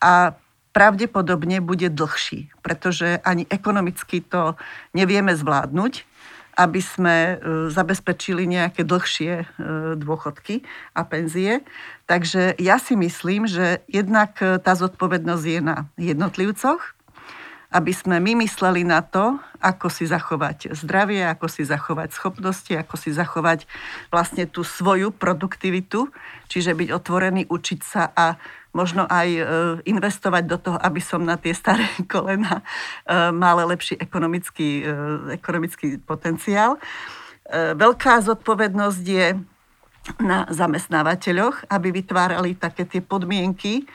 a 0.00 0.32
pravdepodobne 0.72 1.64
bude 1.64 1.88
dlhší, 1.88 2.52
pretože 2.62 3.18
ani 3.24 3.48
ekonomicky 3.48 4.20
to 4.22 4.54
nevieme 4.94 5.34
zvládnuť, 5.34 6.06
aby 6.58 6.80
sme 6.82 7.16
e, 7.16 7.34
zabezpečili 7.70 8.50
nejaké 8.50 8.82
dlhšie 8.82 9.32
e, 9.38 9.44
dôchodky 9.94 10.66
a 10.90 11.06
penzie. 11.06 11.62
Takže 12.10 12.58
ja 12.58 12.82
si 12.82 12.98
myslím, 12.98 13.46
že 13.46 13.78
jednak 13.86 14.34
e, 14.42 14.58
tá 14.58 14.74
zodpovednosť 14.74 15.44
je 15.46 15.60
na 15.62 15.86
jednotlivcoch, 15.94 16.98
aby 17.68 17.92
sme 17.92 18.18
my 18.18 18.42
mysleli 18.42 18.82
na 18.82 19.04
to, 19.04 19.38
ako 19.60 19.92
si 19.92 20.08
zachovať 20.08 20.72
zdravie, 20.72 21.20
ako 21.28 21.46
si 21.52 21.62
zachovať 21.68 22.16
schopnosti, 22.16 22.72
ako 22.72 22.96
si 22.96 23.12
zachovať 23.12 23.68
vlastne 24.08 24.48
tú 24.48 24.64
svoju 24.64 25.12
produktivitu, 25.12 26.08
čiže 26.48 26.72
byť 26.72 26.88
otvorený, 26.90 27.44
učiť 27.46 27.80
sa 27.84 28.08
a 28.16 28.40
možno 28.76 29.08
aj 29.08 29.28
e, 29.28 29.42
investovať 29.88 30.44
do 30.44 30.56
toho, 30.60 30.78
aby 30.80 31.00
som 31.00 31.24
na 31.24 31.40
tie 31.40 31.56
staré 31.56 31.88
kolena 32.12 32.60
e, 32.60 32.64
mala 33.32 33.64
lepší 33.64 33.96
ekonomický, 33.96 34.84
e, 34.84 34.92
ekonomický 35.36 36.00
potenciál. 36.04 36.76
Veľká 37.48 38.20
zodpovednosť 38.28 39.04
je 39.08 39.32
na 40.20 40.44
zamestnávateľoch, 40.52 41.64
aby 41.72 41.96
vytvárali 41.96 42.52
také 42.52 42.84
tie 42.84 43.00
podmienky, 43.00 43.88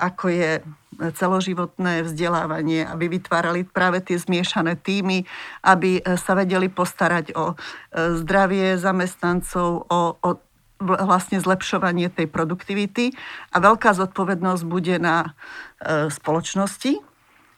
ako 0.00 0.32
je 0.32 0.64
celoživotné 0.96 2.08
vzdelávanie, 2.08 2.88
aby 2.88 3.20
vytvárali 3.20 3.68
práve 3.68 4.00
tie 4.00 4.16
zmiešané 4.16 4.80
týmy, 4.80 5.28
aby 5.60 6.00
sa 6.16 6.32
vedeli 6.32 6.72
postarať 6.72 7.36
o 7.36 7.52
zdravie 7.92 8.80
zamestnancov, 8.80 9.84
o, 9.84 10.16
o 10.16 10.30
vlastne 10.80 11.38
zlepšovanie 11.38 12.08
tej 12.08 12.26
produktivity 12.26 13.12
a 13.52 13.60
veľká 13.60 13.92
zodpovednosť 13.92 14.62
bude 14.64 14.96
na 14.96 15.36
e, 15.78 16.08
spoločnosti. 16.08 17.04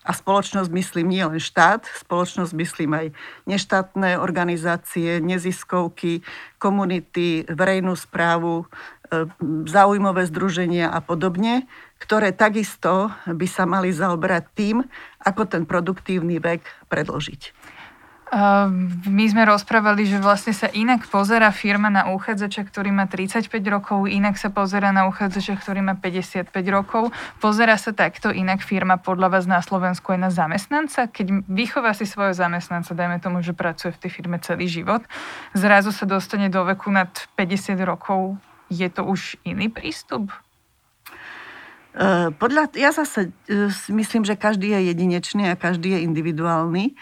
A 0.02 0.10
spoločnosť 0.10 0.66
myslím 0.74 1.14
nie 1.14 1.22
len 1.22 1.38
štát, 1.38 1.86
spoločnosť 1.86 2.52
myslím 2.58 2.90
aj 2.90 3.06
neštátne 3.46 4.18
organizácie, 4.18 5.22
neziskovky, 5.22 6.26
komunity, 6.58 7.46
verejnú 7.46 7.94
správu, 7.94 8.66
e, 8.66 9.30
združenia 10.26 10.90
a 10.90 10.98
podobne, 10.98 11.70
ktoré 12.02 12.34
takisto 12.34 13.14
by 13.30 13.46
sa 13.46 13.62
mali 13.62 13.94
zaoberať 13.94 14.44
tým, 14.58 14.82
ako 15.22 15.46
ten 15.46 15.62
produktívny 15.62 16.42
vek 16.42 16.66
predložiť. 16.90 17.61
My 18.32 19.28
sme 19.28 19.44
rozprávali, 19.44 20.08
že 20.08 20.16
vlastne 20.16 20.56
sa 20.56 20.64
inak 20.72 21.04
pozera 21.12 21.52
firma 21.52 21.92
na 21.92 22.08
uchádzača, 22.16 22.64
ktorý 22.64 22.88
má 22.88 23.04
35 23.04 23.52
rokov, 23.68 24.08
inak 24.08 24.40
sa 24.40 24.48
pozera 24.48 24.88
na 24.88 25.04
uchádzača, 25.04 25.60
ktorý 25.60 25.84
má 25.84 26.00
55 26.00 26.48
rokov. 26.72 27.12
Pozera 27.44 27.76
sa 27.76 27.92
takto 27.92 28.32
inak 28.32 28.64
firma 28.64 28.96
podľa 28.96 29.36
vás 29.36 29.44
na 29.44 29.60
Slovensku 29.60 30.16
aj 30.16 30.20
na 30.24 30.30
zamestnanca? 30.32 31.12
Keď 31.12 31.44
vychová 31.44 31.92
si 31.92 32.08
svojho 32.08 32.32
zamestnanca, 32.32 32.96
dajme 32.96 33.20
tomu, 33.20 33.44
že 33.44 33.52
pracuje 33.52 33.92
v 33.92 34.00
tej 34.08 34.10
firme 34.16 34.40
celý 34.40 34.64
život, 34.64 35.04
zrazu 35.52 35.92
sa 35.92 36.08
dostane 36.08 36.48
do 36.48 36.64
veku 36.64 36.88
nad 36.88 37.12
50 37.36 37.76
rokov, 37.84 38.40
je 38.72 38.88
to 38.88 39.04
už 39.04 39.36
iný 39.44 39.68
prístup? 39.68 40.32
Podľa, 42.40 42.72
ja 42.80 42.88
zase 42.96 43.36
e, 43.44 43.68
myslím, 43.92 44.24
že 44.24 44.40
každý 44.40 44.72
je 44.72 44.96
jedinečný 44.96 45.52
a 45.52 45.60
každý 45.60 46.00
je 46.00 46.08
individuálny. 46.08 46.96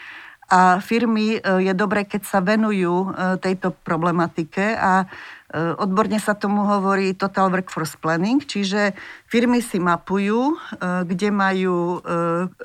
A 0.50 0.82
firmy 0.82 1.38
e, 1.38 1.40
je 1.62 1.72
dobré, 1.78 2.02
keď 2.02 2.26
sa 2.26 2.42
venujú 2.42 3.06
e, 3.06 3.38
tejto 3.38 3.70
problematike 3.70 4.74
a 4.74 5.06
e, 5.06 5.78
odborne 5.78 6.18
sa 6.18 6.34
tomu 6.34 6.66
hovorí 6.66 7.14
Total 7.14 7.46
Workforce 7.46 7.94
Planning, 7.94 8.42
čiže 8.42 8.90
firmy 9.30 9.62
si 9.62 9.78
mapujú, 9.78 10.58
kde 10.82 11.30
majú 11.30 12.02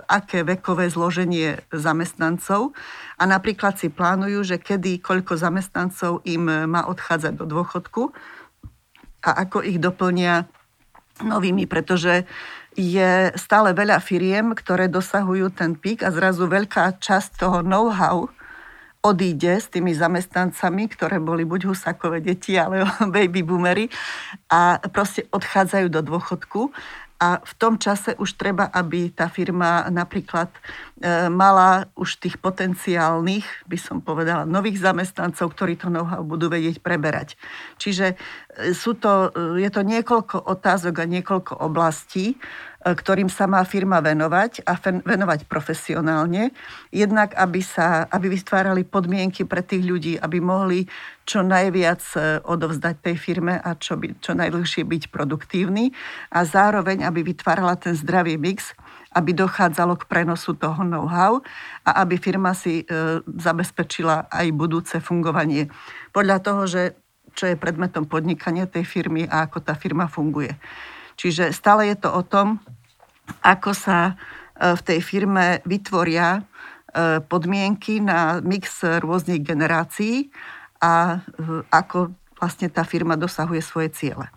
aké 0.09 0.41
vekové 0.41 0.89
zloženie 0.89 1.61
zamestnancov 1.69 2.73
a 3.21 3.23
napríklad 3.29 3.77
si 3.77 3.93
plánujú, 3.93 4.41
že 4.41 4.57
kedy, 4.57 4.97
koľko 5.05 5.37
zamestnancov 5.37 6.25
im 6.25 6.49
má 6.65 6.89
odchádzať 6.89 7.33
do 7.37 7.45
dôchodku 7.45 8.09
a 9.21 9.29
ako 9.45 9.61
ich 9.61 9.77
doplnia 9.77 10.49
novými, 11.21 11.69
pretože 11.69 12.25
je 12.75 13.31
stále 13.39 13.71
veľa 13.71 14.03
firiem, 14.03 14.51
ktoré 14.51 14.91
dosahujú 14.91 15.51
ten 15.55 15.79
pík 15.79 16.03
a 16.03 16.11
zrazu 16.11 16.45
veľká 16.45 16.99
časť 16.99 17.39
toho 17.39 17.59
know-how 17.63 18.27
odíde 19.05 19.61
s 19.61 19.69
tými 19.69 19.93
zamestnancami, 19.93 20.89
ktoré 20.89 21.21
boli 21.21 21.45
buď 21.45 21.69
husakové 21.69 22.25
deti, 22.25 22.57
ale 22.57 22.83
baby 23.15 23.45
boomery 23.45 23.85
a 24.49 24.81
proste 24.89 25.29
odchádzajú 25.29 25.87
do 25.93 26.01
dôchodku 26.01 26.73
a 27.15 27.39
v 27.39 27.53
tom 27.55 27.79
čase 27.79 28.11
už 28.19 28.35
treba, 28.35 28.67
aby 28.67 29.07
tá 29.07 29.31
firma 29.31 29.87
napríklad 29.87 30.51
e, 30.51 31.31
mala 31.31 31.87
už 31.95 32.19
tých 32.19 32.35
potenciálnych, 32.43 33.47
by 33.71 33.77
som 33.79 34.03
povedala, 34.03 34.43
nových 34.43 34.83
zamestnancov, 34.83 35.55
ktorí 35.55 35.79
to 35.79 35.87
know-how 35.87 36.19
budú 36.27 36.51
vedieť 36.51 36.83
preberať. 36.83 37.39
Čiže 37.79 38.13
e, 38.13 38.15
sú 38.75 38.99
to, 38.99 39.31
e, 39.31 39.63
je 39.63 39.69
to 39.71 39.87
niekoľko 39.87 40.43
otázok 40.43 40.95
a 40.99 41.05
niekoľko 41.07 41.53
oblastí, 41.63 42.35
ktorým 42.85 43.33
sa 43.33 43.49
má 43.49 43.65
firma 43.65 43.97
venovať 43.97 44.61
a 44.61 44.77
venovať 45.01 45.49
profesionálne. 45.49 46.53
Jednak, 46.93 47.33
aby, 47.33 47.65
sa, 47.65 48.05
aby 48.13 48.29
vytvárali 48.29 48.85
podmienky 48.85 49.41
pre 49.41 49.65
tých 49.65 49.81
ľudí, 49.81 50.13
aby 50.21 50.37
mohli 50.37 50.85
čo 51.25 51.41
najviac 51.41 52.01
e, 52.13 52.17
odovzdať 52.45 53.01
tej 53.01 53.15
firme 53.17 53.57
a 53.57 53.73
čo, 53.73 53.97
by, 53.97 54.21
čo 54.21 54.37
najdlhšie 54.37 54.85
byť 54.85 55.03
produktívny 55.09 55.89
a 56.29 56.45
zároveň, 56.45 57.01
aby 57.09 57.25
vytvárala 57.25 57.73
ten 57.81 57.97
zdravý 57.97 58.37
mix, 58.37 58.77
aby 59.17 59.33
dochádzalo 59.33 59.97
k 59.97 60.05
prenosu 60.05 60.53
toho 60.53 60.85
know-how 60.85 61.41
a 61.81 62.05
aby 62.05 62.21
firma 62.21 62.53
si 62.53 62.85
e, 62.85 63.25
zabezpečila 63.25 64.29
aj 64.29 64.45
budúce 64.53 65.01
fungovanie. 65.01 65.73
Podľa 66.13 66.37
toho, 66.45 66.61
že 66.69 66.93
čo 67.33 67.49
je 67.49 67.57
predmetom 67.57 68.05
podnikania 68.05 68.69
tej 68.69 68.85
firmy 68.85 69.25
a 69.25 69.49
ako 69.49 69.65
tá 69.65 69.73
firma 69.73 70.05
funguje. 70.05 70.53
Čiže 71.15 71.55
stále 71.55 71.91
je 71.91 71.97
to 71.99 72.11
o 72.11 72.23
tom, 72.23 72.59
ako 73.41 73.71
sa 73.73 74.17
v 74.55 74.81
tej 74.87 74.99
firme 75.03 75.59
vytvoria 75.67 76.39
podmienky 77.27 77.99
na 77.99 78.39
mix 78.39 78.79
rôznych 78.79 79.43
generácií 79.43 80.31
a 80.79 81.19
ako 81.67 82.15
vlastne 82.39 82.71
tá 82.71 82.87
firma 82.87 83.19
dosahuje 83.19 83.59
svoje 83.59 83.91
ciele. 83.91 84.31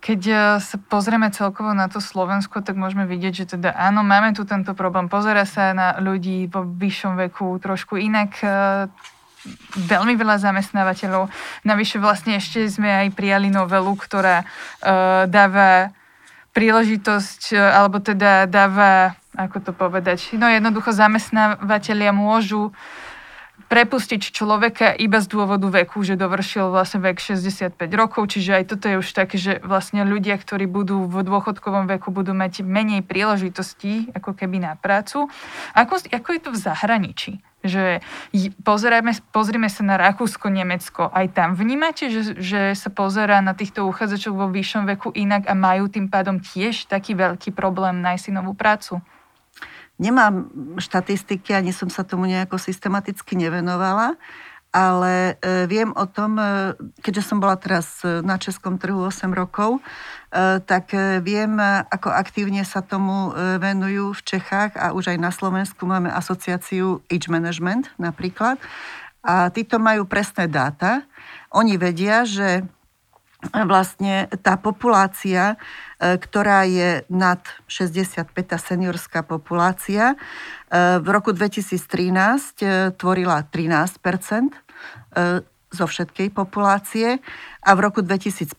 Keď 0.00 0.20
e, 0.26 0.34
sa 0.64 0.76
pozrieme 0.80 1.28
celkovo 1.28 1.76
na 1.76 1.84
to 1.92 2.00
Slovensko, 2.00 2.64
tak 2.64 2.80
môžeme 2.80 3.04
vidieť, 3.04 3.32
že 3.36 3.46
teda 3.56 3.76
áno, 3.76 4.00
máme 4.00 4.32
tu 4.32 4.48
tento 4.48 4.72
problém. 4.72 5.12
Pozera 5.12 5.44
sa 5.44 5.76
na 5.76 6.00
ľudí 6.00 6.48
vo 6.48 6.64
vyššom 6.64 7.20
veku 7.28 7.60
trošku 7.60 8.00
inak 8.00 8.40
e, 8.40 8.48
veľmi 9.76 10.16
veľa 10.16 10.40
zamestnávateľov. 10.40 11.28
Navyše 11.68 12.00
vlastne 12.00 12.40
ešte 12.40 12.64
sme 12.64 12.88
aj 12.88 13.08
prijali 13.16 13.48
novelu, 13.48 13.88
ktorá 13.96 14.44
uh, 14.44 15.24
dáva 15.24 15.96
príležitosť, 16.50 17.54
alebo 17.54 18.02
teda 18.02 18.50
dáva, 18.50 19.14
ako 19.38 19.70
to 19.70 19.72
povedať, 19.72 20.34
no 20.34 20.50
jednoducho 20.50 20.90
zamestnávateľia 20.90 22.10
môžu 22.10 22.74
prepustiť 23.70 24.34
človeka 24.34 24.90
iba 24.98 25.22
z 25.22 25.30
dôvodu 25.30 25.70
veku, 25.70 26.02
že 26.02 26.18
dovršil 26.18 26.74
vlastne 26.74 27.06
vek 27.06 27.22
65 27.22 27.78
rokov, 27.94 28.26
čiže 28.26 28.58
aj 28.58 28.64
toto 28.66 28.90
je 28.90 28.98
už 28.98 29.08
také, 29.14 29.38
že 29.38 29.62
vlastne 29.62 30.02
ľudia, 30.02 30.34
ktorí 30.42 30.66
budú 30.66 31.06
v 31.06 31.22
dôchodkovom 31.22 31.86
veku, 31.86 32.10
budú 32.10 32.34
mať 32.34 32.66
menej 32.66 33.06
príležitostí 33.06 34.10
ako 34.10 34.34
keby 34.34 34.58
na 34.58 34.74
prácu. 34.74 35.30
Ako, 35.78 36.02
ako 36.02 36.28
je 36.34 36.40
to 36.42 36.50
v 36.50 36.58
zahraničí? 36.58 37.32
Že 37.60 38.00
pozrieme, 38.64 39.12
pozrieme 39.36 39.68
sa 39.68 39.84
na 39.84 40.00
Rakúsko, 40.00 40.48
Nemecko, 40.48 41.12
aj 41.12 41.36
tam 41.36 41.52
vnímate, 41.52 42.08
že, 42.08 42.40
že 42.40 42.60
sa 42.72 42.88
pozerá 42.88 43.44
na 43.44 43.52
týchto 43.52 43.84
uchádzačov 43.84 44.32
vo 44.32 44.46
vyššom 44.48 44.88
veku 44.96 45.12
inak 45.12 45.44
a 45.44 45.52
majú 45.52 45.92
tým 45.92 46.08
pádom 46.08 46.40
tiež 46.40 46.88
taký 46.88 47.12
veľký 47.12 47.52
problém 47.52 48.00
nájsť 48.00 48.22
si 48.24 48.30
novú 48.32 48.56
prácu? 48.56 49.04
Nemám 50.00 50.48
štatistiky, 50.80 51.52
ani 51.52 51.76
som 51.76 51.92
sa 51.92 52.00
tomu 52.00 52.24
nejako 52.24 52.56
systematicky 52.56 53.36
nevenovala, 53.36 54.16
ale 54.70 55.34
e, 55.42 55.66
viem 55.66 55.90
o 55.98 56.06
tom, 56.06 56.38
e, 56.38 56.78
keďže 57.02 57.26
som 57.26 57.42
bola 57.42 57.58
teraz 57.58 58.06
e, 58.06 58.22
na 58.22 58.38
českom 58.38 58.78
trhu 58.78 59.02
8 59.02 59.30
rokov, 59.34 59.82
tak 60.70 60.94
viem, 61.26 61.58
ako 61.90 62.14
aktívne 62.14 62.62
sa 62.62 62.86
tomu 62.86 63.34
venujú 63.34 64.14
v 64.14 64.22
Čechách 64.22 64.78
a 64.78 64.94
už 64.94 65.10
aj 65.10 65.18
na 65.18 65.34
Slovensku 65.34 65.82
máme 65.90 66.06
asociáciu 66.06 67.02
Age 67.10 67.26
Management 67.26 67.90
napríklad. 67.98 68.62
A 69.26 69.50
títo 69.50 69.82
majú 69.82 70.06
presné 70.06 70.46
dáta. 70.46 71.02
Oni 71.50 71.74
vedia, 71.74 72.22
že 72.22 72.62
vlastne 73.70 74.28
tá 74.44 74.60
populácia, 74.60 75.56
e, 75.98 76.16
ktorá 76.20 76.68
je 76.68 77.04
nad 77.08 77.40
65, 77.66 78.28
tá 78.44 78.58
seniorská 78.60 79.24
populácia, 79.24 80.14
e, 80.14 80.16
v 81.00 81.08
roku 81.08 81.32
2013 81.32 82.60
e, 82.62 82.92
tvorila 82.94 83.44
13% 83.48 84.54
zo 85.70 85.86
všetkej 85.86 86.30
populácie 86.30 87.18
a 87.62 87.70
v 87.74 87.80
roku 87.82 87.98
2050 88.02 88.54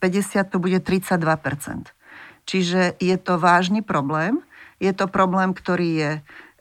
to 0.52 0.60
bude 0.60 0.80
32% 0.84 1.96
Čiže 2.46 3.00
je 3.00 3.16
to 3.16 3.40
vážny 3.40 3.80
problém. 3.80 4.44
Je 4.82 4.92
to 4.92 5.08
problém, 5.08 5.54
ktorý 5.56 5.90
je 5.96 6.12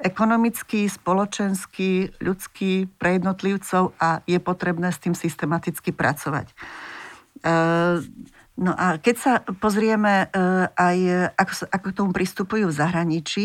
ekonomický, 0.01 0.89
spoločenský, 0.89 2.17
ľudský 2.23 2.89
pre 2.97 3.21
jednotlivcov 3.21 3.93
a 4.01 4.25
je 4.25 4.39
potrebné 4.41 4.93
s 4.93 5.03
tým 5.03 5.13
systematicky 5.13 5.93
pracovať. 5.93 6.53
Ehm, 7.41 8.05
no 8.61 8.77
a 8.77 9.01
keď 9.01 9.17
sa 9.17 9.33
pozrieme 9.41 10.29
ehm, 10.29 10.69
aj, 10.77 10.99
ako, 11.37 11.53
ako 11.73 11.87
k 11.89 11.97
tomu 11.97 12.11
pristupujú 12.13 12.65
v 12.69 12.79
zahraničí, 12.79 13.45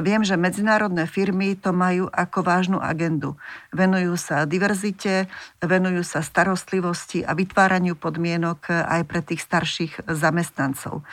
viem, 0.00 0.22
že 0.24 0.40
medzinárodné 0.40 1.04
firmy 1.04 1.56
to 1.56 1.76
majú 1.76 2.08
ako 2.08 2.38
vážnu 2.40 2.78
agendu. 2.80 3.36
Venujú 3.72 4.16
sa 4.16 4.48
diverzite, 4.48 5.28
venujú 5.60 6.00
sa 6.04 6.24
starostlivosti 6.24 7.24
a 7.24 7.36
vytváraniu 7.36 7.96
podmienok 7.96 8.72
aj 8.72 9.02
pre 9.04 9.20
tých 9.20 9.44
starších 9.44 10.08
zamestnancov. 10.08 11.04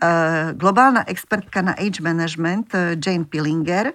Ehm, 0.00 0.56
globálna 0.56 1.04
expertka 1.04 1.60
na 1.60 1.76
age 1.76 2.00
management 2.00 2.72
Jane 2.96 3.28
Pillinger 3.28 3.92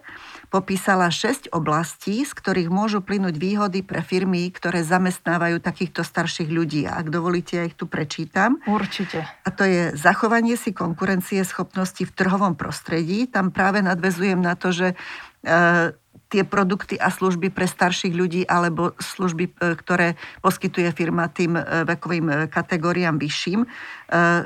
popísala 0.56 1.12
6 1.12 1.52
oblastí, 1.52 2.24
z 2.24 2.32
ktorých 2.32 2.72
môžu 2.72 3.04
plynúť 3.04 3.36
výhody 3.36 3.84
pre 3.84 4.00
firmy, 4.00 4.48
ktoré 4.56 4.88
zamestnávajú 4.88 5.60
takýchto 5.60 6.08
starších 6.08 6.48
ľudí. 6.48 6.88
A 6.88 7.04
ak 7.04 7.12
dovolíte, 7.12 7.60
ja 7.60 7.68
ich 7.68 7.76
tu 7.76 7.92
prečítam. 7.92 8.64
Určite. 8.64 9.28
A 9.44 9.50
to 9.52 9.68
je 9.68 9.92
zachovanie 10.00 10.56
si 10.56 10.72
konkurencie 10.72 11.44
schopnosti 11.44 12.08
v 12.08 12.16
trhovom 12.16 12.56
prostredí. 12.56 13.28
Tam 13.28 13.52
práve 13.52 13.84
nadvezujem 13.84 14.40
na 14.40 14.56
to, 14.56 14.72
že 14.72 14.96
e, 15.44 15.92
tie 16.36 16.44
produkty 16.44 17.00
a 17.00 17.08
služby 17.08 17.48
pre 17.48 17.64
starších 17.64 18.12
ľudí 18.12 18.44
alebo 18.44 18.92
služby, 19.00 19.56
e, 19.56 19.80
ktoré 19.80 20.20
poskytuje 20.44 20.92
firma 20.92 21.32
tým 21.32 21.56
e, 21.56 21.88
vekovým 21.88 22.28
e, 22.28 22.36
kategóriám 22.52 23.16
vyšším. 23.16 23.64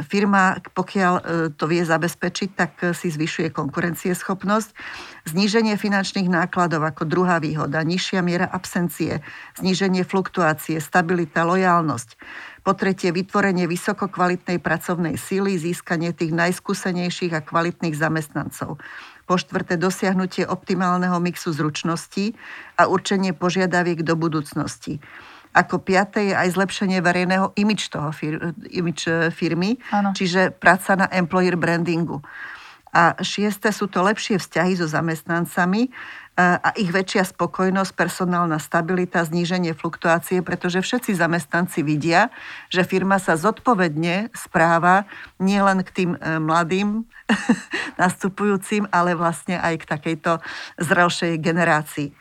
Firma, 0.08 0.56
pokiaľ 0.72 1.14
to 1.60 1.68
vie 1.68 1.84
zabezpečiť, 1.84 2.50
tak 2.56 2.96
si 2.96 3.12
zvyšuje 3.12 3.52
konkurencieschopnosť. 3.52 4.72
Zníženie 5.28 5.76
finančných 5.76 6.32
nákladov 6.32 6.88
ako 6.88 7.04
druhá 7.04 7.44
výhoda, 7.44 7.84
nižšia 7.84 8.24
miera 8.24 8.48
absencie, 8.48 9.20
zníženie 9.60 10.08
fluktuácie, 10.08 10.80
stabilita, 10.80 11.44
lojálnosť. 11.44 12.10
Po 12.64 12.72
tretie, 12.72 13.12
vytvorenie 13.12 13.68
vysokokvalitnej 13.68 14.64
pracovnej 14.64 15.20
síly, 15.20 15.60
získanie 15.60 16.16
tých 16.16 16.32
najskúsenejších 16.32 17.36
a 17.36 17.44
kvalitných 17.44 17.96
zamestnancov. 18.00 18.80
Po 19.30 19.38
štvrté, 19.38 19.78
dosiahnutie 19.78 20.50
optimálneho 20.50 21.22
mixu 21.22 21.54
zručností 21.54 22.34
a 22.82 22.90
určenie 22.90 23.38
požiadaviek 23.38 24.02
do 24.02 24.18
budúcnosti. 24.18 24.98
Ako 25.54 25.86
piaté 25.86 26.34
je 26.34 26.36
aj 26.38 26.58
zlepšenie 26.58 26.98
verejného 26.98 27.54
imič 27.54 27.94
toho 27.94 28.10
fir- 28.10 28.58
imič 28.74 29.06
e, 29.06 29.30
firmy, 29.30 29.78
ano. 29.94 30.18
čiže 30.18 30.50
práca 30.50 30.98
na 30.98 31.06
employer 31.14 31.54
brandingu. 31.54 32.26
A 32.90 33.14
šiesté 33.22 33.70
sú 33.70 33.86
to 33.86 34.02
lepšie 34.02 34.42
vzťahy 34.42 34.74
so 34.74 34.90
zamestnancami, 34.90 35.94
a 36.40 36.70
ich 36.80 36.88
väčšia 36.88 37.28
spokojnosť, 37.36 37.92
personálna 38.00 38.64
stabilita, 38.64 39.28
zníženie 39.28 39.76
fluktuácie, 39.76 40.40
pretože 40.40 40.80
všetci 40.80 41.12
zamestnanci 41.20 41.84
vidia, 41.84 42.32
že 42.72 42.88
firma 42.88 43.20
sa 43.20 43.36
zodpovedne 43.36 44.32
správa 44.32 45.04
nielen 45.36 45.84
k 45.84 45.90
tým 45.92 46.12
e, 46.16 46.20
mladým 46.40 47.04
nastupujúcim, 48.02 48.88
ale 48.88 49.20
vlastne 49.20 49.60
aj 49.60 49.84
k 49.84 49.90
takejto 49.92 50.32
zrelšej 50.80 51.36
generácii. 51.44 52.16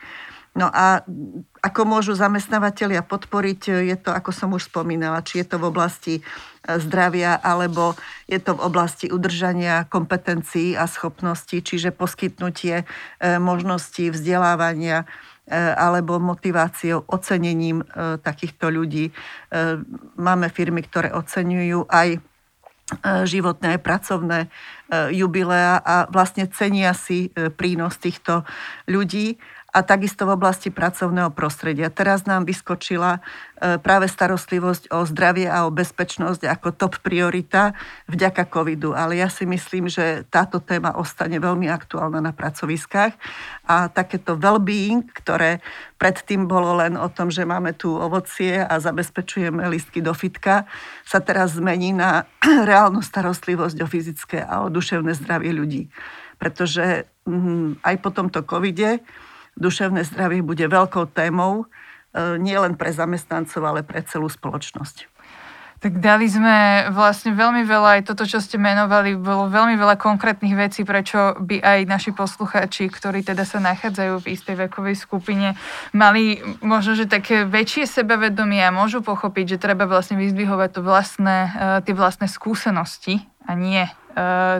No 0.59 0.67
a 0.67 1.07
ako 1.63 1.81
môžu 1.87 2.11
zamestnávateľia 2.19 2.99
podporiť, 3.07 3.87
je 3.87 3.95
to, 3.95 4.11
ako 4.11 4.35
som 4.35 4.51
už 4.51 4.67
spomínala, 4.67 5.23
či 5.23 5.39
je 5.39 5.55
to 5.55 5.55
v 5.55 5.71
oblasti 5.71 6.13
e, 6.19 6.21
zdravia, 6.83 7.39
alebo 7.39 7.95
je 8.27 8.43
to 8.43 8.59
v 8.59 8.63
oblasti 8.67 9.07
udržania 9.07 9.87
kompetencií 9.87 10.75
a 10.75 10.83
schopností, 10.83 11.63
čiže 11.63 11.95
poskytnutie 11.95 12.83
e, 12.83 12.85
možností 13.39 14.11
vzdelávania 14.11 15.07
e, 15.47 15.55
alebo 15.55 16.19
motiváciou, 16.19 17.07
ocenením 17.07 17.87
takýchto 18.19 18.67
ľudí. 18.67 19.15
Máme 20.19 20.51
firmy, 20.51 20.83
ktoré 20.83 21.15
oceňujú 21.15 21.87
aj 21.87 22.19
životné 23.29 23.77
pracovné 23.77 24.49
jubilea 25.13 25.77
a 25.77 25.95
vlastne 26.09 26.49
cenia 26.49 26.97
si 26.97 27.29
prínos 27.53 28.01
týchto 28.01 28.49
ľudí 28.89 29.37
a 29.69 29.85
takisto 29.85 30.25
v 30.25 30.33
oblasti 30.33 30.73
pracovného 30.73 31.29
prostredia. 31.29 31.93
Teraz 31.93 32.25
nám 32.25 32.49
vyskočila 32.49 33.17
e, 33.17 33.77
práve 33.77 34.09
starostlivosť 34.09 34.89
o 34.89 35.05
zdravie 35.05 35.45
a 35.45 35.69
o 35.69 35.73
bezpečnosť 35.73 36.49
ako 36.49 36.73
top 36.73 36.97
priorita 37.05 37.77
vďaka 38.09 38.49
covidu. 38.49 38.97
Ale 38.97 39.21
ja 39.21 39.29
si 39.29 39.45
myslím, 39.45 39.85
že 39.85 40.25
táto 40.33 40.57
téma 40.57 40.97
ostane 40.97 41.37
veľmi 41.37 41.69
aktuálna 41.69 42.17
na 42.17 42.33
pracoviskách 42.33 43.13
a 43.69 43.93
takéto 43.93 44.33
well-being, 44.33 45.05
ktoré 45.13 45.61
predtým 46.01 46.49
bolo 46.49 46.81
len 46.81 46.97
o 46.97 47.05
tom, 47.13 47.29
že 47.29 47.45
máme 47.45 47.77
tu 47.77 47.93
ovocie 47.93 48.57
a 48.57 48.73
zabezpečujeme 48.81 49.69
listky 49.69 50.01
do 50.01 50.17
fitka, 50.17 50.65
sa 51.05 51.21
teraz 51.21 51.61
zmení 51.61 51.93
na 51.93 52.25
reálnu 52.69 53.05
starostlivosť 53.05 53.85
o 53.85 53.87
fyzické 53.87 54.41
a 54.41 54.65
o 54.65 54.73
duševné 54.73 55.13
zdravie 55.13 55.53
ľudí. 55.53 55.93
Pretože 56.41 57.05
mm, 57.29 57.85
aj 57.85 57.95
po 58.01 58.09
tomto 58.09 58.41
covide 58.47 59.05
duševné 59.59 60.07
zdravie 60.07 60.39
bude 60.41 60.63
veľkou 60.63 61.11
témou 61.11 61.63
e, 61.63 62.35
nielen 62.39 62.79
pre 62.79 62.89
zamestnancov, 62.95 63.61
ale 63.61 63.83
pre 63.83 64.01
celú 64.07 64.31
spoločnosť. 64.31 65.19
Tak 65.79 66.03
dali 66.03 66.27
sme 66.27 66.91
vlastne 66.91 67.31
veľmi 67.31 67.63
veľa, 67.63 68.03
aj 68.03 68.11
toto, 68.11 68.27
čo 68.27 68.43
ste 68.43 68.59
menovali, 68.59 69.15
bolo 69.15 69.47
veľmi 69.47 69.79
veľa 69.79 69.95
konkrétnych 69.95 70.51
vecí, 70.51 70.83
prečo 70.83 71.39
by 71.39 71.63
aj 71.63 71.79
naši 71.87 72.11
poslucháči, 72.11 72.91
ktorí 72.91 73.23
teda 73.23 73.47
sa 73.47 73.63
nachádzajú 73.63 74.19
v 74.19 74.35
istej 74.35 74.67
vekovej 74.67 74.99
skupine, 74.99 75.55
mali 75.95 76.43
možno, 76.59 76.99
že 76.99 77.07
také 77.07 77.47
väčšie 77.47 77.87
sebavedomie 77.87 78.59
a 78.59 78.75
môžu 78.75 78.99
pochopiť, 78.99 79.55
že 79.55 79.63
treba 79.63 79.87
vlastne 79.87 80.19
vyzdvihovať 80.19 80.69
to 80.75 80.81
vlastné, 80.83 81.37
eh, 81.47 81.51
tie 81.87 81.95
vlastné 81.95 82.27
skúsenosti 82.27 83.23
a 83.47 83.55
nie 83.55 83.87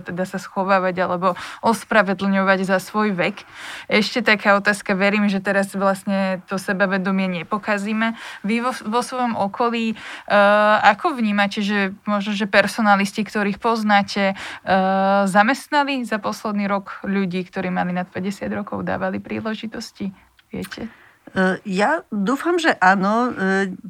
teda 0.06 0.24
sa 0.24 0.38
schovávať 0.38 0.96
alebo 1.04 1.34
ospravedlňovať 1.66 2.60
za 2.70 2.78
svoj 2.78 3.18
vek. 3.18 3.44
Ešte 3.90 4.22
taká 4.22 4.56
otázka, 4.56 4.94
verím, 4.94 5.28
že 5.28 5.42
teraz 5.42 5.74
vlastne 5.74 6.42
to 6.46 6.62
sebavedomie 6.62 7.44
nepokazíme. 7.44 8.14
Vy 8.46 8.62
vo, 8.62 8.72
vo 8.86 9.02
svojom 9.02 9.34
okolí, 9.36 9.96
uh, 9.96 10.78
ako 10.86 11.18
vnímate, 11.18 11.66
že 11.66 11.98
možno, 12.06 12.38
že 12.38 12.46
personalisti, 12.46 13.26
ktorých 13.26 13.58
poznáte, 13.58 14.38
uh, 14.38 15.26
zamestnali 15.26 16.06
za 16.06 16.22
posledný 16.22 16.70
rok 16.70 17.02
ľudí, 17.04 17.44
ktorí 17.46 17.74
mali 17.74 17.92
nad 17.92 18.08
50 18.08 18.46
rokov, 18.54 18.86
dávali 18.86 19.18
príležitosti? 19.18 20.14
Viete? 20.50 21.09
Ja 21.66 22.04
dúfam, 22.10 22.58
že 22.58 22.74
áno. 22.80 23.34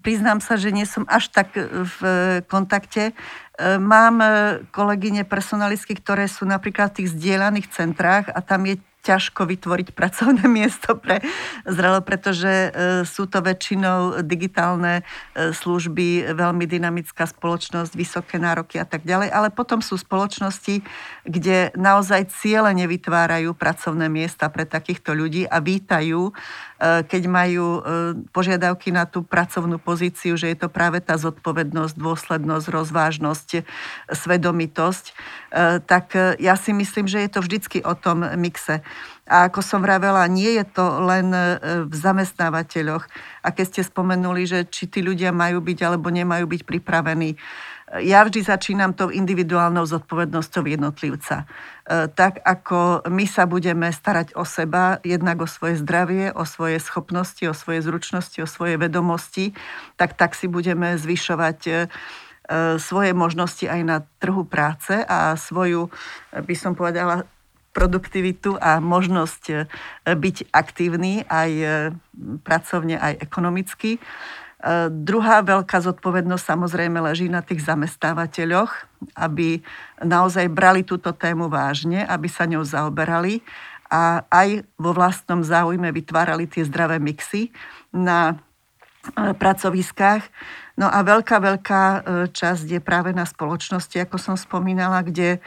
Priznám 0.03 0.43
sa, 0.43 0.59
že 0.59 0.73
nie 0.75 0.83
som 0.83 1.07
až 1.07 1.31
tak 1.31 1.55
v 1.59 1.99
kontakte 2.47 3.15
Mám 3.59 4.23
e, 4.23 4.27
kolegyne 4.71 5.27
personalistky, 5.27 5.99
ktoré 5.99 6.31
sú 6.31 6.47
napríklad 6.47 6.95
v 6.95 7.03
tých 7.03 7.11
zdieľaných 7.11 7.67
centrách 7.67 8.31
a 8.31 8.39
tam 8.39 8.63
je 8.63 8.79
ťažko 9.09 9.49
vytvoriť 9.49 9.97
pracovné 9.97 10.45
miesto 10.61 10.93
pre 10.93 11.25
zrelo, 11.65 11.97
pretože 12.05 12.45
e, 12.45 12.69
sú 13.09 13.25
to 13.25 13.41
väčšinou 13.41 14.21
digitálne 14.21 15.01
e, 15.01 15.49
služby, 15.49 16.37
veľmi 16.37 16.69
dynamická 16.69 17.25
spoločnosť, 17.25 17.97
vysoké 17.97 18.37
nároky 18.37 18.77
a 18.77 18.85
tak 18.85 19.01
ďalej, 19.01 19.33
ale 19.33 19.49
potom 19.49 19.81
sú 19.81 19.97
spoločnosti, 19.97 20.85
kde 21.25 21.73
naozaj 21.73 22.29
ciele 22.29 22.69
nevytvárajú 22.77 23.57
pracovné 23.57 24.05
miesta 24.13 24.45
pre 24.53 24.69
takýchto 24.69 25.17
ľudí 25.17 25.49
a 25.49 25.57
vítajú 25.57 26.29
Eh, 26.79 27.03
keď 27.03 27.23
majú 27.27 27.83
požiadavky 28.31 28.95
na 28.95 29.03
tú 29.03 29.19
pracovnú 29.19 29.83
pozíciu, 29.83 30.39
že 30.39 30.47
je 30.47 30.57
to 30.63 30.71
práve 30.71 31.03
tá 31.03 31.19
zodpovednosť, 31.19 31.93
dôslednosť, 31.99 32.65
rozvážnosť, 32.71 33.47
svedomitosť, 34.07 35.05
tak 35.83 36.13
ja 36.37 36.55
si 36.55 36.71
myslím, 36.71 37.09
že 37.09 37.25
je 37.25 37.29
to 37.29 37.39
vždycky 37.41 37.77
o 37.81 37.97
tom 37.97 38.21
mixe. 38.37 38.85
A 39.29 39.45
ako 39.45 39.61
som 39.61 39.85
vravela, 39.85 40.25
nie 40.25 40.57
je 40.57 40.65
to 40.65 41.05
len 41.05 41.29
v 41.85 41.93
zamestnávateľoch. 41.93 43.05
A 43.45 43.47
keď 43.53 43.65
ste 43.69 43.81
spomenuli, 43.85 44.49
že 44.49 44.65
či 44.65 44.89
tí 44.89 45.05
ľudia 45.05 45.29
majú 45.29 45.61
byť 45.61 45.79
alebo 45.85 46.09
nemajú 46.09 46.49
byť 46.49 46.61
pripravení, 46.65 47.37
ja 47.97 48.21
vždy 48.21 48.45
začínam 48.45 48.93
tou 48.93 49.09
individuálnou 49.09 49.81
zodpovednosťou 49.89 50.69
jednotlivca. 50.69 51.41
E, 51.41 51.45
tak 52.13 52.37
ako 52.45 53.09
my 53.09 53.25
sa 53.25 53.49
budeme 53.49 53.89
starať 53.89 54.37
o 54.37 54.45
seba, 54.45 55.01
jednak 55.01 55.41
o 55.41 55.49
svoje 55.49 55.81
zdravie, 55.81 56.29
o 56.29 56.45
svoje 56.45 56.77
schopnosti, 56.77 57.41
o 57.49 57.57
svoje 57.57 57.81
zručnosti, 57.81 58.37
o 58.45 58.47
svoje 58.49 58.77
vedomosti, 58.77 59.57
tak 59.97 60.13
tak 60.13 60.37
si 60.37 60.45
budeme 60.45 61.01
zvyšovať 61.01 61.59
e, 61.65 61.73
svoje 62.81 63.13
možnosti 63.13 63.61
aj 63.61 63.81
na 63.85 63.97
trhu 64.17 64.41
práce 64.41 65.05
a 65.05 65.37
svoju, 65.37 65.93
by 66.33 66.55
som 66.57 66.73
povedala, 66.73 67.29
produktivitu 67.71 68.57
a 68.57 68.81
možnosť 68.81 69.43
e, 69.49 69.55
byť 70.09 70.51
aktívny 70.51 71.23
aj 71.27 71.51
pracovne, 72.43 72.99
aj 72.99 73.23
ekonomicky. 73.23 73.97
E, 74.59 74.91
druhá 74.91 75.39
veľká 75.39 75.79
zodpovednosť 75.79 76.43
samozrejme 76.43 76.99
leží 76.99 77.31
na 77.31 77.39
tých 77.39 77.63
zamestnávateľoch, 77.63 78.71
aby 79.15 79.63
naozaj 80.03 80.51
brali 80.51 80.83
túto 80.83 81.15
tému 81.15 81.47
vážne, 81.47 82.03
aby 82.03 82.27
sa 82.27 82.43
ňou 82.43 82.67
zaoberali 82.67 83.39
a 83.87 84.27
aj 84.27 84.67
vo 84.75 84.91
vlastnom 84.91 85.41
záujme 85.41 85.87
vytvárali 85.89 86.45
tie 86.45 86.67
zdravé 86.67 86.99
mixy 86.99 87.55
na 87.95 88.35
e, 89.15 89.31
pracoviskách. 89.31 90.27
No 90.75 90.91
a 90.91 91.07
veľká, 91.07 91.39
veľká 91.39 91.83
e, 91.83 91.99
časť 92.27 92.67
je 92.67 92.79
práve 92.83 93.15
na 93.15 93.23
spoločnosti, 93.23 93.95
ako 93.95 94.19
som 94.19 94.35
spomínala, 94.35 95.07
kde 95.07 95.39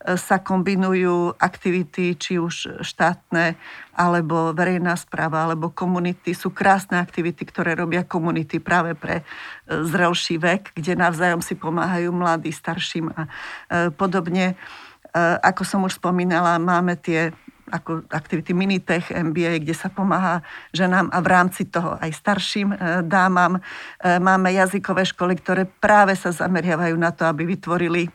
sa 0.00 0.40
kombinujú 0.40 1.36
aktivity, 1.36 2.16
či 2.16 2.40
už 2.40 2.80
štátne, 2.80 3.60
alebo 3.92 4.56
verejná 4.56 4.96
správa, 4.96 5.44
alebo 5.44 5.68
komunity. 5.68 6.32
Sú 6.32 6.56
krásne 6.56 6.96
aktivity, 6.96 7.44
ktoré 7.44 7.76
robia 7.76 8.00
komunity 8.00 8.64
práve 8.64 8.96
pre 8.96 9.20
e, 9.20 9.24
zrelší 9.68 10.40
vek, 10.40 10.72
kde 10.72 10.96
navzájom 10.96 11.44
si 11.44 11.52
pomáhajú 11.52 12.16
mladí, 12.16 12.48
starším 12.48 13.12
a 13.12 13.28
e, 13.28 13.30
podobne. 13.92 14.56
E, 14.56 15.20
ako 15.44 15.62
som 15.68 15.84
už 15.84 16.00
spomínala, 16.00 16.56
máme 16.56 16.96
tie 16.96 17.36
ako 17.70 18.02
aktivity 18.10 18.50
Minitech 18.50 19.14
MBA, 19.14 19.62
kde 19.62 19.76
sa 19.78 19.92
pomáha 19.92 20.42
ženám 20.74 21.12
a 21.14 21.22
v 21.22 21.28
rámci 21.30 21.70
toho 21.70 21.94
aj 22.02 22.10
starším 22.18 22.74
dámam. 23.06 23.62
Máme 24.02 24.50
jazykové 24.50 25.06
školy, 25.06 25.38
ktoré 25.38 25.70
práve 25.70 26.18
sa 26.18 26.34
zameriavajú 26.34 26.98
na 26.98 27.14
to, 27.14 27.30
aby 27.30 27.46
vytvorili 27.46 28.10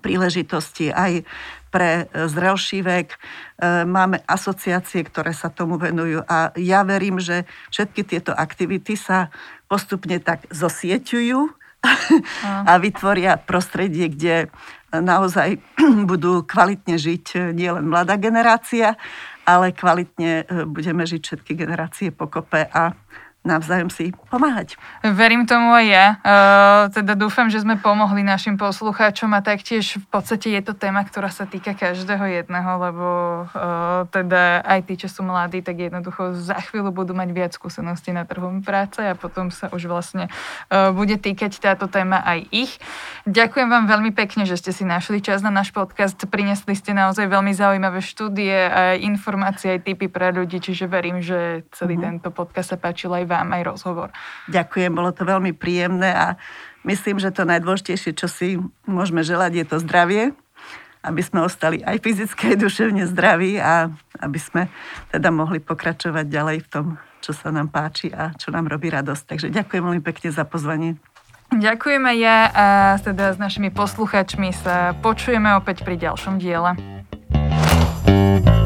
príležitosti 0.00 0.92
aj 0.92 1.24
pre 1.68 2.08
e, 2.08 2.26
zrelší 2.28 2.80
vek. 2.84 3.08
E, 3.12 3.18
máme 3.84 4.20
asociácie, 4.24 5.04
ktoré 5.04 5.36
sa 5.36 5.52
tomu 5.52 5.76
venujú 5.76 6.24
a 6.24 6.52
ja 6.56 6.84
verím, 6.84 7.20
že 7.20 7.44
všetky 7.72 8.04
tieto 8.04 8.32
aktivity 8.32 8.96
sa 8.96 9.28
postupne 9.68 10.16
tak 10.20 10.48
zosieťujú 10.48 11.38
a 12.66 12.74
vytvoria 12.82 13.38
prostredie, 13.38 14.10
kde 14.10 14.50
naozaj 14.90 15.62
budú 16.10 16.42
kvalitne 16.42 16.98
žiť 16.98 17.54
nielen 17.54 17.86
mladá 17.86 18.18
generácia, 18.18 18.96
ale 19.48 19.72
kvalitne 19.72 20.44
e, 20.44 20.64
budeme 20.68 21.04
žiť 21.08 21.22
všetky 21.24 21.52
generácie 21.56 22.12
pokope 22.12 22.68
a 22.68 22.92
navzájom 23.46 23.88
si 23.88 24.12
pomáhať. 24.28 24.76
Verím 25.00 25.48
tomu 25.48 25.72
aj 25.72 25.86
ja. 25.88 26.06
Uh, 26.20 26.92
teda 26.92 27.16
dúfam, 27.16 27.48
že 27.48 27.64
sme 27.64 27.80
pomohli 27.80 28.20
našim 28.20 28.60
poslucháčom 28.60 29.32
a 29.32 29.40
taktiež 29.40 29.96
v 29.96 30.06
podstate 30.12 30.52
je 30.52 30.60
to 30.60 30.76
téma, 30.76 31.00
ktorá 31.08 31.32
sa 31.32 31.48
týka 31.48 31.72
každého 31.72 32.28
jedného, 32.28 32.70
lebo 32.76 33.06
uh, 33.48 34.04
teda 34.12 34.60
aj 34.68 34.80
tí, 34.84 34.94
čo 35.00 35.08
sú 35.08 35.24
mladí, 35.24 35.64
tak 35.64 35.80
jednoducho 35.80 36.36
za 36.36 36.60
chvíľu 36.60 36.92
budú 36.92 37.16
mať 37.16 37.28
viac 37.32 37.52
skúseností 37.56 38.12
na 38.12 38.28
trhu 38.28 38.60
práce 38.60 39.00
a 39.00 39.16
potom 39.16 39.48
sa 39.48 39.72
už 39.72 39.88
vlastne 39.88 40.28
uh, 40.68 40.92
bude 40.92 41.16
týkať 41.16 41.56
táto 41.56 41.88
téma 41.88 42.20
aj 42.20 42.52
ich. 42.52 42.72
Ďakujem 43.24 43.72
vám 43.72 43.88
veľmi 43.88 44.12
pekne, 44.12 44.44
že 44.44 44.60
ste 44.60 44.76
si 44.76 44.84
našli 44.84 45.24
čas 45.24 45.40
na 45.40 45.48
náš 45.48 45.72
podcast. 45.72 46.20
Prinesli 46.28 46.76
ste 46.76 46.92
naozaj 46.92 47.24
veľmi 47.24 47.56
zaujímavé 47.56 48.04
štúdie, 48.04 48.52
aj 48.68 49.00
informácie, 49.00 49.78
aj 49.78 49.88
tipy 49.88 50.12
pre 50.12 50.36
ľudí, 50.36 50.60
čiže 50.60 50.84
verím, 50.84 51.24
že 51.24 51.64
celý 51.72 51.96
mm-hmm. 51.96 52.20
tento 52.20 52.28
podcast 52.34 52.76
sa 52.76 52.78
páčil 52.78 53.14
aj 53.14 53.24
vám 53.24 53.37
vám 53.38 53.50
aj 53.54 53.62
rozhovor. 53.64 54.08
Ďakujem, 54.50 54.90
bolo 54.92 55.14
to 55.14 55.22
veľmi 55.22 55.54
príjemné 55.54 56.10
a 56.10 56.26
myslím, 56.82 57.22
že 57.22 57.30
to 57.30 57.46
najdôležitejšie, 57.46 58.12
čo 58.18 58.26
si 58.26 58.58
môžeme 58.84 59.22
želať, 59.22 59.52
je 59.62 59.66
to 59.66 59.76
zdravie, 59.82 60.22
aby 61.06 61.22
sme 61.22 61.46
ostali 61.46 61.80
aj 61.86 62.02
fyzicky, 62.02 62.54
aj 62.54 62.58
duševne 62.58 63.06
zdraví 63.06 63.62
a 63.62 63.88
aby 64.18 64.38
sme 64.38 64.66
teda 65.14 65.30
mohli 65.30 65.62
pokračovať 65.62 66.26
ďalej 66.26 66.58
v 66.66 66.68
tom, 66.68 66.86
čo 67.22 67.30
sa 67.30 67.54
nám 67.54 67.70
páči 67.70 68.10
a 68.10 68.34
čo 68.34 68.50
nám 68.50 68.66
robí 68.66 68.90
radosť. 68.90 69.22
Takže 69.24 69.48
ďakujem 69.54 69.82
veľmi 69.82 70.02
pekne 70.02 70.28
za 70.34 70.42
pozvanie. 70.42 70.98
Ďakujeme 71.48 72.12
ja 72.20 72.38
a 72.52 72.66
teda 73.00 73.32
s 73.32 73.40
našimi 73.40 73.72
posluchačmi 73.72 74.52
sa 74.52 74.92
počujeme 75.00 75.56
opäť 75.56 75.80
pri 75.80 75.96
ďalšom 75.96 76.36
diele. 76.36 76.76
thank 78.08 78.46
you 78.46 78.57